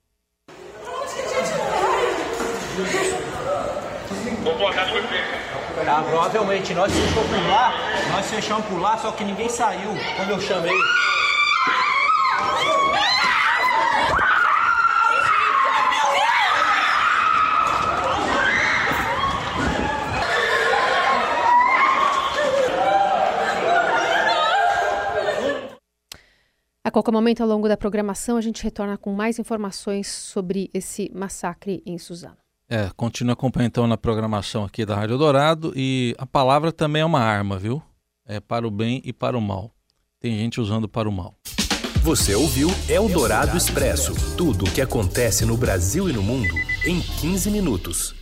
Ah, 5.88 6.04
provavelmente 6.04 6.74
nós 6.74 6.92
fechamos 6.92 7.30
por 7.30 7.48
lá, 7.48 7.74
nós 8.12 8.26
fechamos 8.28 8.66
por 8.68 8.80
lá, 8.80 8.98
só 8.98 9.12
que 9.12 9.24
ninguém 9.24 9.50
saiu 9.50 9.92
quando 10.18 10.30
eu 10.30 10.40
chamei. 10.40 10.76
A 26.85 26.85
qualquer 26.96 27.12
momento 27.12 27.42
ao 27.42 27.50
longo 27.50 27.68
da 27.68 27.76
programação, 27.76 28.38
a 28.38 28.42
gente 28.42 28.64
retorna 28.64 28.98
com 28.98 29.14
mais 29.14 29.38
informações 29.38 30.08
sobre 30.08 30.70
esse 30.74 31.12
massacre 31.14 31.84
em 31.86 31.98
Suzano. 31.98 32.38
É, 32.70 32.90
continua 32.96 33.34
acompanhando 33.34 33.68
então 33.68 33.86
na 33.86 33.98
programação 33.98 34.64
aqui 34.64 34.86
da 34.86 34.96
Rádio 34.96 35.18
Dourado 35.18 35.74
e 35.76 36.16
a 36.18 36.26
palavra 36.26 36.72
também 36.72 37.02
é 37.02 37.06
uma 37.06 37.20
arma, 37.20 37.60
viu? 37.60 37.84
É 38.26 38.40
para 38.40 38.66
o 38.66 38.72
bem 38.72 39.02
e 39.04 39.12
para 39.12 39.38
o 39.38 39.42
mal. 39.42 39.72
Tem 40.22 40.38
gente 40.38 40.62
usando 40.62 40.88
para 40.88 41.10
o 41.10 41.12
mal. 41.12 41.36
Você 42.02 42.34
ouviu 42.34 42.70
Eldorado 42.88 43.58
Expresso 43.58 44.14
tudo 44.38 44.64
o 44.64 44.72
que 44.72 44.80
acontece 44.80 45.46
no 45.46 45.58
Brasil 45.58 46.10
e 46.10 46.14
no 46.14 46.24
mundo 46.24 46.56
em 46.86 47.02
15 47.02 47.52
minutos. 47.52 48.15